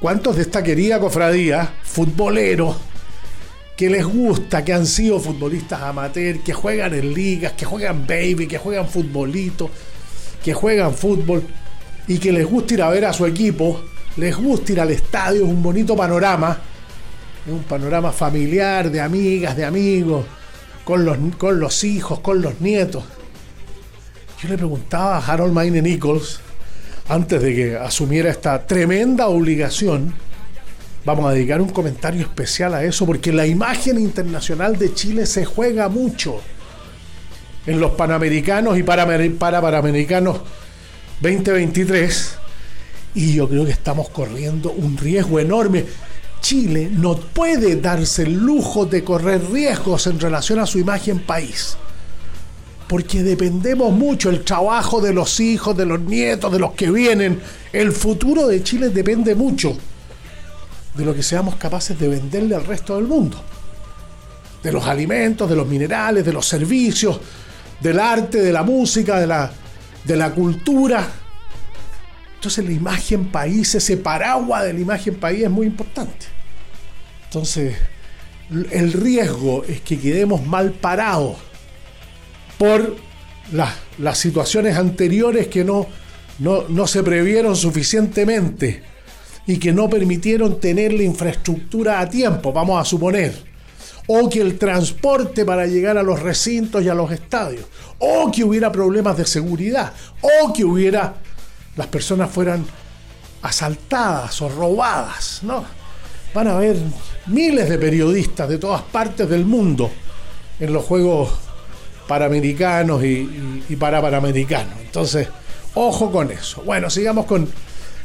¿Cuántos 0.00 0.36
de 0.36 0.42
esta 0.42 0.62
querida 0.62 0.98
cofradía, 0.98 1.72
futboleros, 1.82 2.76
que 3.76 3.90
les 3.90 4.04
gusta, 4.04 4.64
que 4.64 4.72
han 4.72 4.86
sido 4.86 5.18
futbolistas 5.18 5.82
amateur, 5.82 6.40
que 6.40 6.52
juegan 6.52 6.94
en 6.94 7.12
ligas, 7.12 7.52
que 7.52 7.64
juegan 7.64 8.06
baby, 8.06 8.46
que 8.46 8.58
juegan 8.58 8.88
futbolito, 8.88 9.70
que 10.44 10.54
juegan 10.54 10.94
fútbol 10.94 11.42
y 12.06 12.18
que 12.18 12.32
les 12.32 12.46
gusta 12.46 12.74
ir 12.74 12.82
a 12.82 12.90
ver 12.90 13.04
a 13.06 13.12
su 13.12 13.26
equipo, 13.26 13.82
les 14.16 14.36
gusta 14.36 14.72
ir 14.72 14.80
al 14.80 14.90
estadio, 14.90 15.44
es 15.44 15.48
un 15.48 15.62
bonito 15.62 15.96
panorama, 15.96 16.60
un 17.46 17.62
panorama 17.64 18.12
familiar, 18.12 18.90
de 18.90 19.00
amigas, 19.00 19.56
de 19.56 19.64
amigos, 19.64 20.24
con 20.84 21.04
los, 21.04 21.18
con 21.36 21.60
los 21.60 21.84
hijos, 21.84 22.20
con 22.20 22.40
los 22.40 22.60
nietos. 22.60 23.04
Yo 24.42 24.48
le 24.48 24.56
preguntaba 24.56 25.18
a 25.18 25.26
Harold 25.26 25.52
Maine 25.52 25.82
Nichols, 25.82 26.40
antes 27.08 27.42
de 27.42 27.54
que 27.54 27.76
asumiera 27.76 28.30
esta 28.30 28.66
tremenda 28.66 29.28
obligación, 29.28 30.14
Vamos 31.04 31.26
a 31.26 31.32
dedicar 31.32 31.60
un 31.60 31.68
comentario 31.68 32.22
especial 32.22 32.72
a 32.72 32.82
eso 32.82 33.04
porque 33.04 33.30
la 33.30 33.46
imagen 33.46 34.00
internacional 34.00 34.78
de 34.78 34.94
Chile 34.94 35.26
se 35.26 35.44
juega 35.44 35.90
mucho 35.90 36.40
en 37.66 37.78
los 37.78 37.92
Panamericanos 37.92 38.78
y 38.78 38.82
para, 38.82 39.06
para 39.38 39.60
Panamericanos 39.60 40.40
2023 41.20 42.36
y 43.16 43.34
yo 43.34 43.48
creo 43.50 43.66
que 43.66 43.72
estamos 43.72 44.08
corriendo 44.08 44.72
un 44.72 44.96
riesgo 44.96 45.38
enorme. 45.38 45.84
Chile 46.44 46.90
no 46.92 47.16
puede 47.16 47.76
darse 47.76 48.24
el 48.24 48.34
lujo 48.34 48.84
de 48.84 49.02
correr 49.02 49.50
riesgos 49.50 50.06
en 50.08 50.20
relación 50.20 50.58
a 50.58 50.66
su 50.66 50.78
imagen 50.78 51.20
país. 51.20 51.78
Porque 52.86 53.22
dependemos 53.22 53.90
mucho, 53.94 54.28
el 54.28 54.44
trabajo 54.44 55.00
de 55.00 55.14
los 55.14 55.40
hijos, 55.40 55.74
de 55.74 55.86
los 55.86 56.00
nietos, 56.00 56.52
de 56.52 56.58
los 56.58 56.72
que 56.72 56.90
vienen, 56.90 57.40
el 57.72 57.92
futuro 57.92 58.46
de 58.46 58.62
Chile 58.62 58.90
depende 58.90 59.34
mucho 59.34 59.74
de 60.94 61.04
lo 61.06 61.14
que 61.14 61.22
seamos 61.22 61.56
capaces 61.56 61.98
de 61.98 62.08
venderle 62.08 62.54
al 62.54 62.66
resto 62.66 62.96
del 62.96 63.06
mundo. 63.06 63.42
De 64.62 64.70
los 64.70 64.86
alimentos, 64.86 65.48
de 65.48 65.56
los 65.56 65.66
minerales, 65.66 66.26
de 66.26 66.32
los 66.34 66.46
servicios, 66.46 67.20
del 67.80 67.98
arte, 67.98 68.42
de 68.42 68.52
la 68.52 68.64
música, 68.64 69.18
de 69.18 69.26
la, 69.26 69.50
de 70.04 70.14
la 70.14 70.30
cultura. 70.30 71.08
Entonces 72.34 72.66
la 72.66 72.72
imagen 72.72 73.28
país, 73.28 73.74
ese 73.74 73.96
paraguas 73.96 74.64
de 74.64 74.74
la 74.74 74.80
imagen 74.80 75.14
país 75.14 75.44
es 75.44 75.50
muy 75.50 75.66
importante. 75.66 76.33
Entonces, 77.34 77.74
el 78.70 78.92
riesgo 78.92 79.64
es 79.64 79.80
que 79.80 79.98
quedemos 79.98 80.46
mal 80.46 80.70
parados 80.70 81.36
por 82.58 82.94
las, 83.50 83.74
las 83.98 84.18
situaciones 84.18 84.76
anteriores 84.76 85.48
que 85.48 85.64
no, 85.64 85.88
no, 86.38 86.68
no 86.68 86.86
se 86.86 87.02
previeron 87.02 87.56
suficientemente 87.56 88.84
y 89.48 89.58
que 89.58 89.72
no 89.72 89.90
permitieron 89.90 90.60
tener 90.60 90.92
la 90.92 91.02
infraestructura 91.02 91.98
a 91.98 92.08
tiempo, 92.08 92.52
vamos 92.52 92.80
a 92.80 92.84
suponer, 92.84 93.34
o 94.06 94.30
que 94.30 94.40
el 94.40 94.56
transporte 94.56 95.44
para 95.44 95.66
llegar 95.66 95.98
a 95.98 96.04
los 96.04 96.22
recintos 96.22 96.84
y 96.84 96.88
a 96.88 96.94
los 96.94 97.10
estadios, 97.10 97.64
o 97.98 98.30
que 98.30 98.44
hubiera 98.44 98.70
problemas 98.70 99.16
de 99.16 99.26
seguridad, 99.26 99.92
o 100.20 100.52
que 100.52 100.64
hubiera 100.64 101.16
las 101.74 101.88
personas 101.88 102.30
fueran 102.30 102.64
asaltadas 103.42 104.40
o 104.40 104.48
robadas, 104.48 105.40
¿no? 105.42 105.83
Van 106.34 106.48
a 106.48 106.56
haber 106.56 106.76
miles 107.26 107.68
de 107.68 107.78
periodistas 107.78 108.48
de 108.48 108.58
todas 108.58 108.82
partes 108.82 109.28
del 109.28 109.44
mundo 109.44 109.90
en 110.60 110.72
los 110.72 110.84
Juegos 110.84 111.30
Panamericanos 112.08 113.02
y, 113.04 113.62
y, 113.68 113.76
para 113.76 114.02
Panamericanos. 114.02 114.74
Entonces, 114.84 115.28
ojo 115.74 116.10
con 116.10 116.30
eso. 116.30 116.62
Bueno, 116.62 116.90
sigamos 116.90 117.24
con 117.24 117.48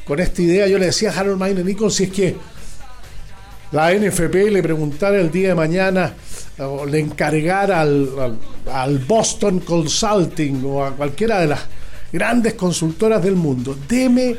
con 0.09 0.19
esta 0.19 0.41
idea. 0.41 0.67
Yo 0.67 0.79
le 0.79 0.87
decía 0.87 1.11
a 1.11 1.19
Harold 1.19 1.37
Mayne 1.37 1.63
Nichols 1.63 1.93
si 1.93 2.05
es 2.05 2.09
que 2.09 2.35
la 3.71 3.93
NFP 3.93 4.49
le 4.49 4.63
preguntara 4.63 5.17
el 5.21 5.29
día 5.29 5.49
de 5.49 5.55
mañana 5.55 6.15
o 6.57 6.83
le 6.83 6.99
encargara 6.99 7.81
al, 7.81 9.05
Boston 9.07 9.59
Consulting 9.59 10.65
o 10.65 10.83
a 10.83 10.95
cualquiera 10.95 11.39
de 11.41 11.47
las 11.47 11.59
grandes 12.11 12.55
consultoras 12.55 13.21
del 13.21 13.35
mundo, 13.35 13.77
deme 13.87 14.35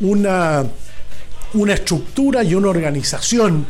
una, 0.00 0.64
una 1.54 1.74
estructura 1.74 2.42
y 2.42 2.54
una 2.54 2.68
organización 2.68 3.66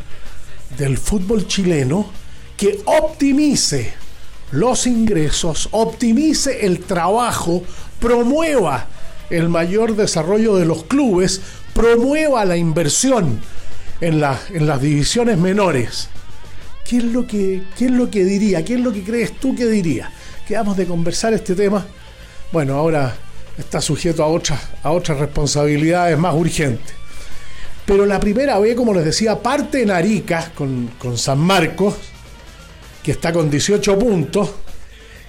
del 0.79 0.99
fútbol 0.99 1.47
chileno 1.47 2.11
que 2.57 2.81
optimice 2.85 3.93
los 4.53 4.87
ingresos, 4.87 5.69
optimice 5.73 6.65
el 6.67 6.81
trabajo, 6.81 7.63
promueva 8.01 8.87
el 9.31 9.49
mayor 9.49 9.97
desarrollo 9.97 10.57
de 10.57 10.65
los 10.65 10.85
clubes, 10.85 11.41
promueva 11.75 12.45
la 12.45 12.57
inversión 12.57 13.41
en, 14.01 14.23
en 14.51 14.67
las 14.67 14.81
divisiones 14.81 15.39
menores. 15.39 16.09
¿Qué 16.89 16.99
es, 16.99 17.05
lo 17.05 17.27
que, 17.27 17.65
¿Qué 17.77 17.87
es 17.87 17.91
lo 17.91 18.09
que 18.11 18.25
diría? 18.25 18.65
¿Qué 18.65 18.75
es 18.75 18.81
lo 18.81 18.93
que 18.93 19.03
crees 19.03 19.39
tú 19.41 19.57
que 19.57 19.67
diría? 19.67 20.11
Quedamos 20.47 20.77
de 20.77 20.87
conversar 20.87 21.35
este 21.35 21.57
tema. 21.57 21.85
Bueno, 22.53 22.75
ahora 22.75 23.13
está 23.59 23.81
sujeto 23.81 24.23
a 24.23 24.29
otras, 24.29 24.61
a 24.85 24.93
otras 24.93 25.19
responsabilidades 25.19 26.17
más 26.17 26.35
urgentes. 26.35 26.95
Pero 27.87 28.05
la 28.05 28.19
primera 28.19 28.59
vez, 28.59 28.75
como 28.75 28.93
les 28.93 29.05
decía, 29.05 29.41
parte 29.41 29.83
en 29.83 29.91
Arica 29.91 30.53
con, 30.55 30.91
con 30.99 31.17
San 31.17 31.39
Marcos, 31.39 31.95
que 33.03 33.13
está 33.13 33.33
con 33.33 33.49
18 33.49 33.99
puntos, 33.99 34.51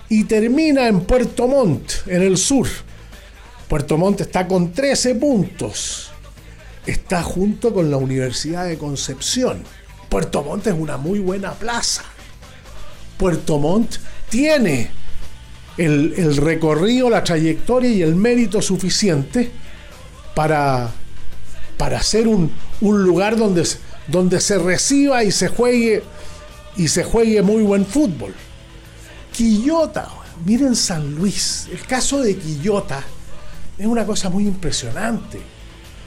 y 0.09 0.23
termina 0.23 0.87
en 0.87 1.01
Puerto 1.01 1.47
Montt, 1.47 2.07
en 2.07 2.21
el 2.21 2.37
sur. 2.37 2.67
Puerto 3.67 3.97
Montt 3.97 4.21
está 4.21 4.47
con 4.47 4.71
13 4.71 5.15
puntos. 5.15 6.11
Está 6.85 7.21
junto 7.21 7.73
con 7.73 7.91
la 7.91 7.97
Universidad 7.97 8.65
de 8.65 8.77
Concepción. 8.77 9.63
Puerto 10.09 10.41
Montt 10.43 10.67
es 10.67 10.73
una 10.73 10.97
muy 10.97 11.19
buena 11.19 11.53
plaza. 11.53 12.03
Puerto 13.17 13.59
Montt 13.59 13.97
tiene 14.29 14.89
el, 15.77 16.37
recorrido, 16.37 17.09
la 17.09 17.23
trayectoria 17.23 17.89
y 17.89 18.01
el 18.01 18.15
mérito 18.15 18.61
suficiente 18.61 19.51
para, 20.33 20.91
para 21.77 22.01
ser 22.01 22.27
un, 22.27 22.51
lugar 22.81 23.37
donde, 23.37 23.67
donde 24.07 24.41
se 24.41 24.57
reciba 24.57 25.23
y 25.23 25.31
se 25.31 25.47
juegue 25.47 26.03
y 26.75 26.87
se 26.87 27.03
juegue 27.03 27.41
muy 27.41 27.63
buen 27.63 27.85
fútbol. 27.85 28.33
Quillota, 29.31 30.09
miren 30.45 30.75
San 30.75 31.15
Luis, 31.15 31.67
el 31.71 31.81
caso 31.81 32.21
de 32.21 32.37
Quillota 32.37 33.03
es 33.77 33.85
una 33.85 34.05
cosa 34.05 34.29
muy 34.29 34.45
impresionante, 34.47 35.39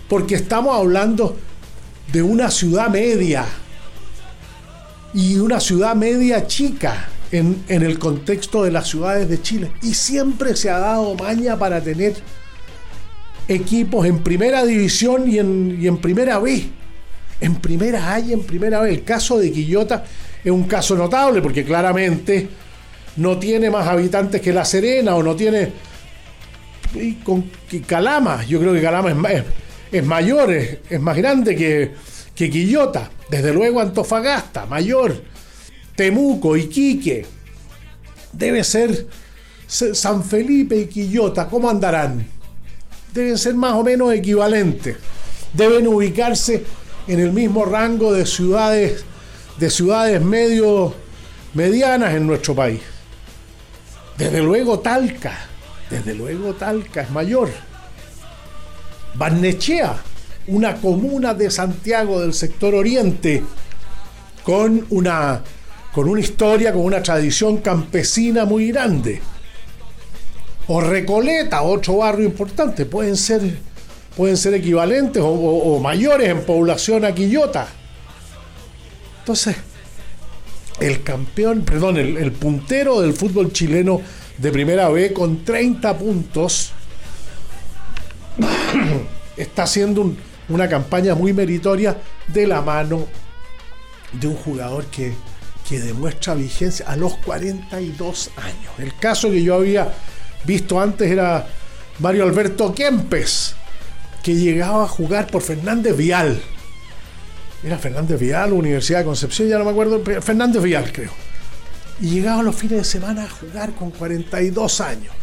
porque 0.08 0.36
estamos 0.36 0.76
hablando 0.76 1.36
de 2.12 2.22
una 2.22 2.50
ciudad 2.50 2.88
media 2.88 3.44
y 5.14 5.38
una 5.38 5.60
ciudad 5.60 5.94
media 5.94 6.46
chica 6.46 7.08
en, 7.32 7.64
el 7.68 7.98
contexto 7.98 8.64
de 8.64 8.72
las 8.72 8.88
ciudades 8.88 9.28
de 9.28 9.40
Chile. 9.40 9.72
Y 9.82 9.94
siempre 9.94 10.56
se 10.56 10.70
ha 10.70 10.78
dado 10.78 11.14
maña 11.14 11.58
para 11.58 11.80
tener 11.80 12.14
equipos 13.50 14.06
en 14.06 14.22
primera 14.22 14.64
división 14.64 15.30
y 15.30 15.38
en, 15.38 15.78
y 15.80 15.86
en 15.86 15.98
primera 15.98 16.38
B. 16.38 16.64
En 17.40 17.56
primera 17.56 18.14
A 18.14 18.20
y 18.20 18.32
en 18.32 18.42
primera 18.42 18.80
B. 18.80 18.90
El 18.90 19.04
caso 19.04 19.38
de 19.38 19.50
Quillota 19.50 20.04
es 20.42 20.50
un 20.50 20.64
caso 20.64 20.94
notable 20.94 21.42
porque 21.42 21.64
claramente 21.64 22.48
no 23.16 23.38
tiene 23.38 23.70
más 23.70 23.86
habitantes 23.86 24.40
que 24.40 24.52
La 24.52 24.64
Serena 24.64 25.14
o 25.14 25.22
no 25.22 25.34
tiene 25.34 25.72
y 26.94 27.14
con 27.14 27.50
Calama, 27.86 28.44
yo 28.44 28.58
creo 28.60 28.72
que 28.72 28.82
Calama 28.82 29.10
es, 29.30 29.44
es, 29.92 30.04
mayor, 30.04 30.50
es, 30.50 31.00
más 31.00 31.16
grande 31.16 31.54
que, 31.54 31.92
que 32.34 32.50
Quillota. 32.50 33.10
Desde 33.28 33.52
luego 33.52 33.80
Antofagasta, 33.80 34.66
mayor. 34.66 35.22
Temuco, 35.94 36.56
Iquique. 36.56 37.26
Debe 38.32 38.64
ser 38.64 39.06
San 39.66 40.24
Felipe 40.24 40.76
y 40.76 40.86
Quillota. 40.86 41.48
¿Cómo 41.48 41.70
andarán? 41.70 42.26
Deben 43.12 43.38
ser 43.38 43.54
más 43.54 43.74
o 43.74 43.82
menos 43.82 44.12
equivalentes. 44.12 44.96
Deben 45.52 45.86
ubicarse 45.88 46.64
en 47.06 47.20
el 47.20 47.32
mismo 47.32 47.64
rango 47.64 48.12
de 48.12 48.26
ciudades, 48.26 49.04
de 49.58 49.70
ciudades 49.70 50.22
medio, 50.22 50.94
medianas 51.54 52.14
en 52.14 52.26
nuestro 52.26 52.54
país. 52.54 52.80
Desde 54.16 54.42
luego 54.42 54.78
Talca 54.80 55.50
desde 55.90 56.14
luego 56.14 56.54
Talca 56.54 57.02
es 57.02 57.10
mayor. 57.10 57.50
Barnechea, 59.14 59.96
una 60.46 60.76
comuna 60.76 61.34
de 61.34 61.50
Santiago 61.50 62.20
del 62.20 62.32
sector 62.32 62.74
oriente 62.76 63.42
con 64.44 64.86
una, 64.90 65.42
con 65.92 66.08
una 66.08 66.20
historia, 66.20 66.72
con 66.72 66.82
una 66.82 67.02
tradición 67.02 67.58
campesina 67.58 68.44
muy 68.44 68.68
grande. 68.68 69.20
O 70.72 70.80
Recoleta, 70.80 71.62
otro 71.62 71.96
barrio 71.96 72.24
importante, 72.26 72.86
pueden 72.86 73.16
ser, 73.16 73.40
pueden 74.16 74.36
ser 74.36 74.54
equivalentes 74.54 75.20
o, 75.26 75.80
mayores 75.80 76.28
en 76.28 76.42
población 76.46 77.04
a 77.04 77.12
Quillota. 77.12 77.66
Entonces, 79.18 79.56
el 80.78 81.02
campeón, 81.02 81.62
perdón, 81.62 81.96
el, 81.96 82.30
puntero 82.30 83.00
del 83.00 83.14
fútbol 83.14 83.52
chileno 83.52 84.00
de 84.38 84.52
primera 84.52 84.88
B 84.90 85.12
con 85.12 85.44
30 85.44 85.98
puntos 85.98 86.70
está 89.36 89.64
haciendo 89.64 90.02
un- 90.02 90.18
una 90.50 90.68
campaña 90.68 91.16
muy 91.16 91.32
meritoria 91.32 91.98
de 92.28 92.46
la 92.46 92.62
mano 92.62 93.08
de 94.12 94.28
un 94.28 94.36
jugador 94.36 94.84
que, 94.86 95.14
que 95.68 95.80
demuestra 95.80 96.34
vigencia 96.34 96.86
a 96.86 96.94
los 96.94 97.16
42 97.16 98.30
años. 98.36 98.72
El 98.78 98.94
caso 98.98 99.32
que 99.32 99.42
yo 99.42 99.56
había 99.56 99.92
visto 100.44 100.80
antes 100.80 101.10
era 101.10 101.46
Mario 101.98 102.24
Alberto 102.24 102.74
Kempes, 102.74 103.54
que 104.22 104.34
llegaba 104.34 104.84
a 104.84 104.88
jugar 104.88 105.26
por 105.26 105.42
Fernández 105.42 105.96
Vial. 105.96 106.40
Era 107.62 107.78
Fernández 107.78 108.18
Vial, 108.18 108.52
Universidad 108.52 109.00
de 109.00 109.04
Concepción, 109.04 109.48
ya 109.48 109.58
no 109.58 109.64
me 109.64 109.70
acuerdo, 109.70 110.02
Fernández 110.22 110.62
Vial 110.62 110.90
creo. 110.92 111.12
Y 112.00 112.10
llegaba 112.10 112.42
los 112.42 112.56
fines 112.56 112.78
de 112.78 112.84
semana 112.84 113.24
a 113.24 113.28
jugar 113.28 113.72
con 113.74 113.90
42 113.90 114.80
años. 114.80 115.14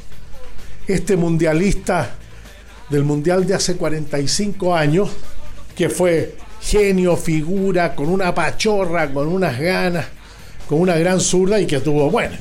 Este 0.87 1.17
mundialista 1.17 2.15
del 2.89 3.03
Mundial 3.03 3.45
de 3.45 3.55
hace 3.55 3.75
45 3.75 4.75
años, 4.75 5.09
que 5.75 5.89
fue 5.89 6.37
genio, 6.61 7.17
figura, 7.17 7.95
con 7.95 8.07
una 8.07 8.33
pachorra, 8.33 9.11
con 9.11 9.27
unas 9.27 9.59
ganas, 9.59 10.05
con 10.67 10.79
una 10.79 10.95
gran 10.95 11.19
zurda 11.19 11.59
y 11.59 11.65
que 11.65 11.79
tuvo, 11.79 12.09
bueno, 12.09 12.35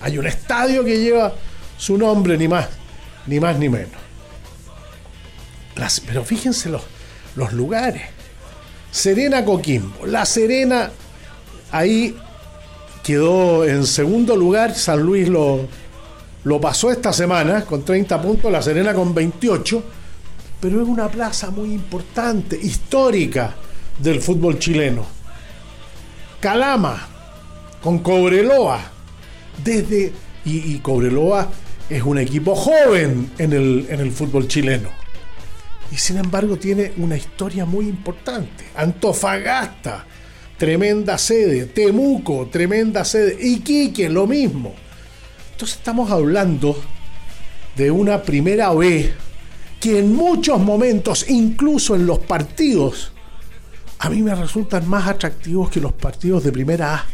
hay 0.00 0.18
un 0.18 0.26
estadio 0.26 0.84
que 0.84 0.98
lleva 0.98 1.34
su 1.76 1.98
nombre, 1.98 2.36
ni 2.38 2.48
más, 2.48 2.68
ni 3.26 3.40
más 3.40 3.58
ni 3.58 3.68
menos. 3.68 4.04
Pero 6.06 6.24
fíjense 6.24 6.68
los, 6.68 6.82
los 7.36 7.52
lugares. 7.52 8.02
Serena 8.90 9.44
Coquimbo. 9.44 10.06
La 10.06 10.24
Serena 10.24 10.90
ahí 11.72 12.16
quedó 13.02 13.64
en 13.64 13.86
segundo 13.86 14.36
lugar. 14.36 14.74
San 14.74 15.00
Luis 15.00 15.28
lo, 15.28 15.66
lo 16.44 16.60
pasó 16.60 16.90
esta 16.90 17.12
semana 17.12 17.64
con 17.64 17.84
30 17.84 18.22
puntos. 18.22 18.52
La 18.52 18.62
Serena 18.62 18.94
con 18.94 19.14
28. 19.14 19.82
Pero 20.60 20.80
es 20.80 20.88
una 20.88 21.08
plaza 21.08 21.50
muy 21.50 21.72
importante, 21.72 22.56
histórica 22.56 23.54
del 23.98 24.20
fútbol 24.20 24.58
chileno. 24.58 25.04
Calama 26.40 27.08
con 27.82 27.98
Cobreloa. 27.98 28.80
Desde, 29.62 30.12
y, 30.44 30.74
y 30.74 30.78
Cobreloa 30.78 31.48
es 31.90 32.02
un 32.02 32.18
equipo 32.18 32.54
joven 32.54 33.30
en 33.38 33.52
el, 33.52 33.86
en 33.90 34.00
el 34.00 34.10
fútbol 34.10 34.48
chileno 34.48 35.04
y 35.94 35.96
sin 35.96 36.16
embargo 36.16 36.56
tiene 36.56 36.92
una 36.96 37.16
historia 37.16 37.64
muy 37.64 37.88
importante. 37.88 38.64
Antofagasta, 38.74 40.04
tremenda 40.58 41.16
sede. 41.18 41.66
Temuco, 41.66 42.48
tremenda 42.50 43.04
sede. 43.04 43.38
Iquique, 43.40 44.08
lo 44.08 44.26
mismo. 44.26 44.74
Entonces 45.52 45.76
estamos 45.76 46.10
hablando 46.10 46.76
de 47.76 47.92
una 47.92 48.22
primera 48.22 48.72
B 48.72 49.12
que 49.78 50.00
en 50.00 50.14
muchos 50.14 50.58
momentos, 50.58 51.26
incluso 51.28 51.94
en 51.94 52.06
los 52.06 52.18
partidos, 52.18 53.12
a 53.98 54.10
mí 54.10 54.20
me 54.20 54.34
resultan 54.34 54.88
más 54.88 55.06
atractivos 55.06 55.70
que 55.70 55.80
los 55.80 55.92
partidos 55.92 56.42
de 56.42 56.50
primera 56.50 56.94
A. 56.94 57.06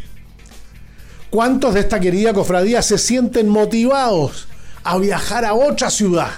¿Cuántos 1.29 1.75
de 1.75 1.81
esta 1.81 2.01
querida 2.01 2.33
cofradía 2.33 2.81
se 2.81 2.97
sienten 2.97 3.49
motivados 3.49 4.49
a 4.85 4.99
viajar 4.99 5.45
a 5.45 5.55
otra 5.55 5.91
ciudad 5.91 6.31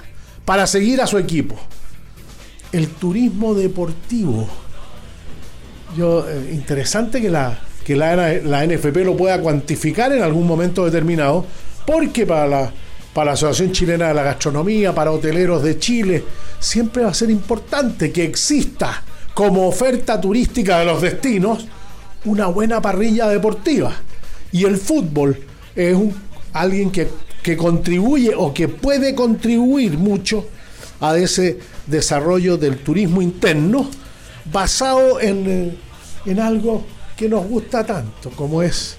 para 0.44 0.66
seguir 0.66 1.00
a 1.00 1.06
su 1.06 1.18
equipo? 1.18 1.58
el 2.72 2.88
turismo 2.88 3.54
deportivo. 3.54 4.48
Yo, 5.96 6.26
eh, 6.28 6.50
interesante 6.52 7.20
que 7.20 7.28
la, 7.28 7.60
que 7.84 7.94
la, 7.94 8.16
la 8.16 8.66
NFP 8.66 8.96
lo 9.04 9.16
pueda 9.16 9.40
cuantificar 9.40 10.12
en 10.12 10.22
algún 10.22 10.46
momento 10.46 10.84
determinado, 10.84 11.44
porque 11.86 12.26
para 12.26 12.46
la, 12.46 12.72
para 13.12 13.26
la 13.26 13.32
Asociación 13.32 13.72
Chilena 13.72 14.08
de 14.08 14.14
la 14.14 14.22
Gastronomía, 14.22 14.94
para 14.94 15.12
hoteleros 15.12 15.62
de 15.62 15.78
Chile, 15.78 16.24
siempre 16.58 17.04
va 17.04 17.10
a 17.10 17.14
ser 17.14 17.30
importante 17.30 18.10
que 18.10 18.24
exista 18.24 19.02
como 19.34 19.68
oferta 19.68 20.20
turística 20.20 20.78
de 20.78 20.86
los 20.86 21.02
destinos 21.02 21.66
una 22.24 22.46
buena 22.46 22.80
parrilla 22.80 23.28
deportiva. 23.28 23.92
Y 24.50 24.64
el 24.64 24.78
fútbol 24.78 25.38
es 25.74 25.94
un, 25.94 26.14
alguien 26.52 26.90
que, 26.90 27.08
que 27.42 27.56
contribuye 27.56 28.32
o 28.36 28.54
que 28.54 28.68
puede 28.68 29.14
contribuir 29.14 29.98
mucho 29.98 30.46
a 31.00 31.16
ese 31.16 31.58
desarrollo 31.86 32.56
del 32.56 32.78
turismo 32.78 33.20
interno 33.20 33.88
basado 34.44 35.20
en, 35.20 35.46
eh, 35.48 35.74
en 36.26 36.40
algo 36.40 36.84
que 37.16 37.28
nos 37.28 37.46
gusta 37.46 37.84
tanto 37.84 38.30
como 38.30 38.62
es 38.62 38.96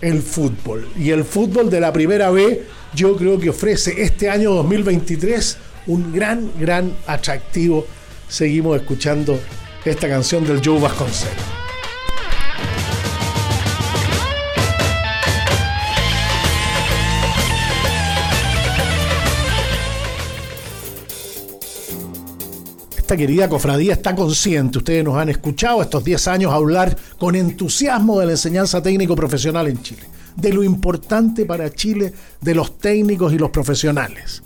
el 0.00 0.22
fútbol. 0.22 0.88
Y 0.96 1.10
el 1.10 1.24
fútbol 1.24 1.70
de 1.70 1.80
la 1.80 1.92
primera 1.92 2.30
B 2.30 2.62
yo 2.94 3.16
creo 3.16 3.38
que 3.38 3.50
ofrece 3.50 4.02
este 4.02 4.28
año 4.28 4.52
2023 4.54 5.56
un 5.86 6.12
gran, 6.12 6.50
gran 6.58 6.92
atractivo. 7.06 7.86
Seguimos 8.28 8.80
escuchando 8.80 9.38
esta 9.84 10.08
canción 10.08 10.44
del 10.46 10.60
Joe 10.64 10.80
Vasconcelos. 10.80 11.61
Esta 23.02 23.16
querida 23.16 23.48
cofradía 23.48 23.94
está 23.94 24.14
consciente, 24.14 24.78
ustedes 24.78 25.02
nos 25.04 25.16
han 25.16 25.28
escuchado 25.28 25.82
estos 25.82 26.04
10 26.04 26.28
años 26.28 26.52
hablar 26.52 26.96
con 27.18 27.34
entusiasmo 27.34 28.20
de 28.20 28.26
la 28.26 28.32
enseñanza 28.32 28.80
técnico 28.80 29.16
profesional 29.16 29.66
en 29.66 29.82
Chile, 29.82 30.04
de 30.36 30.52
lo 30.52 30.62
importante 30.62 31.44
para 31.44 31.68
Chile 31.74 32.14
de 32.40 32.54
los 32.54 32.78
técnicos 32.78 33.32
y 33.32 33.38
los 33.38 33.50
profesionales. 33.50 34.44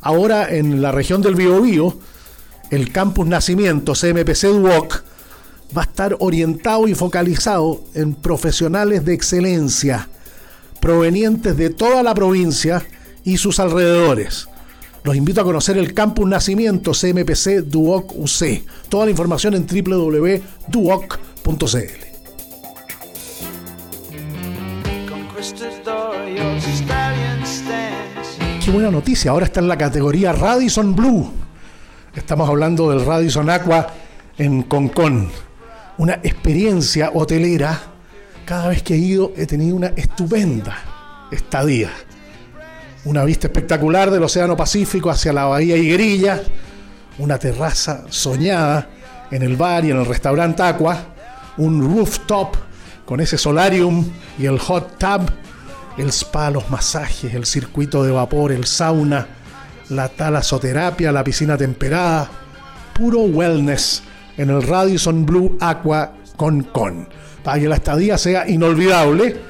Ahora 0.00 0.48
en 0.48 0.80
la 0.80 0.90
región 0.90 1.20
del 1.20 1.34
Biobío, 1.34 1.98
el 2.70 2.90
campus 2.92 3.26
Nacimiento 3.26 3.92
CMPC 3.92 4.44
Duoc 4.54 5.04
va 5.76 5.82
a 5.82 5.84
estar 5.84 6.16
orientado 6.18 6.88
y 6.88 6.94
focalizado 6.94 7.84
en 7.92 8.14
profesionales 8.14 9.04
de 9.04 9.12
excelencia 9.12 10.08
provenientes 10.80 11.58
de 11.58 11.68
toda 11.68 12.02
la 12.02 12.14
provincia 12.14 12.82
y 13.22 13.36
sus 13.36 13.60
alrededores. 13.60 14.48
Los 15.08 15.16
invito 15.16 15.40
a 15.40 15.44
conocer 15.44 15.78
el 15.78 15.94
Campus 15.94 16.28
Nacimiento 16.28 16.92
CMPC 16.92 17.62
Duoc 17.64 18.12
UC. 18.14 18.62
Toda 18.90 19.06
la 19.06 19.10
información 19.10 19.54
en 19.54 19.66
www.duoc.cl. 19.66 20.38
Qué 28.62 28.70
buena 28.70 28.90
noticia, 28.90 29.30
ahora 29.30 29.46
está 29.46 29.60
en 29.60 29.68
la 29.68 29.78
categoría 29.78 30.34
Radisson 30.34 30.94
Blue. 30.94 31.32
Estamos 32.14 32.46
hablando 32.46 32.90
del 32.90 33.06
Radisson 33.06 33.48
Aqua 33.48 33.86
en 34.36 34.64
Concón. 34.64 35.30
Una 35.96 36.20
experiencia 36.22 37.12
hotelera. 37.14 37.80
Cada 38.44 38.68
vez 38.68 38.82
que 38.82 38.92
he 38.92 38.98
ido 38.98 39.32
he 39.38 39.46
tenido 39.46 39.74
una 39.74 39.86
estupenda 39.96 40.76
estadía 41.30 41.90
una 43.08 43.24
vista 43.24 43.46
espectacular 43.46 44.10
del 44.10 44.22
Océano 44.22 44.54
Pacífico 44.54 45.08
hacia 45.08 45.32
la 45.32 45.46
Bahía 45.46 45.78
Higuerilla, 45.78 46.42
una 47.16 47.38
terraza 47.38 48.04
soñada 48.10 48.90
en 49.30 49.42
el 49.42 49.56
bar 49.56 49.86
y 49.86 49.90
en 49.90 49.96
el 49.96 50.04
restaurante 50.04 50.62
Aqua, 50.62 51.14
un 51.56 51.80
rooftop 51.82 52.54
con 53.06 53.20
ese 53.20 53.38
solarium 53.38 54.06
y 54.38 54.44
el 54.44 54.58
hot 54.58 54.98
tub, 54.98 55.22
el 55.96 56.10
spa, 56.10 56.50
los 56.50 56.68
masajes, 56.68 57.32
el 57.32 57.46
circuito 57.46 58.04
de 58.04 58.10
vapor, 58.10 58.52
el 58.52 58.66
sauna, 58.66 59.26
la 59.88 60.10
talasoterapia, 60.10 61.10
la 61.10 61.24
piscina 61.24 61.56
temperada, 61.56 62.28
puro 62.92 63.20
wellness 63.20 64.02
en 64.36 64.50
el 64.50 64.62
Radisson 64.62 65.24
Blue 65.24 65.56
Aqua 65.62 66.12
con 66.36 66.62
con. 66.62 67.08
Para 67.42 67.58
que 67.58 67.68
la 67.68 67.76
estadía 67.76 68.18
sea 68.18 68.46
inolvidable, 68.46 69.40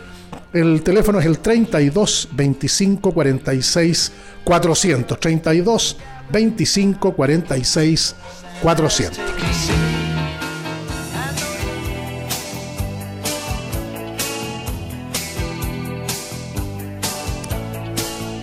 el 0.52 0.82
teléfono 0.82 1.20
es 1.20 1.26
el 1.26 1.38
32 1.38 2.28
25 2.32 3.12
46 3.12 4.12
400. 4.44 5.20
32 5.20 5.96
25 6.30 7.12
46 7.12 8.14
400. 8.62 9.18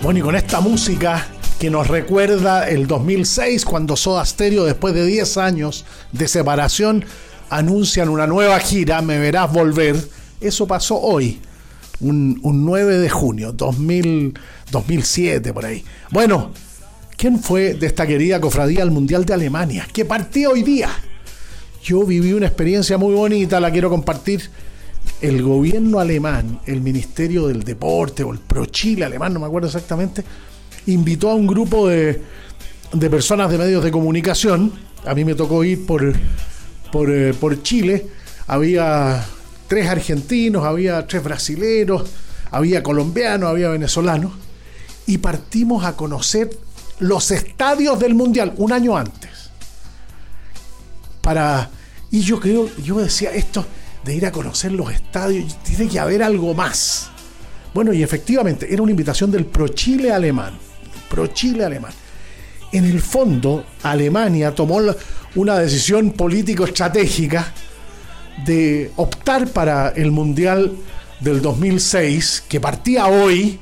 Bueno, 0.02 0.20
y 0.20 0.22
con 0.22 0.36
esta 0.36 0.60
música 0.60 1.26
que 1.58 1.72
nos 1.72 1.88
recuerda 1.88 2.70
el 2.70 2.86
2006 2.86 3.66
cuando 3.66 3.96
Soda 3.96 4.24
Stereo, 4.24 4.64
después 4.64 4.94
de 4.94 5.04
10 5.04 5.38
años 5.38 5.84
de 6.12 6.28
separación, 6.28 7.04
anuncian 7.50 8.10
una 8.10 8.28
nueva 8.28 8.60
gira, 8.60 9.02
Me 9.02 9.18
Verás 9.18 9.52
Volver. 9.52 9.96
Eso 10.40 10.68
pasó 10.68 11.00
hoy, 11.02 11.42
un, 12.00 12.40
un 12.44 12.66
9 12.66 12.98
de 12.98 13.10
junio, 13.10 13.52
2000, 13.52 14.38
2007 14.72 15.54
por 15.54 15.66
ahí. 15.66 15.84
Bueno, 16.12 16.52
¿quién 17.18 17.40
fue 17.40 17.74
de 17.74 17.88
esta 17.88 18.06
querida 18.06 18.40
cofradía 18.42 18.84
al 18.84 18.92
Mundial 18.92 19.26
de 19.26 19.34
Alemania? 19.34 19.88
Que 19.92 20.06
partió 20.06 20.52
hoy 20.52 20.64
día. 20.64 20.90
Yo 21.84 22.04
viví 22.04 22.34
una 22.34 22.48
experiencia 22.48 22.98
muy 22.98 23.14
bonita, 23.14 23.60
la 23.60 23.72
quiero 23.72 23.90
compartir. 23.90 24.50
El 25.22 25.44
gobierno 25.44 26.00
alemán, 26.00 26.60
el 26.66 26.82
Ministerio 26.82 27.48
del 27.48 27.64
Deporte 27.64 28.24
o 28.24 28.34
el 28.34 28.40
Pro 28.40 28.66
Chile 28.66 29.06
alemán, 29.06 29.34
no 29.34 29.40
me 29.40 29.46
acuerdo 29.46 29.68
exactamente, 29.68 30.24
invitó 30.88 31.30
a 31.30 31.36
un 31.36 31.46
grupo 31.46 31.88
de, 31.88 32.22
de 32.92 33.10
personas 33.10 33.52
de 33.52 33.58
medios 33.58 33.84
de 33.84 33.92
comunicación. 33.92 34.74
A 35.06 35.14
mí 35.14 35.24
me 35.24 35.36
tocó 35.36 35.64
ir 35.64 35.86
por, 35.86 36.14
por, 36.92 37.12
eh, 37.12 37.34
por 37.40 37.62
Chile. 37.62 38.08
Había 38.48 39.24
tres 39.68 39.88
argentinos, 39.88 40.66
había 40.66 41.06
tres 41.08 41.24
brasileros, 41.24 42.10
había 42.52 42.84
colombianos, 42.84 43.50
había 43.50 43.70
venezolanos. 43.70 44.32
Y 45.08 45.20
partimos 45.20 45.86
a 45.86 45.96
conocer 45.96 46.50
los 47.00 47.32
estadios 47.32 48.00
del 48.00 48.16
Mundial 48.16 48.54
un 48.58 48.72
año 48.72 48.98
antes. 48.98 49.52
Para, 51.22 51.70
y 52.12 52.22
yo 52.22 52.40
creo, 52.40 52.70
yo 52.78 53.00
decía, 53.00 53.32
esto 53.32 53.66
de 54.04 54.16
ir 54.16 54.26
a 54.26 54.32
conocer 54.32 54.72
los 54.72 54.92
estadios, 54.92 55.58
tiene 55.64 55.88
que 55.88 56.00
haber 56.00 56.22
algo 56.22 56.54
más. 56.54 57.10
Bueno, 57.74 57.92
y 57.92 58.04
efectivamente, 58.04 58.72
era 58.72 58.84
una 58.84 58.92
invitación 58.92 59.32
del 59.32 59.46
Pro 59.46 59.68
Chile 59.68 60.12
alemán. 60.12 60.58
Pro 61.10 61.28
Chile 61.28 61.66
alemán. 61.66 61.92
En 62.72 62.86
el 62.86 63.02
fondo, 63.02 63.66
Alemania 63.84 64.54
tomó 64.54 64.80
una 65.36 65.58
decisión 65.58 66.12
político-estratégica 66.12 67.52
de 68.44 68.92
optar 68.96 69.48
para 69.48 69.90
el 69.90 70.12
Mundial 70.12 70.76
del 71.20 71.42
2006, 71.42 72.44
que 72.50 72.60
partía 72.60 73.08
hoy, 73.08 73.60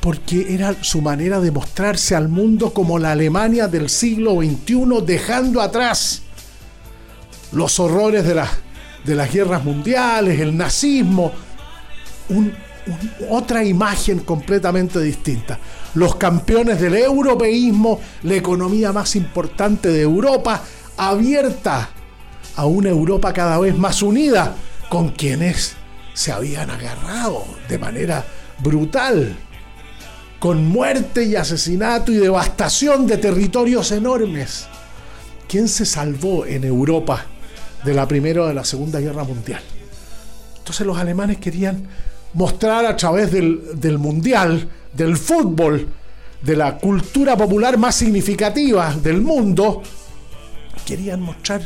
porque 0.00 0.54
era 0.54 0.74
su 0.82 1.00
manera 1.00 1.40
de 1.40 1.50
mostrarse 1.50 2.14
al 2.14 2.28
mundo 2.28 2.72
como 2.72 2.98
la 2.98 3.12
Alemania 3.12 3.68
del 3.68 3.88
siglo 3.88 4.36
XXI, 4.36 5.04
dejando 5.04 5.60
atrás 5.60 6.22
los 7.52 7.80
horrores 7.80 8.24
de, 8.24 8.34
las 8.34 8.50
de 9.04 9.14
las 9.14 9.32
guerras 9.32 9.64
mundiales, 9.64 10.40
el 10.40 10.56
nazismo, 10.56 11.32
otra 13.28 13.64
imagen 13.64 14.20
completamente 14.20 15.00
distinta. 15.00 15.58
Los 15.94 16.16
campeones 16.16 16.80
del 16.80 16.94
europeísmo, 16.94 18.00
la 18.22 18.34
economía 18.34 18.92
más 18.92 19.16
importante 19.16 19.88
de 19.88 20.02
Europa, 20.02 20.62
abierta 20.96 21.90
a 22.56 22.66
una 22.66 22.90
Europa 22.90 23.32
cada 23.32 23.58
vez 23.58 23.76
más 23.76 24.02
unida, 24.02 24.54
con 24.88 25.10
quienes 25.10 25.74
se 26.14 26.32
habían 26.32 26.70
agarrado 26.70 27.44
de 27.68 27.78
manera 27.78 28.24
brutal 28.58 29.36
con 30.40 30.66
muerte 30.66 31.24
y 31.24 31.36
asesinato 31.36 32.10
y 32.10 32.16
devastación 32.16 33.06
de 33.06 33.18
territorios 33.18 33.92
enormes. 33.92 34.66
¿Quién 35.46 35.68
se 35.68 35.84
salvó 35.84 36.46
en 36.46 36.64
Europa 36.64 37.26
de 37.84 37.92
la 37.92 38.08
Primera 38.08 38.42
o 38.42 38.46
de 38.46 38.54
la 38.54 38.64
Segunda 38.64 39.00
Guerra 39.00 39.22
Mundial? 39.22 39.60
Entonces 40.58 40.86
los 40.86 40.96
alemanes 40.96 41.36
querían 41.36 41.86
mostrar 42.32 42.86
a 42.86 42.96
través 42.96 43.30
del, 43.30 43.78
del 43.78 43.98
Mundial, 43.98 44.66
del 44.94 45.16
fútbol, 45.16 45.88
de 46.40 46.56
la 46.56 46.78
cultura 46.78 47.36
popular 47.36 47.76
más 47.76 47.96
significativa 47.96 48.94
del 48.94 49.20
mundo, 49.20 49.82
querían 50.86 51.20
mostrar 51.20 51.60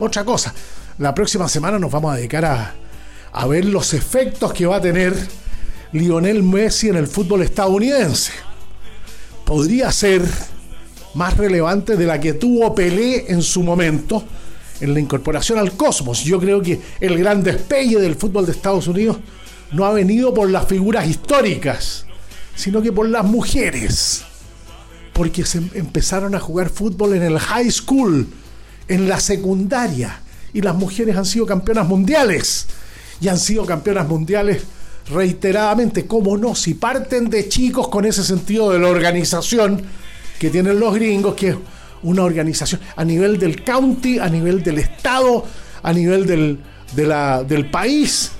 otra 0.00 0.24
cosa. 0.24 0.52
La 0.98 1.14
próxima 1.14 1.48
semana 1.48 1.78
nos 1.78 1.90
vamos 1.90 2.12
a 2.12 2.16
dedicar 2.16 2.44
a, 2.44 2.74
a 3.32 3.46
ver 3.46 3.64
los 3.64 3.94
efectos 3.94 4.52
que 4.52 4.66
va 4.66 4.76
a 4.76 4.80
tener 4.80 5.14
Lionel 5.92 6.42
Messi 6.42 6.88
en 6.88 6.96
el 6.96 7.06
fútbol 7.06 7.42
estadounidense. 7.42 8.32
Podría 9.44 9.90
ser 9.92 10.22
más 11.14 11.36
relevante 11.36 11.96
de 11.96 12.06
la 12.06 12.20
que 12.20 12.34
tuvo 12.34 12.74
Pelé 12.74 13.30
en 13.32 13.42
su 13.42 13.62
momento 13.62 14.24
en 14.80 14.94
la 14.94 15.00
incorporación 15.00 15.58
al 15.58 15.72
cosmos. 15.72 16.24
Yo 16.24 16.40
creo 16.40 16.62
que 16.62 16.80
el 17.00 17.18
gran 17.18 17.42
despegue 17.42 17.98
del 17.98 18.14
fútbol 18.14 18.46
de 18.46 18.52
Estados 18.52 18.86
Unidos 18.86 19.18
no 19.72 19.84
ha 19.84 19.92
venido 19.92 20.32
por 20.34 20.48
las 20.50 20.66
figuras 20.66 21.06
históricas, 21.08 22.06
sino 22.54 22.82
que 22.82 22.92
por 22.92 23.08
las 23.08 23.24
mujeres. 23.24 24.24
Porque 25.12 25.44
se 25.44 25.58
empezaron 25.74 26.34
a 26.34 26.40
jugar 26.40 26.70
fútbol 26.70 27.14
en 27.14 27.22
el 27.22 27.38
high 27.38 27.70
school, 27.70 28.26
en 28.90 29.08
la 29.08 29.20
secundaria, 29.20 30.20
y 30.52 30.60
las 30.62 30.74
mujeres 30.74 31.16
han 31.16 31.24
sido 31.24 31.46
campeonas 31.46 31.86
mundiales. 31.86 32.66
Y 33.20 33.28
han 33.28 33.38
sido 33.38 33.64
campeonas 33.64 34.08
mundiales 34.08 34.62
reiteradamente, 35.08 36.06
¿cómo 36.06 36.36
no? 36.36 36.56
Si 36.56 36.74
parten 36.74 37.30
de 37.30 37.48
chicos 37.48 37.88
con 37.88 38.04
ese 38.04 38.24
sentido 38.24 38.72
de 38.72 38.80
la 38.80 38.88
organización 38.88 39.80
que 40.40 40.50
tienen 40.50 40.80
los 40.80 40.94
gringos, 40.94 41.34
que 41.34 41.50
es 41.50 41.56
una 42.02 42.24
organización 42.24 42.80
a 42.96 43.04
nivel 43.04 43.38
del 43.38 43.62
county, 43.62 44.18
a 44.18 44.28
nivel 44.28 44.62
del 44.62 44.78
estado, 44.78 45.44
a 45.82 45.92
nivel 45.92 46.26
del, 46.26 46.58
del 47.46 47.70
país. 47.70 48.32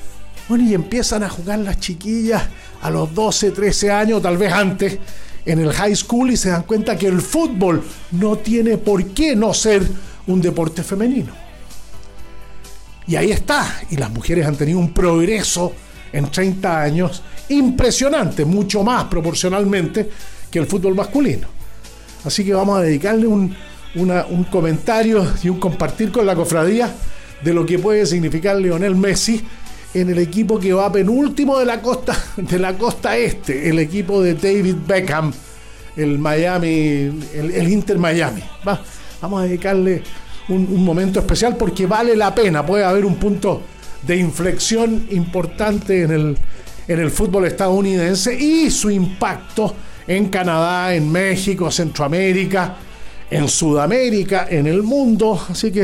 Bueno, 0.49 0.69
y 0.69 0.75
empiezan 0.75 1.23
a 1.23 1.29
jugar 1.29 1.61
las 1.61 1.79
chiquillas 1.79 2.43
a 2.83 2.91
los 2.91 3.15
12, 3.15 3.53
13 3.53 3.93
años, 3.93 4.23
tal 4.23 4.37
vez 4.37 4.53
antes, 4.53 4.99
en 5.45 5.61
el 5.61 5.73
high 5.73 5.95
school 5.95 6.31
y 6.31 6.37
se 6.37 6.51
dan 6.51 6.65
cuenta 6.65 6.97
que 6.97 7.07
el 7.07 7.21
fútbol 7.21 7.85
no 8.13 8.37
tiene 8.39 8.79
por 8.79 9.05
qué 9.09 9.37
no 9.37 9.55
ser 9.55 9.87
un 10.27 10.41
deporte 10.41 10.83
femenino. 10.83 11.33
Y 13.07 13.17
ahí 13.17 13.33
está. 13.33 13.83
Y 13.91 13.97
las 13.97 14.11
mujeres 14.11 14.47
han 14.47 14.57
tenido 14.57 14.79
un 14.79 14.93
progreso 14.93 15.73
en 16.13 16.31
30 16.31 16.83
años 16.83 17.23
impresionante, 17.49 18.45
mucho 18.45 18.83
más 18.83 19.05
proporcionalmente 19.05 20.09
que 20.51 20.59
el 20.59 20.67
fútbol 20.67 20.95
masculino. 20.95 21.49
Así 22.25 22.45
que 22.45 22.53
vamos 22.53 22.79
a 22.79 22.83
dedicarle 22.83 23.27
un, 23.27 23.55
un 23.95 24.45
comentario 24.45 25.27
y 25.43 25.49
un 25.49 25.59
compartir 25.59 26.13
con 26.13 26.27
la 26.27 26.37
cofradía 26.37 26.95
de 27.43 27.55
lo 27.55 27.65
que 27.65 27.79
puede 27.79 28.07
significar 28.07 28.57
Lionel 28.57 28.95
Messi 28.95 29.43
en 29.95 30.11
el 30.11 30.19
equipo 30.19 30.61
que 30.61 30.73
va 30.73 30.93
penúltimo 30.93 31.59
de 31.59 31.67
la 31.67 31.81
costa, 31.83 32.17
de 32.37 32.59
la 32.59 32.77
costa 32.77 33.17
este, 33.17 33.69
el 33.69 33.79
equipo 33.79 34.23
de 34.23 34.35
David 34.35 34.77
Beckham, 34.87 35.33
el 35.97 36.19
Miami, 36.19 36.69
el, 37.35 37.51
el 37.53 37.69
Inter 37.69 37.99
Miami. 37.99 38.43
Va, 38.67 38.81
vamos 39.21 39.41
a 39.41 39.45
dedicarle 39.45 40.03
un, 40.49 40.85
momento 40.85 41.21
especial 41.21 41.57
porque 41.57 41.87
vale 41.87 42.17
la 42.17 42.35
pena, 42.35 42.65
puede 42.65 42.85
haber 42.85 43.05
un 43.05 43.17
punto 43.17 43.63
de 44.03 44.17
inflexión 44.17 45.07
importante 45.11 46.03
en 46.03 46.11
el, 46.11 46.39
en 46.89 46.99
el 46.99 47.11
fútbol 47.11 47.47
estadounidense 47.47 48.35
y 48.35 48.71
su 48.71 48.91
impacto 48.91 49.75
en 50.07 50.29
Canadá, 50.29 50.95
en 50.95 51.11
México, 51.11 51.71
Centroamérica, 51.71 52.77
en 53.31 53.49
Sudamérica, 53.49 54.49
en 54.51 54.67
el 54.67 54.83
mundo. 54.83 55.41
Así 55.49 55.71
que 55.71 55.83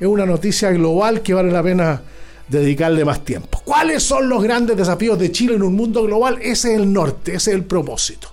es 0.00 0.06
una 0.06 0.26
noticia 0.26 0.70
global 0.70 1.22
que 1.22 1.34
vale 1.34 1.52
la 1.52 1.62
pena 1.62 2.00
dedicarle 2.48 3.04
más 3.04 3.24
tiempo. 3.24 3.60
¿Cuáles 3.64 4.02
son 4.02 4.28
los 4.28 4.42
grandes 4.42 4.76
desafíos 4.76 5.18
de 5.18 5.30
Chile 5.30 5.54
en 5.54 5.62
un 5.62 5.76
mundo 5.76 6.02
global? 6.02 6.38
Ese 6.40 6.74
es 6.74 6.80
el 6.80 6.92
norte, 6.92 7.34
ese 7.34 7.50
es 7.50 7.56
el 7.56 7.64
propósito. 7.64 8.28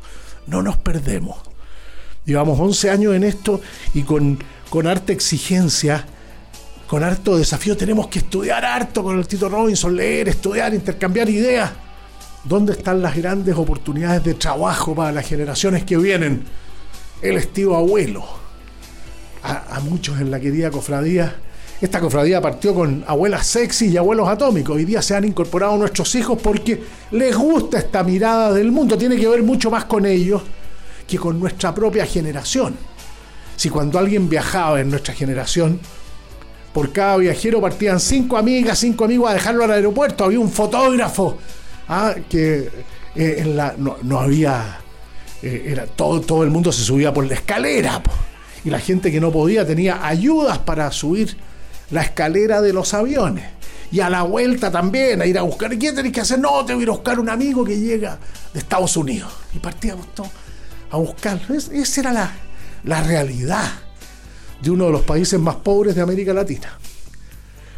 No 0.47 0.62
nos 0.62 0.78
perdemos. 0.78 1.55
Llevamos 2.26 2.60
11 2.60 2.90
años 2.90 3.16
en 3.16 3.24
esto 3.24 3.62
y 3.94 4.02
con, 4.02 4.40
con 4.70 4.88
harta 4.88 5.14
exigencia 5.14 6.06
con 6.88 7.04
harto 7.04 7.38
desafío. 7.38 7.76
Tenemos 7.76 8.08
que 8.08 8.20
estudiar 8.20 8.64
harto 8.64 9.04
con 9.04 9.18
el 9.18 9.28
Tito 9.28 9.50
Robinson, 9.50 9.96
leer, 9.96 10.30
estudiar, 10.30 10.74
intercambiar 10.74 11.30
ideas. 11.30 11.72
¿Dónde 12.44 12.74
están 12.74 13.02
las 13.02 13.16
grandes 13.16 13.56
oportunidades 13.56 14.24
de 14.24 14.36
trabajo 14.36 14.94
para 14.94 15.12
las 15.12 15.28
generaciones 15.28 15.84
que 15.84 15.98
vienen? 15.98 16.44
El 17.22 17.38
estilo 17.38 17.76
abuelo. 17.76 18.24
A, 19.44 19.78
a 19.78 19.80
muchos 19.80 20.20
en 20.20 20.30
la 20.32 20.40
querida 20.40 20.72
cofradía. 20.72 21.36
Esta 21.82 22.00
cofradía 22.00 22.40
partió 22.42 22.74
con 22.74 23.04
abuelas 23.08 23.46
sexy 23.46 23.88
y 23.88 23.98
abuelos 23.98 24.28
atómicos. 24.30 24.76
Hoy 24.76 24.86
día 24.86 25.02
se 25.02 25.16
han 25.16 25.26
incorporado 25.26 25.78
nuestros 25.78 26.14
hijos 26.16 26.40
porque 26.42 26.84
les 27.12 27.36
gusta 27.36 27.80
esta 27.80 28.04
mirada 28.04 28.54
del 28.54 28.72
mundo. 28.72 28.98
Tiene 28.98 29.18
que 29.18 29.28
ver 29.28 29.44
mucho 29.44 29.70
más 29.70 29.86
con 29.86 30.06
ellos 30.06 30.42
que 31.08 31.18
con 31.18 31.39
nuestra 31.39 31.74
propia 31.74 32.06
generación. 32.06 32.76
Si 33.56 33.70
cuando 33.70 33.99
alguien 33.99 34.28
viajaba 34.28 34.82
en 34.82 34.89
nuestra 34.89 35.14
generación, 35.14 35.80
por 36.74 36.91
cada 36.91 37.18
viajero 37.18 37.62
partían 37.62 37.99
cinco 37.99 38.38
amigas, 38.38 38.80
cinco 38.80 39.06
amigos 39.06 39.30
a 39.30 39.34
dejarlo 39.34 39.64
al 39.64 39.72
aeropuerto. 39.72 40.26
Había 40.26 40.39
un 40.39 40.51
fotógrafo 40.51 41.38
ah, 41.88 42.14
que 42.30 42.70
eh, 43.16 43.74
no, 43.78 44.20
había. 44.20 44.82
Eh, 45.41 45.68
era, 45.68 45.86
todo, 45.86 46.20
todo 46.22 46.43
el 46.43 46.49
mundo 46.49 46.72
se 46.72 46.84
subía 46.84 47.14
por 47.14 47.26
la 47.26 47.36
escalera. 47.36 48.03
Y 48.66 48.70
la 48.70 48.80
gente 48.80 49.12
que 49.12 49.22
no 49.22 49.32
podía 49.32 49.66
tenía 49.66 50.06
ayudas 50.06 50.58
para 50.60 50.91
subir 50.91 51.38
la 51.91 52.01
escalera 52.01 52.62
de 52.62 52.74
los 52.74 52.93
aviones. 52.93 53.45
Y 53.91 54.01
a 54.01 54.10
la 54.10 54.24
vuelta 54.24 54.70
también, 54.70 55.22
a 55.22 55.26
ir 55.26 55.38
a 55.38 55.43
buscar. 55.43 55.78
¿Qué 55.78 55.93
tenés 55.93 56.12
que 56.12 56.22
hacer? 56.22 56.39
No, 56.39 56.66
tengo 56.66 56.80
que 56.80 56.84
ir 56.84 56.89
a 56.89 56.93
buscar 56.93 57.20
un 57.20 57.30
amigo 57.30 57.64
que 57.64 57.80
llega 57.80 58.20
de 58.51 58.60
Estados 58.60 58.97
Unidos. 58.97 59.32
Y 59.53 59.60
partíamos 59.60 60.14
todos 60.14 60.30
a 60.96 61.00
buscarlo. 61.00 61.56
Es- 61.56 61.70
esa 61.70 62.02
era 62.02 62.12
la, 62.14 62.32
la 62.84 63.04
realidad 63.04 63.64
de 64.62 64.72
uno 64.72 64.86
de 64.86 64.91
los 64.91 65.02
países 65.02 65.39
más 65.39 65.56
pobres 65.56 65.96
de 65.96 66.02
América 66.02 66.34
Latina. 66.34 66.78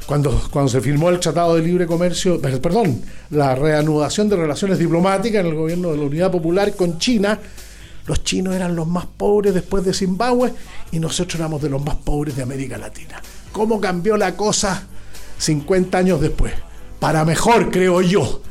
Cuando, 0.06 0.32
cuando 0.52 0.70
se 0.72 0.80
firmó 0.80 1.10
el 1.10 1.20
Tratado 1.20 1.56
de 1.56 1.62
Libre 1.64 1.86
Comercio, 1.86 2.40
per- 2.42 2.62
perdón, 2.62 3.02
la 3.32 3.56
reanudación 3.56 4.30
de 4.30 4.38
relaciones 4.38 4.80
diplomáticas 4.80 5.42
en 5.42 5.48
el 5.48 5.56
gobierno 5.56 5.92
de 5.92 5.98
la 5.98 6.04
Unidad 6.04 6.32
Popular 6.32 6.74
con 6.78 6.98
China, 6.98 7.38
los 8.06 8.24
chinos 8.24 8.56
eran 8.56 8.74
los 8.74 8.88
más 8.88 9.06
pobres 9.06 9.54
después 9.54 9.84
de 9.84 9.94
Zimbabue 9.94 10.54
y 10.94 11.00
nosotros 11.00 11.36
éramos 11.36 11.62
de 11.62 11.70
los 11.70 11.84
más 11.84 11.96
pobres 11.96 12.38
de 12.38 12.44
América 12.44 12.78
Latina. 12.78 13.22
¿Cómo 13.52 13.82
cambió 13.82 14.16
la 14.16 14.38
cosa 14.38 14.84
50 15.40 15.98
años 15.98 16.22
después? 16.22 16.54
Para 17.02 17.26
mejor, 17.26 17.70
creo 17.70 18.02
yo. 18.02 18.42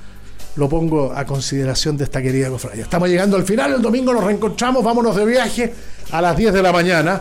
Lo 0.56 0.68
pongo 0.68 1.12
a 1.12 1.24
consideración 1.24 1.96
de 1.96 2.04
esta 2.04 2.22
querida 2.22 2.48
cofradía. 2.48 2.84
Estamos 2.84 3.08
llegando 3.08 3.36
al 3.36 3.44
final, 3.44 3.74
el 3.74 3.82
domingo 3.82 4.12
nos 4.12 4.24
reencontramos, 4.24 4.82
vámonos 4.82 5.14
de 5.14 5.26
viaje 5.26 5.72
a 6.10 6.22
las 6.22 6.36
10 6.36 6.54
de 6.54 6.62
la 6.62 6.72
mañana. 6.72 7.20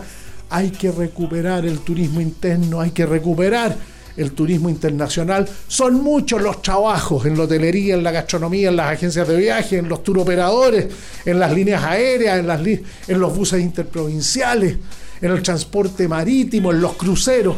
Hay 0.50 0.72
que 0.72 0.92
recuperar 0.92 1.66
el 1.66 1.80
turismo 1.80 2.22
interno, 2.22 2.80
hay 2.80 2.92
que 2.92 3.06
recuperar 3.06 3.76
el 4.18 4.32
turismo 4.32 4.70
internacional. 4.70 5.48
Son 5.68 5.96
muchos 5.96 6.42
los 6.42 6.62
trabajos 6.62 7.26
en 7.26 7.38
la 7.38 7.44
hotelería, 7.44 7.96
en 7.96 8.04
la 8.04 8.12
gastronomía, 8.12 8.70
en 8.70 8.78
las 8.78 8.94
agencias 8.94 9.28
de 9.28 9.36
viaje, 9.36 9.78
en 9.78 9.90
los 9.90 10.04
turoperadores, 10.04 10.88
en 11.26 11.40
las 11.40 11.52
líneas 11.52 11.84
aéreas, 11.84 12.40
en, 12.40 12.86
en 13.08 13.20
los 13.20 13.36
buses 13.36 13.62
interprovinciales, 13.62 14.78
en 15.22 15.32
el 15.32 15.42
transporte 15.42 16.08
marítimo, 16.08 16.72
en 16.72 16.82
los 16.82 16.94
cruceros. 16.94 17.58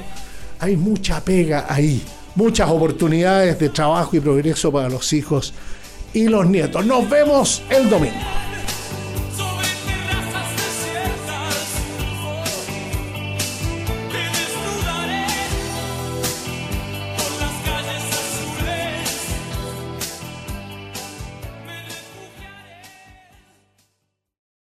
Hay 0.60 0.76
mucha 0.76 1.24
pega 1.24 1.66
ahí, 1.70 2.04
muchas 2.38 2.70
oportunidades 2.70 3.58
de 3.58 3.70
trabajo 3.70 4.16
y 4.16 4.20
progreso 4.20 4.72
para 4.72 4.90
los 4.90 5.12
hijos 5.12 5.54
y 6.14 6.28
los 6.28 6.46
nietos. 6.48 6.86
Nos 6.86 7.10
vemos 7.10 7.64
el 7.70 7.90
domingo. 7.90 8.16